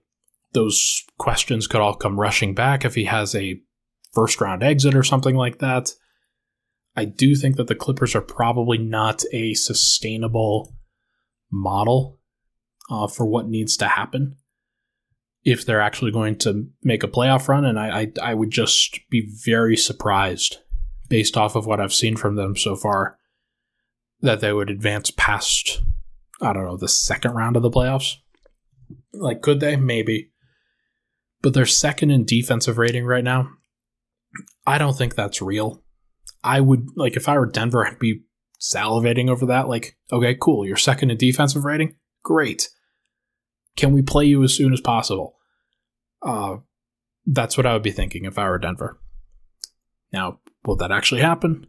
Those 0.54 1.04
questions 1.18 1.68
could 1.68 1.82
all 1.82 1.96
come 1.96 2.20
rushing 2.20 2.54
back 2.54 2.86
if 2.86 2.96
he 2.96 3.06
has 3.06 3.36
a 3.36 3.60
first 4.14 4.40
round 4.40 4.64
exit 4.64 4.96
or 4.96 5.04
something 5.04 5.36
like 5.36 5.60
that. 5.60 5.92
I 6.96 7.06
do 7.06 7.36
think 7.36 7.58
that 7.58 7.68
the 7.68 7.76
Clippers 7.76 8.16
are 8.16 8.22
probably 8.22 8.78
not 8.78 9.24
a 9.34 9.54
sustainable 9.54 10.76
model 11.52 12.20
uh, 12.90 13.08
for 13.08 13.26
what 13.26 13.48
needs 13.48 13.76
to 13.78 13.88
happen 13.88 14.38
if 15.44 15.66
they're 15.66 15.82
actually 15.82 16.12
going 16.12 16.38
to 16.38 16.68
make 16.84 17.04
a 17.04 17.08
playoff 17.08 17.48
run. 17.48 17.66
And 17.66 17.78
I, 17.80 18.02
I, 18.02 18.12
I 18.22 18.34
would 18.34 18.52
just 18.52 19.00
be 19.10 19.30
very 19.44 19.76
surprised 19.76 20.60
based 21.08 21.38
off 21.38 21.56
of 21.56 21.66
what 21.66 21.80
I've 21.80 21.94
seen 21.94 22.16
from 22.16 22.36
them 22.36 22.56
so 22.56 22.76
far, 22.76 23.18
that 24.22 24.40
they 24.40 24.54
would 24.54 24.70
advance 24.70 25.12
past, 25.12 25.82
I 26.42 26.54
don't 26.54 26.66
know, 26.66 26.78
the 26.78 26.88
second 26.88 27.32
round 27.32 27.56
of 27.56 27.64
the 27.64 27.70
playoffs. 27.70 28.16
Like, 29.14 29.42
could 29.42 29.60
they? 29.60 29.76
Maybe. 29.76 30.32
But 31.42 31.54
they're 31.54 31.66
second 31.66 32.12
in 32.12 32.26
defensive 32.26 32.78
rating 32.78 33.06
right 33.06 33.24
now. 33.24 33.50
I 34.66 34.78
don't 34.78 34.98
think 34.98 35.16
that's 35.16 35.42
real. 35.42 35.84
I 36.44 36.60
would, 36.60 36.90
like, 36.96 37.16
if 37.16 37.30
I 37.30 37.38
were 37.38 37.46
Denver, 37.46 37.86
I'd 37.86 38.00
be 38.00 38.22
salivating 38.60 39.30
over 39.30 39.46
that. 39.48 39.68
Like, 39.68 39.98
okay, 40.12 40.36
cool. 40.40 40.66
You're 40.66 40.78
second 40.78 41.12
in 41.12 41.18
defensive 41.18 41.66
rating? 41.66 41.96
Great. 42.24 42.70
Can 43.76 43.92
we 43.92 44.02
play 44.02 44.26
you 44.26 44.44
as 44.44 44.54
soon 44.54 44.74
as 44.74 44.82
possible? 44.82 45.36
Uh, 46.22 46.58
that's 47.26 47.58
what 47.58 47.66
I 47.66 47.74
would 47.74 47.84
be 47.84 47.92
thinking 47.92 48.26
if 48.26 48.38
I 48.40 48.50
were 48.50 48.58
Denver. 48.58 49.00
Now, 50.12 50.40
Will 50.66 50.76
that 50.78 50.92
actually 50.92 51.22
happen? 51.22 51.68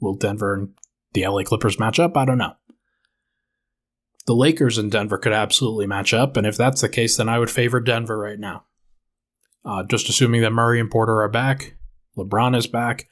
Will 0.00 0.14
Denver 0.14 0.54
and 0.54 0.74
the 1.12 1.26
LA 1.26 1.42
Clippers 1.42 1.78
match 1.78 1.98
up? 1.98 2.16
I 2.16 2.24
don't 2.24 2.38
know. 2.38 2.54
The 4.26 4.34
Lakers 4.34 4.78
and 4.78 4.90
Denver 4.90 5.18
could 5.18 5.32
absolutely 5.32 5.86
match 5.86 6.14
up, 6.14 6.36
and 6.36 6.46
if 6.46 6.56
that's 6.56 6.80
the 6.80 6.88
case, 6.88 7.16
then 7.16 7.28
I 7.28 7.38
would 7.38 7.50
favor 7.50 7.80
Denver 7.80 8.18
right 8.18 8.38
now. 8.38 8.64
Uh, 9.64 9.82
just 9.84 10.08
assuming 10.08 10.42
that 10.42 10.52
Murray 10.52 10.80
and 10.80 10.90
Porter 10.90 11.22
are 11.22 11.28
back, 11.28 11.76
LeBron 12.16 12.56
is 12.56 12.66
back. 12.66 13.08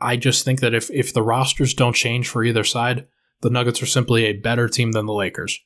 I 0.00 0.16
just 0.16 0.44
think 0.44 0.60
that 0.60 0.74
if, 0.74 0.90
if 0.90 1.12
the 1.12 1.22
rosters 1.22 1.74
don't 1.74 1.94
change 1.94 2.28
for 2.28 2.42
either 2.42 2.64
side, 2.64 3.06
the 3.42 3.50
Nuggets 3.50 3.82
are 3.82 3.86
simply 3.86 4.24
a 4.24 4.32
better 4.34 4.68
team 4.68 4.92
than 4.92 5.06
the 5.06 5.12
Lakers. 5.12 5.60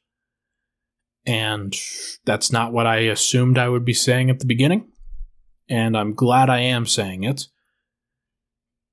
And 1.26 1.74
that's 2.24 2.52
not 2.52 2.72
what 2.72 2.86
I 2.86 2.98
assumed 2.98 3.58
I 3.58 3.68
would 3.68 3.84
be 3.84 3.94
saying 3.94 4.30
at 4.30 4.40
the 4.40 4.46
beginning. 4.46 4.90
And 5.68 5.96
I'm 5.96 6.14
glad 6.14 6.50
I 6.50 6.60
am 6.60 6.86
saying 6.86 7.24
it. 7.24 7.46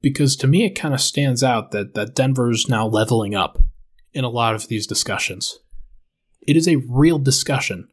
Because 0.02 0.36
to 0.38 0.48
me, 0.48 0.66
it 0.66 0.72
kind 0.72 0.94
of 0.94 1.02
stands 1.02 1.44
out 1.44 1.72
that, 1.72 1.94
that 1.94 2.16
Denver's 2.16 2.68
now 2.68 2.88
leveling 2.88 3.36
up 3.36 3.60
in 4.14 4.24
a 4.24 4.30
lot 4.30 4.56
of 4.56 4.68
these 4.68 4.88
discussions. 4.88 5.60
It 6.42 6.58
is 6.58 6.68
a 6.68 6.84
real 6.90 7.20
discussion 7.20 7.88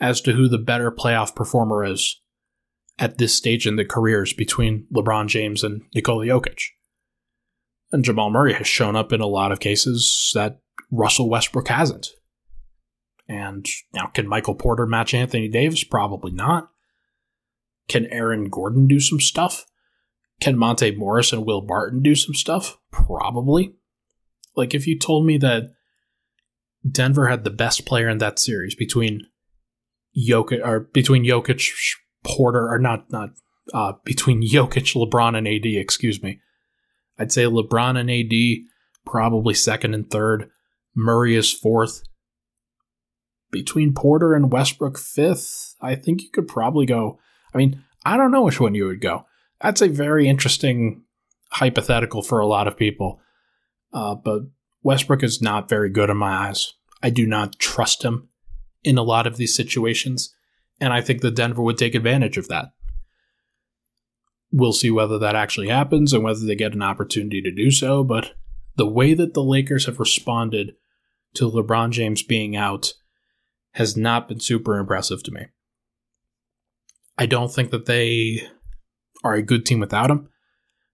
as 0.00 0.20
to 0.22 0.32
who 0.32 0.48
the 0.48 0.58
better 0.58 0.90
playoff 0.90 1.34
performer 1.34 1.84
is 1.84 2.20
at 2.98 3.18
this 3.18 3.34
stage 3.34 3.66
in 3.66 3.76
the 3.76 3.84
careers 3.84 4.32
between 4.32 4.86
LeBron 4.94 5.26
James 5.26 5.62
and 5.62 5.82
Nikola 5.94 6.26
Jokic. 6.26 6.62
And 7.92 8.04
Jamal 8.04 8.30
Murray 8.30 8.54
has 8.54 8.66
shown 8.66 8.96
up 8.96 9.12
in 9.12 9.20
a 9.20 9.26
lot 9.26 9.52
of 9.52 9.60
cases 9.60 10.30
that 10.34 10.60
Russell 10.90 11.28
Westbrook 11.28 11.68
hasn't. 11.68 12.08
And 13.28 13.66
now, 13.94 14.06
can 14.06 14.26
Michael 14.26 14.54
Porter 14.54 14.86
match 14.86 15.14
Anthony 15.14 15.48
Davis? 15.48 15.84
Probably 15.84 16.32
not. 16.32 16.70
Can 17.88 18.06
Aaron 18.06 18.48
Gordon 18.48 18.86
do 18.86 19.00
some 19.00 19.20
stuff? 19.20 19.66
Can 20.40 20.56
Monte 20.56 20.96
Morris 20.96 21.32
and 21.32 21.44
Will 21.44 21.60
Barton 21.60 22.02
do 22.02 22.14
some 22.14 22.34
stuff? 22.34 22.78
Probably. 22.90 23.74
Like, 24.56 24.74
if 24.74 24.86
you 24.86 24.98
told 24.98 25.26
me 25.26 25.38
that 25.38 25.70
Denver 26.88 27.28
had 27.28 27.44
the 27.44 27.50
best 27.50 27.84
player 27.84 28.08
in 28.08 28.18
that 28.18 28.38
series 28.38 28.74
between 28.74 29.26
Jokic 30.16 30.64
or 30.64 30.80
between 30.80 31.24
Jokic, 31.24 31.70
Porter, 32.24 32.68
or 32.68 32.78
not 32.78 33.10
not 33.10 33.30
uh, 33.72 33.92
between 34.04 34.42
Jokic, 34.48 34.94
LeBron, 34.94 35.36
and 35.36 35.46
AD. 35.46 35.66
Excuse 35.66 36.22
me. 36.22 36.40
I'd 37.18 37.32
say 37.32 37.44
LeBron 37.44 37.98
and 37.98 38.10
AD 38.10 38.66
probably 39.04 39.54
second 39.54 39.94
and 39.94 40.10
third. 40.10 40.50
Murray 40.94 41.36
is 41.36 41.52
fourth. 41.52 42.02
Between 43.50 43.92
Porter 43.92 44.34
and 44.34 44.52
Westbrook 44.52 44.96
fifth, 44.96 45.74
I 45.80 45.96
think 45.96 46.22
you 46.22 46.30
could 46.30 46.48
probably 46.48 46.86
go. 46.86 47.18
I 47.52 47.58
mean, 47.58 47.84
I 48.04 48.16
don't 48.16 48.30
know 48.30 48.42
which 48.42 48.60
one 48.60 48.74
you 48.74 48.86
would 48.86 49.00
go. 49.00 49.26
That's 49.60 49.82
a 49.82 49.88
very 49.88 50.28
interesting 50.28 51.02
hypothetical 51.50 52.22
for 52.22 52.40
a 52.40 52.46
lot 52.46 52.66
of 52.66 52.76
people. 52.76 53.20
Uh, 53.92 54.14
but 54.14 54.42
Westbrook 54.82 55.22
is 55.22 55.42
not 55.42 55.68
very 55.68 55.90
good 55.90 56.10
in 56.10 56.16
my 56.16 56.48
eyes. 56.48 56.74
I 57.02 57.10
do 57.10 57.26
not 57.26 57.58
trust 57.58 58.02
him 58.02 58.28
in 58.82 58.98
a 58.98 59.02
lot 59.02 59.26
of 59.26 59.36
these 59.36 59.54
situations, 59.54 60.34
and 60.80 60.92
I 60.92 61.00
think 61.00 61.20
that 61.20 61.34
Denver 61.34 61.62
would 61.62 61.78
take 61.78 61.94
advantage 61.94 62.36
of 62.36 62.48
that. 62.48 62.72
We'll 64.52 64.72
see 64.72 64.90
whether 64.90 65.18
that 65.18 65.36
actually 65.36 65.68
happens 65.68 66.12
and 66.12 66.24
whether 66.24 66.40
they 66.40 66.54
get 66.54 66.74
an 66.74 66.82
opportunity 66.82 67.42
to 67.42 67.52
do 67.52 67.70
so, 67.70 68.02
but 68.02 68.34
the 68.76 68.86
way 68.86 69.14
that 69.14 69.34
the 69.34 69.42
Lakers 69.42 69.86
have 69.86 70.00
responded 70.00 70.74
to 71.34 71.50
LeBron 71.50 71.90
James 71.90 72.22
being 72.22 72.56
out 72.56 72.94
has 73.72 73.96
not 73.96 74.28
been 74.28 74.40
super 74.40 74.78
impressive 74.78 75.22
to 75.24 75.30
me. 75.30 75.46
I 77.16 77.26
don't 77.26 77.52
think 77.52 77.70
that 77.70 77.86
they 77.86 78.48
are 79.22 79.34
a 79.34 79.42
good 79.42 79.66
team 79.66 79.80
without 79.80 80.10
him. 80.10 80.28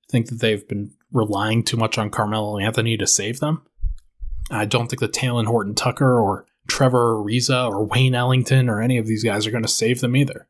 I 0.09 0.13
think 0.13 0.29
that 0.29 0.41
they've 0.41 0.67
been 0.67 0.93
relying 1.13 1.63
too 1.63 1.77
much 1.77 1.99
on 1.99 2.11
Carmelo 2.11 2.59
Anthony 2.59 2.97
to 2.97 3.07
save 3.07 3.41
them. 3.41 3.63
I 4.51 4.65
don't 4.65 4.89
think 4.89 5.01
that 5.01 5.13
Talen 5.13 5.47
Horton 5.47 5.75
Tucker 5.75 6.21
or 6.21 6.47
Trevor 6.69 7.15
Ariza 7.17 7.69
or 7.69 7.85
Wayne 7.85 8.15
Ellington 8.15 8.69
or 8.69 8.81
any 8.81 8.99
of 8.99 9.07
these 9.07 9.25
guys 9.25 9.47
are 9.47 9.51
going 9.51 9.65
to 9.65 9.69
save 9.69 10.01
them 10.01 10.17
either. 10.17 10.47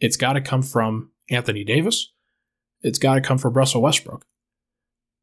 It's 0.00 0.16
got 0.16 0.32
to 0.32 0.40
come 0.40 0.62
from 0.62 1.10
Anthony 1.30 1.64
Davis. 1.64 2.12
It's 2.82 2.98
got 2.98 3.14
to 3.14 3.20
come 3.20 3.38
from 3.38 3.54
Russell 3.54 3.82
Westbrook. 3.82 4.24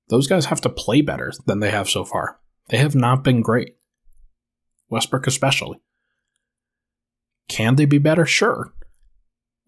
Those 0.09 0.27
guys 0.27 0.45
have 0.45 0.61
to 0.61 0.69
play 0.69 1.01
better 1.01 1.33
than 1.45 1.59
they 1.59 1.71
have 1.71 1.89
so 1.89 2.05
far. 2.05 2.39
They 2.69 2.77
have 2.77 2.95
not 2.95 3.23
been 3.23 3.41
great. 3.41 3.75
Westbrook, 4.89 5.27
especially. 5.27 5.79
Can 7.49 7.75
they 7.75 7.85
be 7.85 7.97
better? 7.97 8.25
Sure. 8.25 8.73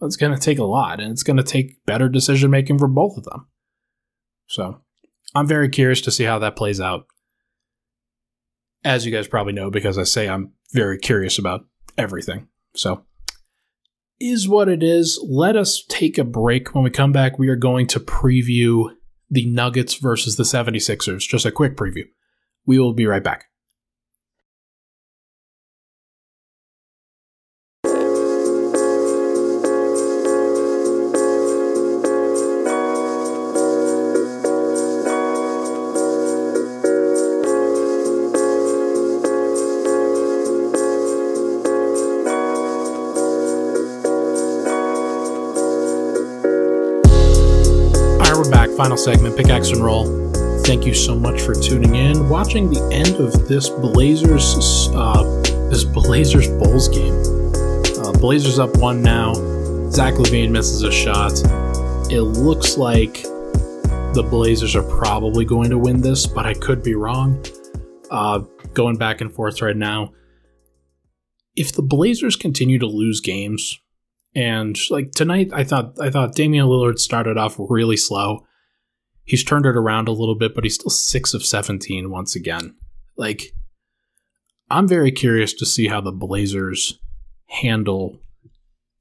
It's 0.02 0.16
going 0.16 0.34
to 0.34 0.40
take 0.40 0.60
a 0.60 0.64
lot, 0.64 1.00
and 1.00 1.12
it's 1.12 1.24
going 1.24 1.38
to 1.38 1.44
take 1.44 1.86
better 1.86 2.08
decision 2.08 2.52
making 2.52 2.80
for 2.80 2.88
both 2.88 3.18
of 3.18 3.26
them. 3.26 3.48
So, 4.48 4.82
I'm 5.36 5.48
very 5.48 5.70
curious 5.70 6.02
to 6.02 6.12
see 6.12 6.24
how 6.24 6.40
that 6.40 6.56
plays 6.56 6.80
out. 6.80 7.06
As 8.84 9.06
you 9.06 9.12
guys 9.12 9.28
probably 9.28 9.54
know, 9.54 9.70
because 9.70 9.98
I 9.98 10.04
say 10.04 10.30
I'm 10.30 10.54
very 10.72 10.98
curious 10.98 11.38
about 11.38 11.66
everything. 11.98 12.48
So, 12.76 13.04
is 14.20 14.48
what 14.48 14.70
it 14.70 14.84
is. 14.84 15.20
Let 15.28 15.56
us 15.56 15.84
take 15.88 16.18
a 16.18 16.24
break. 16.24 16.74
When 16.74 16.84
we 16.84 16.90
come 16.90 17.12
back, 17.12 17.38
we 17.38 17.50
are 17.50 17.56
going 17.56 17.88
to 17.88 18.00
preview 18.00 18.90
the 19.30 19.46
Nuggets 19.46 19.96
versus 19.96 20.36
the 20.38 20.44
76ers. 20.44 21.28
Just 21.28 21.46
a 21.46 21.52
quick 21.52 21.76
preview. 21.76 22.04
We 22.66 22.80
will 22.80 22.94
be 22.94 23.06
right 23.06 23.24
back. 23.24 23.49
Final 48.80 48.96
segment, 48.96 49.36
pickaxe 49.36 49.72
and 49.72 49.84
roll. 49.84 50.06
Thank 50.64 50.86
you 50.86 50.94
so 50.94 51.14
much 51.14 51.42
for 51.42 51.54
tuning 51.54 51.96
in, 51.96 52.30
watching 52.30 52.70
the 52.70 52.82
end 52.94 53.18
of 53.18 53.50
this 53.50 53.68
Blazers 53.68 54.88
uh, 54.94 55.22
this 55.70 55.84
Blazers 55.84 56.48
Bulls 56.48 56.88
game. 56.88 57.14
Uh, 58.00 58.14
Blazers 58.14 58.58
up 58.58 58.78
one 58.78 59.02
now. 59.02 59.34
Zach 59.92 60.14
LaVine 60.14 60.52
misses 60.52 60.84
a 60.84 60.94
shot. 60.94 61.34
It 62.10 62.22
looks 62.22 62.78
like 62.78 63.22
the 64.14 64.26
Blazers 64.30 64.78
are 64.78 64.98
probably 64.98 65.44
going 65.44 65.70
to 65.72 65.78
win 65.78 66.00
this, 66.00 66.26
but 66.26 66.46
I 66.46 66.54
could 66.54 66.82
be 66.82 66.96
wrong. 66.96 67.44
Uh, 68.10 68.44
going 68.74 68.96
back 68.96 69.20
and 69.20 69.34
forth 69.34 69.62
right 69.62 69.76
now. 69.76 70.14
If 71.54 71.74
the 71.74 71.82
Blazers 71.82 72.38
continue 72.38 72.80
to 72.80 72.88
lose 72.88 73.20
games, 73.20 73.78
and 74.34 74.80
like 74.90 75.12
tonight, 75.12 75.50
I 75.52 75.66
thought 75.66 76.00
I 76.00 76.10
thought 76.10 76.34
Damian 76.34 76.68
Lillard 76.68 76.98
started 76.98 77.38
off 77.38 77.58
really 77.60 77.98
slow. 77.98 78.46
He's 79.30 79.44
turned 79.44 79.68
it 79.68 79.76
around 79.76 80.08
a 80.08 80.12
little 80.12 80.34
bit, 80.34 80.56
but 80.56 80.64
he's 80.64 80.74
still 80.74 80.90
six 80.90 81.36
of 81.36 81.46
17 81.46 82.10
once 82.10 82.36
again. 82.36 82.76
Like, 83.16 83.54
I'm 84.72 84.88
very 84.88 85.12
curious 85.12 85.54
to 85.54 85.68
see 85.68 85.88
how 85.88 86.02
the 86.02 86.12
Blazers 86.12 86.98
handle 87.46 88.18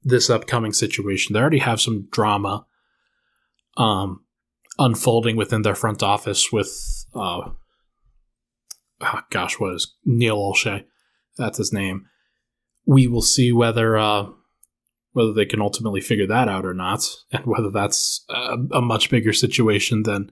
this 0.03 0.29
upcoming 0.29 0.71
situation. 0.71 1.33
They 1.33 1.39
already 1.39 1.57
have 1.57 1.81
some 1.81 2.07
drama 2.11 2.67
um, 3.75 4.23
unfolding 4.77 5.35
within 5.35 5.63
their 5.63 5.73
front 5.73 6.03
office 6.03 6.51
with, 6.51 6.69
uh, 7.15 7.49
oh 9.01 9.21
gosh, 9.31 9.59
what 9.59 9.73
is 9.73 9.95
Neil 10.05 10.37
Olshey? 10.37 10.85
That's 11.39 11.57
his 11.57 11.73
name. 11.73 12.05
We 12.85 13.07
will 13.07 13.23
see 13.23 13.51
whether 13.51 13.97
uh, 13.97 14.27
whether 15.11 15.33
they 15.33 15.45
can 15.45 15.61
ultimately 15.61 16.01
figure 16.01 16.27
that 16.27 16.47
out 16.47 16.65
or 16.65 16.73
not, 16.73 17.05
and 17.31 17.45
whether 17.45 17.69
that's 17.69 18.25
a, 18.29 18.57
a 18.71 18.81
much 18.81 19.09
bigger 19.09 19.33
situation 19.33 20.03
than 20.03 20.31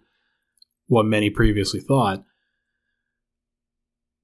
what 0.87 1.05
many 1.05 1.29
previously 1.29 1.79
thought. 1.79 2.23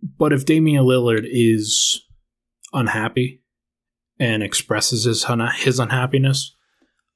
But 0.02 0.34
if 0.34 0.46
Damian 0.46 0.84
Lillard 0.84 1.26
is 1.30 2.02
unhappy 2.74 3.42
and 4.20 4.44
expresses 4.44 5.06
his 5.06 5.26
his 5.58 5.80
unhappiness, 5.80 6.56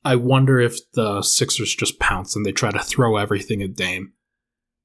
I 0.04 0.16
wonder 0.16 0.60
if 0.60 0.80
the 0.94 1.22
Sixers 1.22 1.76
just 1.76 2.00
pounce 2.00 2.36
and 2.36 2.46
they 2.46 2.52
try 2.52 2.72
to 2.72 2.80
throw 2.80 3.18
everything 3.18 3.62
at 3.62 3.76
Dame, 3.76 4.14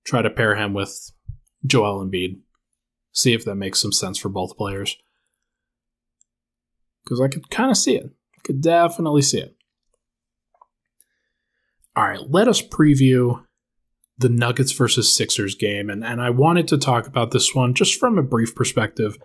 try 0.04 0.22
to 0.22 0.30
pair 0.30 0.56
him 0.56 0.74
with 0.74 1.12
Joel 1.64 2.04
Embiid, 2.04 2.40
see 3.12 3.32
if 3.32 3.44
that 3.44 3.54
makes 3.54 3.80
some 3.80 3.92
sense 3.92 4.18
for 4.18 4.28
both 4.28 4.56
players. 4.56 4.96
Because 7.04 7.20
I 7.20 7.28
could 7.28 7.50
kind 7.50 7.70
of 7.70 7.76
see 7.76 7.96
it. 7.96 8.10
Could 8.44 8.60
definitely 8.60 9.22
see 9.22 9.38
it. 9.38 9.56
All 11.94 12.04
right, 12.04 12.20
let 12.30 12.48
us 12.48 12.62
preview 12.62 13.44
the 14.18 14.28
Nuggets 14.28 14.72
versus 14.72 15.14
Sixers 15.14 15.54
game. 15.54 15.90
And, 15.90 16.04
and 16.04 16.20
I 16.20 16.30
wanted 16.30 16.68
to 16.68 16.78
talk 16.78 17.06
about 17.06 17.32
this 17.32 17.54
one 17.54 17.74
just 17.74 17.98
from 17.98 18.18
a 18.18 18.22
brief 18.22 18.54
perspective. 18.54 19.18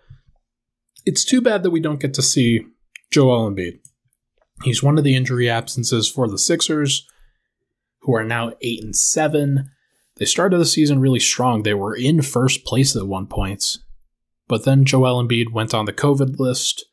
It's 1.05 1.23
too 1.23 1.41
bad 1.41 1.63
that 1.63 1.71
we 1.71 1.79
don't 1.79 1.99
get 2.01 2.13
to 2.15 2.21
see 2.21 2.65
Joel 3.11 3.49
Embiid. 3.49 3.79
He's 4.63 4.83
one 4.83 4.97
of 4.97 5.03
the 5.03 5.15
injury 5.15 5.49
absences 5.49 6.09
for 6.09 6.27
the 6.27 6.37
Sixers. 6.37 7.07
who 8.01 8.15
are 8.15 8.23
now 8.23 8.53
8 8.61 8.83
and 8.83 8.95
7. 8.95 9.69
They 10.15 10.25
started 10.25 10.57
the 10.57 10.65
season 10.65 10.99
really 10.99 11.19
strong. 11.19 11.63
They 11.63 11.73
were 11.73 11.95
in 11.95 12.21
first 12.21 12.65
place 12.65 12.95
at 12.95 13.07
one 13.07 13.27
point. 13.27 13.77
But 14.47 14.63
then 14.63 14.85
Joel 14.85 15.23
Embiid 15.23 15.51
went 15.51 15.73
on 15.73 15.85
the 15.85 15.93
COVID 15.93 16.39
list. 16.39 16.85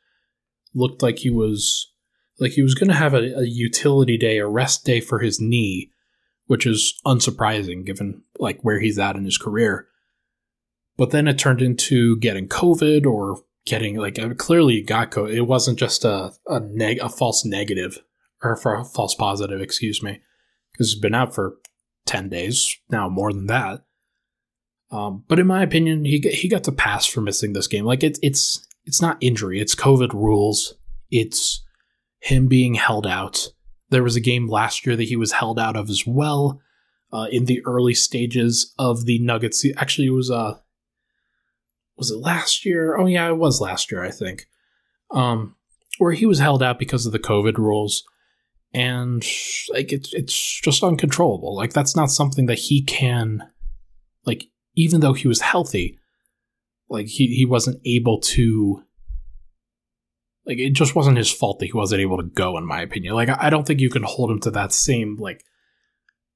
Looked 0.75 1.03
like 1.03 1.21
he 1.21 1.31
was 1.31 1.93
like 2.39 2.53
he 2.53 2.63
was 2.63 2.75
going 2.75 2.89
to 2.89 2.95
have 2.95 3.15
a, 3.15 3.39
a 3.39 3.45
utility 3.45 4.17
day, 4.17 4.39
a 4.39 4.47
rest 4.47 4.85
day 4.85 5.01
for 5.01 5.21
his 5.21 5.41
knee, 5.41 5.91
which 6.47 6.67
is 6.67 7.01
unsurprising 7.07 7.85
given 7.85 8.23
like 8.39 8.61
where 8.63 8.81
he's 8.81 8.99
at 8.99 9.17
in 9.17 9.25
his 9.25 9.39
career. 9.39 9.87
But 10.97 11.11
then 11.11 11.27
it 11.27 11.39
turned 11.39 11.63
into 11.63 12.19
getting 12.19 12.49
COVID 12.49 13.07
or 13.07 13.43
getting 13.65 13.97
like 13.97 14.19
clearly 14.39 14.83
got 14.83 15.11
COVID. 15.11 15.33
It 15.35 15.43
wasn't 15.43 15.79
just 15.79 16.05
a 16.05 16.33
a, 16.47 16.61
neg- 16.61 17.01
a 17.01 17.09
false 17.09 17.45
negative 17.45 17.99
or 18.43 18.57
for 18.57 18.75
a 18.75 18.85
false 18.85 19.15
positive, 19.15 19.61
excuse 19.61 20.03
me, 20.03 20.21
because 20.73 20.93
he's 20.93 21.01
been 21.01 21.15
out 21.15 21.35
for 21.35 21.57
ten 22.07 22.29
days 22.29 22.77
now, 22.91 23.09
more 23.09 23.33
than 23.33 23.47
that. 23.47 23.85
Um, 24.91 25.25
but 25.27 25.41
in 25.41 25.47
my 25.47 25.63
opinion, 25.63 26.05
he 26.05 26.19
he 26.21 26.49
got 26.49 26.65
to 26.65 26.73
pass 26.73 27.07
for 27.07 27.21
missing 27.21 27.53
this 27.53 27.67
game. 27.67 27.85
Like 27.85 28.03
it's 28.05 28.21
it's 28.23 28.67
it's 28.85 29.03
not 29.03 29.17
injury, 29.21 29.61
it's 29.61 29.75
COVID 29.75 30.13
rules. 30.13 30.75
It's 31.11 31.64
him 32.25 32.49
being 32.49 32.75
held 32.75 33.07
out. 33.07 33.49
There 33.91 34.03
was 34.03 34.17
a 34.17 34.21
game 34.21 34.49
last 34.49 34.87
year 34.87 34.97
that 34.97 35.05
he 35.05 35.15
was 35.15 35.33
held 35.33 35.59
out 35.59 35.77
of 35.77 35.91
as 35.91 36.07
well. 36.07 36.61
Uh, 37.13 37.27
in 37.31 37.45
the 37.45 37.65
early 37.67 37.95
stages 37.95 38.75
of 38.79 39.05
the 39.05 39.19
Nuggets, 39.21 39.65
actually, 39.77 40.09
it 40.09 40.11
was 40.11 40.31
uh, 40.31 40.55
was 41.97 42.11
it 42.11 42.19
last 42.19 42.65
year? 42.65 42.97
Oh 42.97 43.07
yeah, 43.07 43.29
it 43.29 43.37
was 43.37 43.61
last 43.61 43.93
year, 43.93 44.03
I 44.03 44.11
think. 44.11 44.47
Um, 45.11 45.55
where 45.99 46.13
he 46.13 46.27
was 46.27 46.41
held 46.41 46.63
out 46.63 46.79
because 46.79 47.07
of 47.07 47.13
the 47.13 47.19
COVID 47.19 47.59
rules, 47.59 48.03
and 48.73 49.23
like 49.73 49.93
it's 49.93 50.13
it's 50.15 50.61
just 50.61 50.83
uncontrollable. 50.83 51.55
Like 51.55 51.75
that's 51.75 51.95
not 51.95 52.11
something 52.11 52.47
that 52.47 52.59
he 52.59 52.83
can, 52.83 53.43
like 54.25 54.47
even 54.75 55.01
though 55.01 55.13
he 55.13 55.29
was 55.29 55.43
healthy, 55.43 55.99
like 56.89 57.07
he 57.07 57.27
he 57.27 57.45
wasn't 57.45 57.81
able 57.85 58.19
to. 58.21 58.83
Like 60.47 60.59
it 60.59 60.75
just 60.75 60.95
wasn't 60.95 61.17
his 61.17 61.33
fault 61.33 61.59
that 61.59 61.67
he 61.67 61.73
wasn't 61.73 62.03
able 62.03 62.19
to 62.19 62.25
go, 62.25 62.59
in 62.59 62.67
my 62.67 62.83
opinion. 62.83 63.15
Like 63.15 63.29
I 63.31 63.51
don't 63.51 63.67
think 63.67 63.81
you 63.81 63.91
can 63.91 64.03
hold 64.03 64.31
him 64.31 64.41
to 64.41 64.51
that 64.53 64.73
same 64.73 65.17
like 65.17 65.45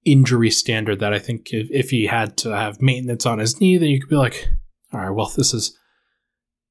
injury 0.05 0.51
standard 0.51 1.01
that 1.01 1.13
I 1.13 1.19
think 1.19 1.53
if, 1.53 1.69
if 1.71 1.91
he 1.91 2.07
had 2.07 2.37
to 2.39 2.57
have 2.57 2.81
maintenance 2.81 3.27
on 3.27 3.39
his 3.39 3.61
knee, 3.61 3.77
then 3.77 3.89
you 3.89 4.01
could 4.01 4.09
be 4.09 4.17
like, 4.17 4.49
all 4.93 5.01
right, 5.01 5.11
well, 5.11 5.31
this 5.37 5.53
is 5.53 5.77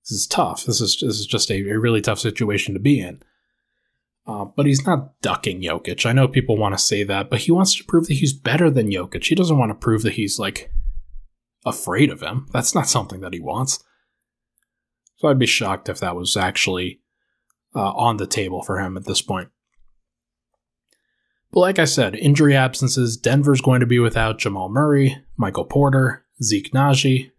this 0.04 0.12
is 0.12 0.28
tough. 0.28 0.66
This 0.66 0.82
is 0.82 0.98
this 1.00 1.20
is 1.20 1.26
just 1.26 1.52
a, 1.52 1.70
a 1.70 1.80
really 1.80 2.02
tough 2.02 2.20
situation 2.20 2.74
to 2.74 2.80
be 2.80 3.00
in. 3.00 3.22
Uh, 4.26 4.44
but 4.44 4.66
he's 4.66 4.86
not 4.86 5.20
ducking 5.22 5.62
Jokic. 5.62 6.06
I 6.06 6.12
know 6.12 6.28
people 6.28 6.58
want 6.58 6.78
to 6.78 6.84
say 6.84 7.04
that, 7.04 7.30
but 7.30 7.40
he 7.40 7.52
wants 7.52 7.74
to 7.76 7.84
prove 7.86 8.08
that 8.08 8.16
he's 8.16 8.34
better 8.34 8.70
than 8.70 8.90
Jokic. 8.90 9.26
He 9.26 9.36
doesn't 9.36 9.58
want 9.58 9.70
to 9.70 9.76
prove 9.76 10.02
that 10.02 10.14
he's 10.14 10.38
like 10.38 10.70
afraid 11.66 12.10
of 12.10 12.22
him. 12.22 12.48
That's 12.52 12.76
not 12.76 12.90
something 12.90 13.22
that 13.22 13.34
he 13.34 13.40
wants. 13.40 13.84
So 15.18 15.30
I'd 15.30 15.40
be 15.40 15.46
shocked 15.46 15.88
if 15.88 16.00
that 16.00 16.16
was 16.16 16.36
actually 16.36 17.00
uh, 17.78 17.92
on 17.92 18.18
the 18.18 18.26
table 18.26 18.64
for 18.64 18.80
him 18.80 18.98
at 18.98 19.06
this 19.06 19.22
point. 19.22 19.50
But 21.52 21.60
like 21.60 21.80
I 21.80 21.86
said, 21.86 22.16
injury 22.16 22.56
absences, 22.56 23.16
Denver's 23.16 23.62
going 23.62 23.80
to 23.82 23.86
be 23.86 24.00
without 24.00 24.40
Jamal 24.40 24.68
Murray, 24.68 25.24
Michael 25.38 25.66
Porter, 25.66 26.26
Zeke 26.42 26.72
Nnaji, 26.72 27.32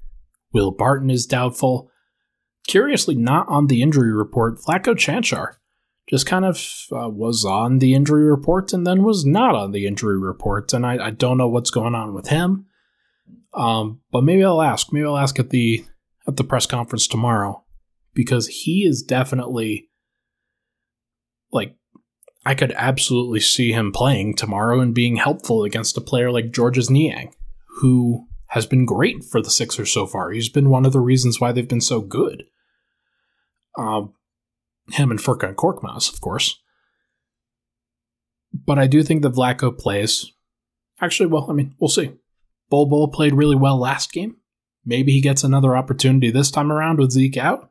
Will 0.52 0.70
Barton 0.70 1.10
is 1.10 1.26
doubtful. 1.26 1.90
Curiously, 2.68 3.16
not 3.16 3.46
on 3.48 3.66
the 3.66 3.82
injury 3.82 4.12
report, 4.12 4.58
Vlatko 4.60 4.94
Cancar 4.94 5.56
just 6.08 6.26
kind 6.26 6.44
of 6.44 6.56
uh, 6.90 7.08
was 7.08 7.44
on 7.44 7.80
the 7.80 7.94
injury 7.94 8.24
report 8.24 8.72
and 8.72 8.86
then 8.86 9.02
was 9.02 9.26
not 9.26 9.54
on 9.54 9.72
the 9.72 9.86
injury 9.86 10.18
report, 10.18 10.72
and 10.72 10.86
I, 10.86 11.06
I 11.06 11.10
don't 11.10 11.36
know 11.36 11.48
what's 11.48 11.70
going 11.70 11.94
on 11.94 12.14
with 12.14 12.28
him. 12.28 12.66
Um, 13.52 14.00
but 14.10 14.24
maybe 14.24 14.44
I'll 14.44 14.62
ask. 14.62 14.92
Maybe 14.92 15.04
I'll 15.04 15.18
ask 15.18 15.38
at 15.38 15.50
the 15.50 15.84
at 16.26 16.36
the 16.36 16.44
press 16.44 16.66
conference 16.66 17.06
tomorrow 17.06 17.64
because 18.14 18.46
he 18.46 18.84
is 18.84 19.02
definitely 19.02 19.88
like 21.52 21.74
I 22.44 22.54
could 22.54 22.72
absolutely 22.76 23.40
see 23.40 23.72
him 23.72 23.92
playing 23.92 24.34
tomorrow 24.34 24.80
and 24.80 24.94
being 24.94 25.16
helpful 25.16 25.64
against 25.64 25.96
a 25.96 26.02
player 26.02 26.30
like 26.30 26.52
Georges 26.52 26.88
Niang, 26.90 27.34
who 27.80 28.26
has 28.48 28.64
been 28.64 28.86
great 28.86 29.24
for 29.24 29.42
the 29.42 29.50
Sixers 29.50 29.92
so 29.92 30.06
far. 30.06 30.30
He's 30.30 30.48
been 30.48 30.70
one 30.70 30.86
of 30.86 30.92
the 30.92 31.00
reasons 31.00 31.40
why 31.40 31.52
they've 31.52 31.68
been 31.68 31.80
so 31.80 32.00
good. 32.00 32.44
Um, 33.76 34.14
him 34.90 35.10
and 35.10 35.20
Furkan 35.20 35.54
Korkmaz, 35.54 36.12
of 36.12 36.20
course. 36.20 36.58
But 38.52 38.78
I 38.78 38.86
do 38.86 39.02
think 39.02 39.22
that 39.22 39.34
Vlatko 39.34 39.76
plays. 39.76 40.32
Actually, 41.00 41.26
well, 41.26 41.50
I 41.50 41.52
mean, 41.52 41.74
we'll 41.78 41.88
see. 41.88 42.12
Bol 42.70 42.86
Bol 42.86 43.08
played 43.08 43.34
really 43.34 43.56
well 43.56 43.78
last 43.78 44.12
game. 44.12 44.36
Maybe 44.84 45.12
he 45.12 45.20
gets 45.20 45.44
another 45.44 45.76
opportunity 45.76 46.30
this 46.30 46.50
time 46.50 46.72
around 46.72 46.98
with 46.98 47.12
Zeke 47.12 47.36
out. 47.36 47.70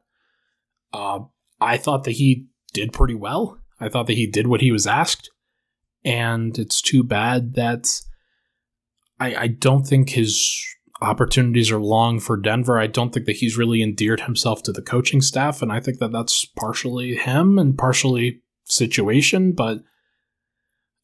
Uh, 0.93 1.21
I 1.59 1.77
thought 1.77 2.03
that 2.03 2.11
he 2.11 2.47
did 2.73 2.93
pretty 2.93 3.15
well. 3.15 3.57
I 3.79 3.89
thought 3.89 4.07
that 4.07 4.17
he 4.17 4.27
did 4.27 4.47
what 4.47 4.61
he 4.61 4.71
was 4.71 4.87
asked. 4.87 5.29
And 6.03 6.57
it's 6.57 6.81
too 6.81 7.03
bad 7.03 7.55
that 7.55 8.01
I, 9.19 9.35
I 9.35 9.47
don't 9.47 9.85
think 9.85 10.09
his 10.09 10.63
opportunities 11.01 11.71
are 11.71 11.79
long 11.79 12.19
for 12.19 12.37
Denver. 12.37 12.79
I 12.79 12.87
don't 12.87 13.13
think 13.13 13.25
that 13.25 13.37
he's 13.37 13.57
really 13.57 13.81
endeared 13.81 14.21
himself 14.21 14.63
to 14.63 14.71
the 14.71 14.81
coaching 14.81 15.21
staff, 15.21 15.61
and 15.61 15.71
I 15.71 15.79
think 15.79 15.99
that 15.99 16.11
that's 16.11 16.45
partially 16.45 17.15
him 17.15 17.59
and 17.59 17.77
partially 17.77 18.41
situation, 18.65 19.53
but 19.53 19.79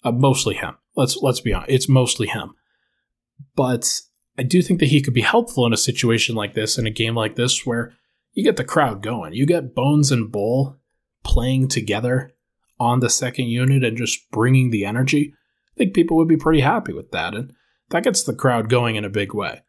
uh, 0.03 0.11
mostly 0.11 0.55
him. 0.55 0.75
Let's 0.95 1.17
let's 1.17 1.41
be 1.41 1.53
honest, 1.53 1.71
it's 1.71 1.89
mostly 1.89 2.27
him. 2.27 2.53
But 3.55 4.01
I 4.37 4.43
do 4.43 4.61
think 4.61 4.79
that 4.79 4.87
he 4.89 5.01
could 5.01 5.13
be 5.13 5.21
helpful 5.21 5.65
in 5.65 5.73
a 5.73 5.77
situation 5.77 6.35
like 6.35 6.53
this, 6.53 6.77
in 6.77 6.87
a 6.87 6.91
game 6.91 7.15
like 7.15 7.35
this, 7.35 7.65
where 7.65 7.93
you 8.33 8.43
get 8.43 8.57
the 8.57 8.63
crowd 8.63 9.01
going. 9.01 9.33
You 9.33 9.45
get 9.45 9.75
Bones 9.75 10.11
and 10.11 10.31
Bull 10.31 10.79
playing 11.23 11.67
together 11.67 12.32
on 12.83 12.99
the 12.99 13.09
second 13.09 13.45
unit 13.45 13.83
and 13.83 13.97
just 13.97 14.29
bringing 14.31 14.69
the 14.69 14.85
energy. 14.85 15.33
I 15.33 15.77
think 15.77 15.93
people 15.93 16.17
would 16.17 16.27
be 16.27 16.37
pretty 16.37 16.59
happy 16.59 16.93
with 16.93 17.11
that, 17.11 17.33
and 17.33 17.51
that 17.89 18.03
gets 18.03 18.23
the 18.23 18.35
crowd 18.35 18.69
going 18.69 18.95
in 18.95 19.05
a 19.05 19.09
big 19.09 19.33
way. 19.33 19.61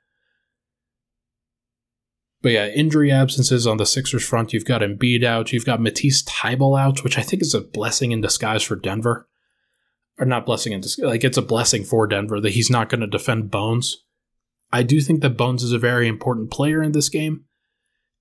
But 2.42 2.52
yeah, 2.52 2.68
injury 2.68 3.10
absences 3.10 3.66
on 3.66 3.78
the 3.78 3.86
Sixers 3.86 4.22
front. 4.22 4.52
You've 4.52 4.66
got 4.66 4.82
Embiid 4.82 5.24
out. 5.24 5.50
You've 5.50 5.64
got 5.64 5.80
Matisse 5.80 6.22
Thybulle 6.24 6.78
out, 6.78 7.02
which 7.02 7.16
I 7.16 7.22
think 7.22 7.40
is 7.40 7.54
a 7.54 7.62
blessing 7.62 8.12
in 8.12 8.20
disguise 8.20 8.62
for 8.62 8.76
Denver. 8.76 9.26
Or 10.18 10.26
not 10.26 10.44
blessing 10.44 10.74
in 10.74 10.82
disguise. 10.82 11.08
Like, 11.08 11.24
it's 11.24 11.38
a 11.38 11.42
blessing 11.42 11.84
for 11.84 12.06
Denver 12.06 12.40
that 12.42 12.52
he's 12.52 12.68
not 12.68 12.90
going 12.90 13.00
to 13.00 13.06
defend 13.06 13.50
Bones. 13.50 14.04
I 14.70 14.82
do 14.82 15.00
think 15.00 15.22
that 15.22 15.38
Bones 15.38 15.62
is 15.62 15.72
a 15.72 15.78
very 15.78 16.06
important 16.06 16.50
player 16.50 16.82
in 16.82 16.92
this 16.92 17.08
game. 17.08 17.46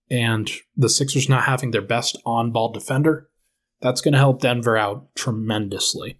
And 0.10 0.50
the 0.78 0.90
Sixers 0.90 1.28
not 1.28 1.44
having 1.44 1.72
their 1.72 1.82
best 1.82 2.18
on 2.26 2.52
ball 2.52 2.72
defender, 2.72 3.30
that's 3.84 4.00
going 4.00 4.14
to 4.14 4.18
help 4.18 4.42
Denver 4.42 4.78
out 4.78 5.14
tremendously. 5.14 6.18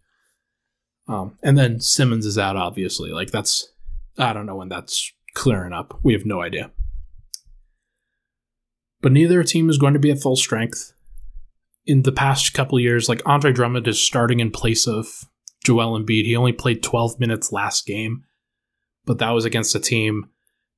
Um, 1.08 1.38
and 1.42 1.58
then 1.58 1.80
Simmons 1.80 2.26
is 2.26 2.38
out, 2.38 2.58
obviously. 2.58 3.12
Like, 3.12 3.32
that's 3.32 3.72
I 4.18 4.34
don't 4.34 4.46
know 4.46 4.58
when 4.58 4.70
that's 4.70 5.12
clearing 5.34 5.74
up. 5.74 5.98
We 6.04 6.14
have 6.14 6.26
no 6.26 6.42
idea. 6.42 6.72
But 9.02 9.14
neither 9.14 9.44
team 9.44 9.70
is 9.70 9.78
going 9.78 9.94
to 9.94 10.00
be 10.00 10.12
at 10.12 10.22
full 10.22 10.36
strength. 10.36 10.94
In 11.86 12.04
the 12.04 12.12
past 12.12 12.54
couple 12.54 12.80
years, 12.80 13.10
like 13.10 13.22
Andre 13.26 13.52
Drummond 13.52 13.88
is 13.88 14.00
starting 14.00 14.40
in 14.40 14.52
place 14.52 14.86
of 14.88 15.26
Joel 15.66 16.00
Embiid. 16.00 16.26
He 16.26 16.36
only 16.36 16.54
played 16.54 16.84
12 16.84 17.20
minutes 17.20 17.52
last 17.52 17.86
game, 17.86 18.24
but 19.06 19.20
that 19.20 19.32
was 19.32 19.46
against 19.46 19.76
a 19.76 19.80
team 19.80 20.30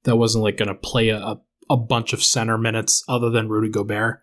that 0.03 0.15
wasn't 0.15 0.43
like 0.43 0.57
going 0.57 0.69
to 0.69 0.75
play 0.75 1.09
a, 1.09 1.37
a 1.69 1.77
bunch 1.77 2.13
of 2.13 2.23
center 2.23 2.57
minutes 2.57 3.03
other 3.07 3.29
than 3.29 3.49
Rudy 3.49 3.69
Gobert. 3.69 4.21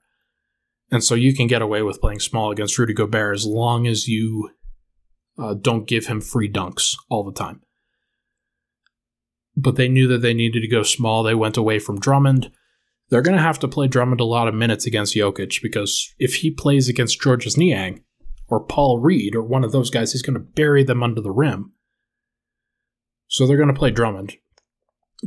And 0.92 1.02
so 1.02 1.16
you 1.16 1.34
can 1.34 1.48
get 1.48 1.62
away 1.62 1.82
with 1.82 2.00
playing 2.00 2.20
small 2.20 2.52
against 2.52 2.78
Rudy 2.78 2.94
Gobert 2.94 3.34
as 3.34 3.46
long 3.46 3.88
as 3.88 4.06
you 4.06 4.50
uh, 5.36 5.54
don't 5.54 5.88
give 5.88 6.06
him 6.06 6.20
free 6.20 6.48
dunks 6.48 6.94
all 7.08 7.24
the 7.24 7.32
time 7.32 7.62
but 9.56 9.76
they 9.76 9.88
knew 9.88 10.08
that 10.08 10.22
they 10.22 10.34
needed 10.34 10.60
to 10.60 10.68
go 10.68 10.82
small. 10.82 11.22
They 11.22 11.34
went 11.34 11.56
away 11.56 11.78
from 11.78 12.00
Drummond. 12.00 12.50
They're 13.10 13.22
going 13.22 13.36
to 13.36 13.42
have 13.42 13.58
to 13.60 13.68
play 13.68 13.88
Drummond 13.88 14.20
a 14.20 14.24
lot 14.24 14.48
of 14.48 14.54
minutes 14.54 14.86
against 14.86 15.14
Jokic 15.14 15.62
because 15.62 16.14
if 16.18 16.36
he 16.36 16.50
plays 16.50 16.88
against 16.88 17.20
Georges 17.20 17.58
Niang 17.58 18.02
or 18.48 18.64
Paul 18.64 19.00
Reed 19.00 19.34
or 19.34 19.42
one 19.42 19.64
of 19.64 19.72
those 19.72 19.90
guys, 19.90 20.12
he's 20.12 20.22
going 20.22 20.34
to 20.34 20.40
bury 20.40 20.82
them 20.82 21.02
under 21.02 21.20
the 21.20 21.30
rim. 21.30 21.72
So 23.28 23.46
they're 23.46 23.56
going 23.56 23.68
to 23.68 23.78
play 23.78 23.90
Drummond. 23.90 24.36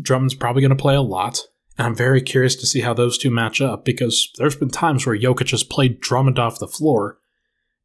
Drummond's 0.01 0.36
probably 0.36 0.61
going 0.61 0.76
to 0.76 0.82
play 0.82 0.95
a 0.95 1.01
lot. 1.01 1.41
And 1.78 1.88
I'm 1.88 1.95
very 1.95 2.21
curious 2.21 2.55
to 2.55 2.65
see 2.65 2.82
how 2.82 2.93
those 2.93 3.17
two 3.17 3.30
match 3.30 3.61
up 3.61 3.84
because 3.84 4.32
there's 4.38 4.55
been 4.55 4.69
times 4.69 5.05
where 5.05 5.17
Jokic 5.17 5.51
has 5.51 5.63
played 5.63 5.99
Drummond 5.99 6.39
off 6.39 6.59
the 6.59 6.67
floor 6.67 7.17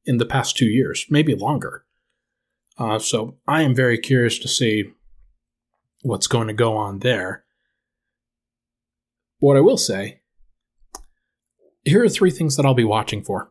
in 0.04 0.18
the 0.18 0.26
past 0.26 0.56
two 0.56 0.66
years, 0.66 1.06
maybe 1.10 1.34
longer. 1.34 1.84
Uh, 2.78 2.98
so 2.98 3.36
I 3.46 3.62
am 3.62 3.74
very 3.74 3.98
curious 3.98 4.38
to 4.38 4.48
see 4.48 4.92
what's 6.02 6.26
going 6.26 6.48
to 6.48 6.54
go 6.54 6.76
on 6.76 7.00
there. 7.00 7.44
What 9.38 9.56
I 9.56 9.60
will 9.60 9.76
say 9.76 10.20
here 11.84 12.04
are 12.04 12.08
three 12.08 12.30
things 12.30 12.56
that 12.56 12.66
I'll 12.66 12.74
be 12.74 12.84
watching 12.84 13.22
for. 13.22 13.50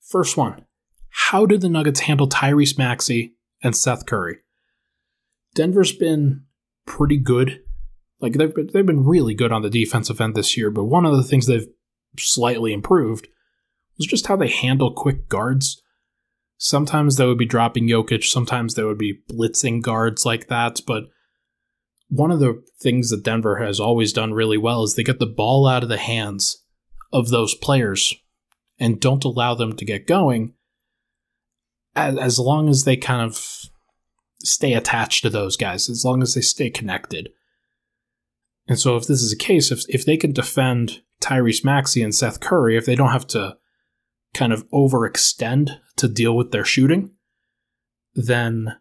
First 0.00 0.36
one, 0.36 0.66
how 1.08 1.46
did 1.46 1.60
the 1.60 1.68
Nuggets 1.68 2.00
handle 2.00 2.28
Tyrese 2.28 2.78
Maxey 2.78 3.34
and 3.62 3.76
Seth 3.76 4.06
Curry? 4.06 4.38
Denver's 5.54 5.92
been 5.92 6.44
pretty 6.86 7.18
good. 7.18 7.60
Like 8.22 8.34
they've 8.34 8.54
been, 8.54 8.70
they've 8.72 8.86
been 8.86 9.04
really 9.04 9.34
good 9.34 9.50
on 9.50 9.62
the 9.62 9.68
defensive 9.68 10.20
end 10.20 10.36
this 10.36 10.56
year, 10.56 10.70
but 10.70 10.84
one 10.84 11.04
of 11.04 11.16
the 11.16 11.24
things 11.24 11.46
they've 11.46 11.66
slightly 12.16 12.72
improved 12.72 13.26
was 13.98 14.06
just 14.06 14.28
how 14.28 14.36
they 14.36 14.48
handle 14.48 14.94
quick 14.94 15.28
guards. 15.28 15.82
Sometimes 16.56 17.16
they 17.16 17.26
would 17.26 17.36
be 17.36 17.44
dropping 17.44 17.88
Jokic, 17.88 18.24
sometimes 18.24 18.74
they 18.74 18.84
would 18.84 18.96
be 18.96 19.20
blitzing 19.28 19.82
guards 19.82 20.24
like 20.24 20.46
that, 20.46 20.80
but 20.86 21.04
one 22.08 22.30
of 22.30 22.38
the 22.38 22.62
things 22.80 23.10
that 23.10 23.24
Denver 23.24 23.56
has 23.56 23.80
always 23.80 24.12
done 24.12 24.32
really 24.32 24.58
well 24.58 24.84
is 24.84 24.94
they 24.94 25.02
get 25.02 25.18
the 25.18 25.26
ball 25.26 25.66
out 25.66 25.82
of 25.82 25.88
the 25.88 25.98
hands 25.98 26.62
of 27.12 27.30
those 27.30 27.54
players 27.54 28.14
and 28.78 29.00
don't 29.00 29.24
allow 29.24 29.54
them 29.54 29.74
to 29.74 29.84
get 29.84 30.06
going 30.06 30.54
as, 31.96 32.16
as 32.18 32.38
long 32.38 32.68
as 32.68 32.84
they 32.84 32.96
kind 32.96 33.22
of 33.22 33.64
stay 34.44 34.74
attached 34.74 35.22
to 35.22 35.30
those 35.30 35.56
guys, 35.56 35.88
as 35.88 36.04
long 36.04 36.22
as 36.22 36.34
they 36.34 36.40
stay 36.40 36.70
connected. 36.70 37.30
And 38.68 38.78
so, 38.78 38.96
if 38.96 39.06
this 39.06 39.22
is 39.22 39.32
a 39.32 39.36
case, 39.36 39.70
if, 39.70 39.82
if 39.88 40.04
they 40.04 40.16
can 40.16 40.32
defend 40.32 41.02
Tyrese 41.20 41.64
Maxey 41.64 42.02
and 42.02 42.14
Seth 42.14 42.40
Curry, 42.40 42.76
if 42.76 42.86
they 42.86 42.94
don't 42.94 43.10
have 43.10 43.26
to 43.28 43.56
kind 44.34 44.52
of 44.52 44.68
overextend 44.70 45.78
to 45.96 46.08
deal 46.08 46.36
with 46.36 46.52
their 46.52 46.64
shooting, 46.64 47.10
then 48.14 48.76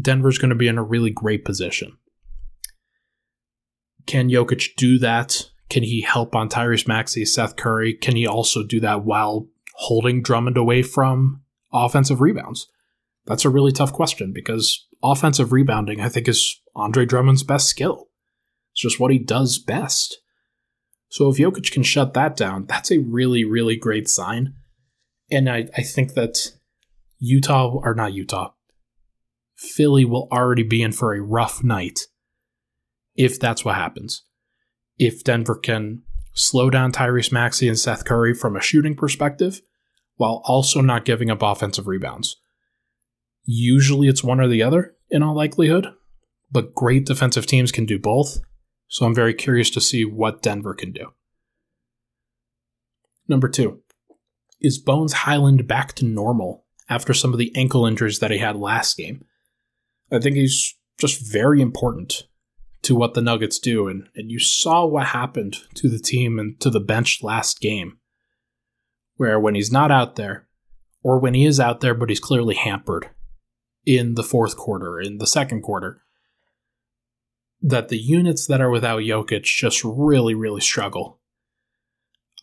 Denver's 0.00 0.38
going 0.38 0.50
to 0.50 0.54
be 0.54 0.68
in 0.68 0.78
a 0.78 0.82
really 0.82 1.10
great 1.10 1.44
position. 1.44 1.96
Can 4.06 4.28
Jokic 4.28 4.76
do 4.76 4.98
that? 4.98 5.50
Can 5.70 5.82
he 5.82 6.02
help 6.02 6.34
on 6.34 6.48
Tyrese 6.48 6.86
Maxey, 6.86 7.24
Seth 7.24 7.56
Curry? 7.56 7.94
Can 7.94 8.16
he 8.16 8.26
also 8.26 8.62
do 8.62 8.80
that 8.80 9.04
while 9.04 9.48
holding 9.74 10.22
Drummond 10.22 10.56
away 10.56 10.82
from 10.82 11.42
offensive 11.72 12.20
rebounds? 12.20 12.68
That's 13.26 13.44
a 13.44 13.50
really 13.50 13.72
tough 13.72 13.92
question 13.92 14.32
because 14.34 14.86
offensive 15.02 15.52
rebounding, 15.52 16.00
I 16.00 16.08
think, 16.10 16.28
is 16.28 16.60
Andre 16.76 17.06
Drummond's 17.06 17.42
best 17.42 17.68
skill. 17.68 18.08
It's 18.74 18.82
just 18.82 19.00
what 19.00 19.10
he 19.10 19.18
does 19.18 19.58
best. 19.58 20.18
So 21.08 21.28
if 21.28 21.36
Jokic 21.36 21.70
can 21.70 21.84
shut 21.84 22.12
that 22.14 22.36
down, 22.36 22.66
that's 22.66 22.90
a 22.90 22.98
really, 22.98 23.44
really 23.44 23.76
great 23.76 24.08
sign. 24.08 24.54
And 25.30 25.48
I, 25.48 25.68
I 25.76 25.82
think 25.82 26.14
that 26.14 26.52
Utah, 27.18 27.70
or 27.72 27.94
not 27.94 28.12
Utah, 28.12 28.52
Philly 29.56 30.04
will 30.04 30.28
already 30.30 30.64
be 30.64 30.82
in 30.82 30.92
for 30.92 31.14
a 31.14 31.22
rough 31.22 31.62
night 31.62 32.00
if 33.14 33.38
that's 33.38 33.64
what 33.64 33.76
happens. 33.76 34.24
If 34.98 35.24
Denver 35.24 35.54
can 35.54 36.02
slow 36.32 36.68
down 36.68 36.90
Tyrese 36.92 37.32
Maxey 37.32 37.68
and 37.68 37.78
Seth 37.78 38.04
Curry 38.04 38.34
from 38.34 38.56
a 38.56 38.60
shooting 38.60 38.96
perspective, 38.96 39.62
while 40.16 40.42
also 40.44 40.80
not 40.80 41.04
giving 41.04 41.30
up 41.30 41.42
offensive 41.42 41.86
rebounds. 41.86 42.36
Usually 43.44 44.08
it's 44.08 44.24
one 44.24 44.40
or 44.40 44.48
the 44.48 44.62
other, 44.62 44.94
in 45.10 45.22
all 45.22 45.34
likelihood, 45.34 45.88
but 46.50 46.74
great 46.74 47.06
defensive 47.06 47.46
teams 47.46 47.72
can 47.72 47.84
do 47.86 47.98
both, 47.98 48.38
so 48.88 49.06
I'm 49.06 49.14
very 49.14 49.34
curious 49.34 49.70
to 49.70 49.80
see 49.80 50.04
what 50.04 50.42
Denver 50.42 50.74
can 50.74 50.92
do. 50.92 51.12
Number 53.28 53.48
two, 53.48 53.80
is 54.60 54.78
Bones 54.78 55.12
Hyland 55.12 55.66
back 55.66 55.94
to 55.94 56.04
normal 56.04 56.64
after 56.88 57.14
some 57.14 57.32
of 57.32 57.38
the 57.38 57.52
ankle 57.56 57.86
injuries 57.86 58.18
that 58.18 58.30
he 58.30 58.38
had 58.38 58.56
last 58.56 58.96
game? 58.96 59.24
I 60.12 60.20
think 60.20 60.36
he's 60.36 60.74
just 60.98 61.30
very 61.32 61.60
important 61.60 62.24
to 62.82 62.94
what 62.94 63.14
the 63.14 63.22
Nuggets 63.22 63.58
do, 63.58 63.88
and, 63.88 64.08
and 64.14 64.30
you 64.30 64.38
saw 64.38 64.84
what 64.84 65.06
happened 65.06 65.56
to 65.74 65.88
the 65.88 65.98
team 65.98 66.38
and 66.38 66.60
to 66.60 66.68
the 66.70 66.80
bench 66.80 67.22
last 67.22 67.60
game, 67.60 67.98
where 69.16 69.40
when 69.40 69.54
he's 69.54 69.72
not 69.72 69.90
out 69.90 70.16
there, 70.16 70.46
or 71.02 71.18
when 71.18 71.34
he 71.34 71.46
is 71.46 71.58
out 71.58 71.80
there 71.80 71.94
but 71.94 72.10
he's 72.10 72.20
clearly 72.20 72.54
hampered 72.54 73.08
in 73.86 74.14
the 74.14 74.22
fourth 74.22 74.56
quarter, 74.56 75.00
in 75.00 75.18
the 75.18 75.26
second 75.26 75.62
quarter, 75.62 76.02
that 77.66 77.88
the 77.88 77.98
units 77.98 78.46
that 78.46 78.60
are 78.60 78.68
without 78.68 79.00
Jokic 79.00 79.44
just 79.44 79.82
really, 79.84 80.34
really 80.34 80.60
struggle. 80.60 81.18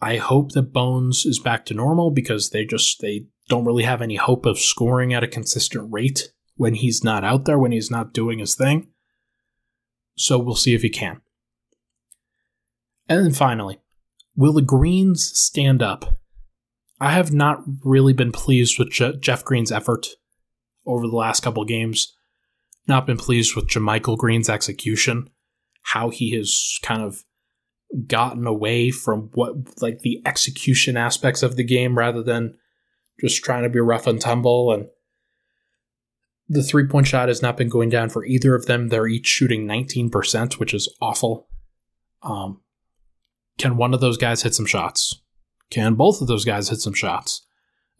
I 0.01 0.17
hope 0.17 0.53
that 0.53 0.73
Bones 0.73 1.27
is 1.27 1.37
back 1.37 1.63
to 1.65 1.75
normal 1.75 2.09
because 2.09 2.49
they 2.49 2.65
just 2.65 3.01
they 3.01 3.27
don't 3.47 3.65
really 3.65 3.83
have 3.83 4.01
any 4.01 4.15
hope 4.15 4.47
of 4.47 4.57
scoring 4.57 5.13
at 5.13 5.23
a 5.23 5.27
consistent 5.27 5.91
rate 5.93 6.33
when 6.55 6.73
he's 6.73 7.03
not 7.03 7.23
out 7.23 7.45
there, 7.45 7.59
when 7.59 7.71
he's 7.71 7.91
not 7.91 8.13
doing 8.13 8.39
his 8.39 8.55
thing. 8.55 8.87
So 10.17 10.39
we'll 10.39 10.55
see 10.55 10.73
if 10.73 10.81
he 10.81 10.89
can. 10.89 11.21
And 13.07 13.23
then 13.23 13.33
finally, 13.33 13.79
will 14.35 14.53
the 14.53 14.63
Greens 14.63 15.23
stand 15.37 15.83
up? 15.83 16.17
I 16.99 17.11
have 17.11 17.31
not 17.31 17.63
really 17.83 18.13
been 18.13 18.31
pleased 18.31 18.79
with 18.79 18.89
Je- 18.89 19.17
Jeff 19.19 19.45
Green's 19.45 19.71
effort 19.71 20.07
over 20.83 21.07
the 21.07 21.15
last 21.15 21.43
couple 21.43 21.63
games 21.63 22.15
not 22.87 23.05
been 23.05 23.17
pleased 23.17 23.55
with 23.55 23.67
JaMychal 23.67 24.17
Green's 24.17 24.49
execution, 24.49 25.29
how 25.83 26.09
he 26.09 26.35
has 26.35 26.79
kind 26.81 27.01
of 27.01 27.23
gotten 28.07 28.47
away 28.47 28.91
from 28.91 29.29
what 29.33 29.53
like 29.81 29.99
the 29.99 30.21
execution 30.25 30.95
aspects 30.95 31.43
of 31.43 31.55
the 31.55 31.63
game 31.63 31.97
rather 31.97 32.23
than 32.23 32.55
just 33.19 33.43
trying 33.43 33.63
to 33.63 33.69
be 33.69 33.79
rough 33.79 34.07
and 34.07 34.21
tumble 34.21 34.71
and 34.71 34.87
the 36.47 36.63
three 36.63 36.85
point 36.85 37.07
shot 37.07 37.29
has 37.29 37.41
not 37.41 37.55
been 37.55 37.69
going 37.69 37.89
down 37.89 38.09
for 38.09 38.25
either 38.25 38.55
of 38.55 38.65
them. 38.65 38.89
They're 38.89 39.07
each 39.07 39.25
shooting 39.25 39.65
19%, 39.65 40.59
which 40.59 40.73
is 40.73 40.93
awful. 41.01 41.47
Um, 42.21 42.59
can 43.57 43.77
one 43.77 43.93
of 43.93 44.01
those 44.01 44.17
guys 44.17 44.43
hit 44.43 44.53
some 44.53 44.65
shots? 44.65 45.21
Can 45.69 45.95
both 45.95 46.19
of 46.19 46.27
those 46.27 46.43
guys 46.43 46.67
hit 46.67 46.79
some 46.79 46.93
shots? 46.93 47.45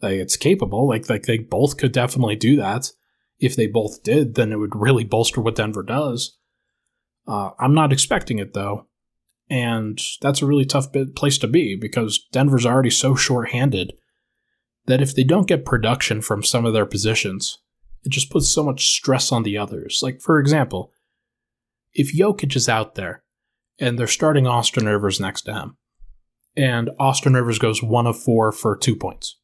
Like 0.02 0.14
it's 0.14 0.36
capable. 0.36 0.86
Like 0.86 1.08
like 1.08 1.22
they 1.22 1.38
both 1.38 1.78
could 1.78 1.92
definitely 1.92 2.36
do 2.36 2.56
that 2.56 2.92
if 3.42 3.56
they 3.56 3.66
both 3.66 4.04
did, 4.04 4.36
then 4.36 4.52
it 4.52 4.56
would 4.56 4.76
really 4.76 5.04
bolster 5.04 5.40
what 5.40 5.56
Denver 5.56 5.82
does. 5.82 6.38
Uh, 7.26 7.50
I'm 7.58 7.74
not 7.74 7.92
expecting 7.92 8.38
it 8.38 8.54
though, 8.54 8.86
and 9.50 10.00
that's 10.20 10.40
a 10.40 10.46
really 10.46 10.64
tough 10.64 10.92
bit, 10.92 11.16
place 11.16 11.38
to 11.38 11.48
be 11.48 11.76
because 11.76 12.24
Denver's 12.30 12.64
already 12.64 12.90
so 12.90 13.16
short-handed 13.16 13.94
that 14.86 15.02
if 15.02 15.14
they 15.14 15.24
don't 15.24 15.48
get 15.48 15.64
production 15.64 16.22
from 16.22 16.44
some 16.44 16.64
of 16.64 16.72
their 16.72 16.86
positions, 16.86 17.58
it 18.04 18.10
just 18.10 18.30
puts 18.30 18.48
so 18.48 18.62
much 18.62 18.90
stress 18.90 19.32
on 19.32 19.42
the 19.42 19.58
others. 19.58 20.00
Like 20.02 20.20
for 20.20 20.38
example, 20.38 20.92
if 21.92 22.16
Jokic 22.16 22.54
is 22.54 22.68
out 22.68 22.94
there 22.94 23.24
and 23.78 23.98
they're 23.98 24.06
starting 24.06 24.46
Austin 24.46 24.86
Rivers 24.86 25.20
next 25.20 25.42
to 25.42 25.52
him, 25.52 25.76
and 26.56 26.90
Austin 27.00 27.34
Rivers 27.34 27.58
goes 27.58 27.82
one 27.82 28.06
of 28.06 28.20
four 28.20 28.52
for 28.52 28.76
two 28.76 28.94
points 28.94 29.36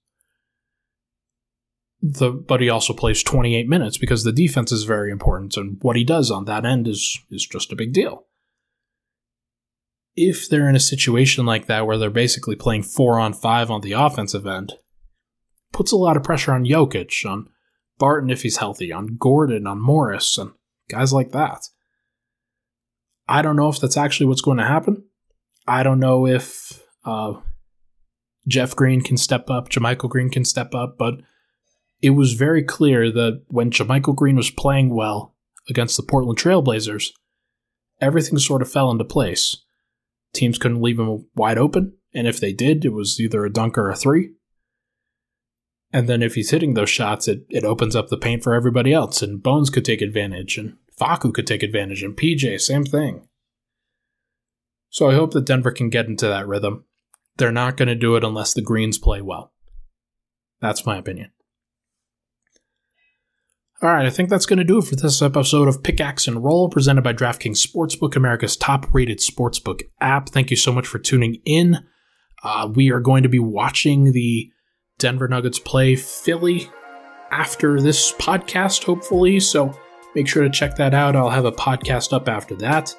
the 2.00 2.30
but 2.30 2.60
he 2.60 2.68
also 2.68 2.92
plays 2.92 3.22
28 3.22 3.68
minutes 3.68 3.98
because 3.98 4.22
the 4.22 4.32
defense 4.32 4.70
is 4.70 4.84
very 4.84 5.10
important 5.10 5.56
and 5.56 5.78
what 5.82 5.96
he 5.96 6.04
does 6.04 6.30
on 6.30 6.44
that 6.44 6.64
end 6.64 6.86
is 6.86 7.20
is 7.30 7.46
just 7.46 7.72
a 7.72 7.76
big 7.76 7.92
deal. 7.92 8.24
If 10.14 10.48
they're 10.48 10.68
in 10.68 10.76
a 10.76 10.80
situation 10.80 11.46
like 11.46 11.66
that 11.66 11.86
where 11.86 11.96
they're 11.96 12.10
basically 12.10 12.56
playing 12.56 12.82
4 12.82 13.20
on 13.20 13.32
5 13.32 13.70
on 13.70 13.80
the 13.82 13.92
offensive 13.92 14.46
end, 14.46 14.74
puts 15.72 15.92
a 15.92 15.96
lot 15.96 16.16
of 16.16 16.24
pressure 16.24 16.52
on 16.52 16.64
Jokic, 16.64 17.24
on 17.28 17.48
Barton 17.98 18.30
if 18.30 18.42
he's 18.42 18.56
healthy, 18.56 18.92
on 18.92 19.16
Gordon, 19.16 19.66
on 19.66 19.80
Morris 19.80 20.36
and 20.36 20.52
guys 20.88 21.12
like 21.12 21.30
that. 21.32 21.68
I 23.28 23.42
don't 23.42 23.56
know 23.56 23.68
if 23.68 23.78
that's 23.78 23.96
actually 23.96 24.26
what's 24.26 24.40
going 24.40 24.58
to 24.58 24.64
happen. 24.64 25.04
I 25.66 25.82
don't 25.82 26.00
know 26.00 26.26
if 26.26 26.82
uh, 27.04 27.34
Jeff 28.48 28.74
Green 28.74 29.02
can 29.02 29.16
step 29.16 29.50
up, 29.50 29.68
JaMychal 29.68 30.08
Green 30.08 30.30
can 30.30 30.44
step 30.44 30.74
up, 30.74 30.96
but 30.98 31.20
it 32.00 32.10
was 32.10 32.34
very 32.34 32.62
clear 32.62 33.10
that 33.10 33.42
when 33.48 33.70
JaMychal 33.70 34.14
Green 34.14 34.36
was 34.36 34.50
playing 34.50 34.94
well 34.94 35.34
against 35.68 35.96
the 35.96 36.02
Portland 36.02 36.38
Trailblazers, 36.38 37.08
everything 38.00 38.38
sort 38.38 38.62
of 38.62 38.70
fell 38.70 38.90
into 38.90 39.04
place. 39.04 39.64
Teams 40.32 40.58
couldn't 40.58 40.82
leave 40.82 40.98
him 40.98 41.26
wide 41.34 41.58
open, 41.58 41.94
and 42.14 42.26
if 42.26 42.40
they 42.40 42.52
did, 42.52 42.84
it 42.84 42.92
was 42.92 43.20
either 43.20 43.44
a 43.44 43.52
dunk 43.52 43.76
or 43.76 43.90
a 43.90 43.96
three. 43.96 44.30
And 45.92 46.08
then 46.08 46.22
if 46.22 46.34
he's 46.34 46.50
hitting 46.50 46.74
those 46.74 46.90
shots, 46.90 47.28
it, 47.28 47.46
it 47.48 47.64
opens 47.64 47.96
up 47.96 48.08
the 48.08 48.18
paint 48.18 48.42
for 48.42 48.54
everybody 48.54 48.92
else, 48.92 49.22
and 49.22 49.42
Bones 49.42 49.70
could 49.70 49.84
take 49.84 50.02
advantage, 50.02 50.58
and 50.58 50.76
Facu 51.00 51.32
could 51.32 51.46
take 51.46 51.62
advantage, 51.62 52.02
and 52.02 52.16
PJ, 52.16 52.60
same 52.60 52.84
thing. 52.84 53.26
So 54.90 55.10
I 55.10 55.14
hope 55.14 55.32
that 55.32 55.46
Denver 55.46 55.70
can 55.72 55.90
get 55.90 56.06
into 56.06 56.26
that 56.28 56.46
rhythm. 56.46 56.84
They're 57.36 57.52
not 57.52 57.76
going 57.76 57.88
to 57.88 57.94
do 57.94 58.16
it 58.16 58.24
unless 58.24 58.52
the 58.52 58.62
Greens 58.62 58.98
play 58.98 59.22
well. 59.22 59.52
That's 60.60 60.84
my 60.84 60.96
opinion. 60.96 61.30
All 63.80 63.88
right, 63.88 64.06
I 64.06 64.10
think 64.10 64.28
that's 64.28 64.46
going 64.46 64.58
to 64.58 64.64
do 64.64 64.78
it 64.78 64.86
for 64.86 64.96
this 64.96 65.22
episode 65.22 65.68
of 65.68 65.84
Pickaxe 65.84 66.26
and 66.26 66.42
Roll, 66.42 66.68
presented 66.68 67.02
by 67.02 67.12
DraftKings 67.12 67.64
Sportsbook, 67.64 68.16
America's 68.16 68.56
top 68.56 68.92
rated 68.92 69.18
sportsbook 69.18 69.82
app. 70.00 70.30
Thank 70.30 70.50
you 70.50 70.56
so 70.56 70.72
much 70.72 70.84
for 70.84 70.98
tuning 70.98 71.40
in. 71.44 71.86
Uh, 72.42 72.68
we 72.74 72.90
are 72.90 72.98
going 72.98 73.22
to 73.22 73.28
be 73.28 73.38
watching 73.38 74.10
the 74.10 74.50
Denver 74.98 75.28
Nuggets 75.28 75.60
play 75.60 75.94
Philly 75.94 76.68
after 77.30 77.80
this 77.80 78.10
podcast, 78.14 78.82
hopefully. 78.82 79.38
So 79.38 79.72
make 80.16 80.26
sure 80.26 80.42
to 80.42 80.50
check 80.50 80.74
that 80.74 80.92
out. 80.92 81.14
I'll 81.14 81.30
have 81.30 81.44
a 81.44 81.52
podcast 81.52 82.12
up 82.12 82.28
after 82.28 82.56
that. 82.56 82.92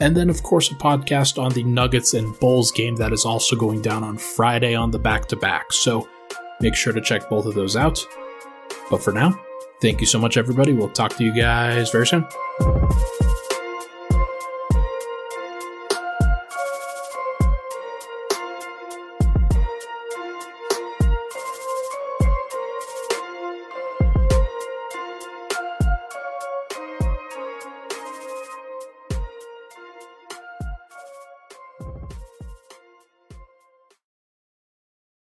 And 0.00 0.16
then, 0.16 0.30
of 0.30 0.42
course, 0.42 0.70
a 0.70 0.76
podcast 0.76 1.36
on 1.42 1.52
the 1.52 1.64
Nuggets 1.64 2.14
and 2.14 2.38
Bulls 2.40 2.72
game 2.72 2.96
that 2.96 3.12
is 3.12 3.26
also 3.26 3.54
going 3.54 3.82
down 3.82 4.02
on 4.02 4.16
Friday 4.16 4.74
on 4.74 4.90
the 4.90 4.98
back 4.98 5.26
to 5.28 5.36
back. 5.36 5.74
So 5.74 6.08
make 6.62 6.74
sure 6.74 6.94
to 6.94 7.02
check 7.02 7.28
both 7.28 7.44
of 7.44 7.54
those 7.54 7.76
out. 7.76 8.02
But 8.88 9.02
for 9.02 9.12
now, 9.12 9.38
Thank 9.80 10.00
you 10.00 10.06
so 10.06 10.18
much, 10.18 10.36
everybody. 10.36 10.72
We'll 10.72 10.88
talk 10.88 11.16
to 11.16 11.24
you 11.24 11.34
guys 11.34 11.90
very 11.90 12.06
soon. 12.06 12.26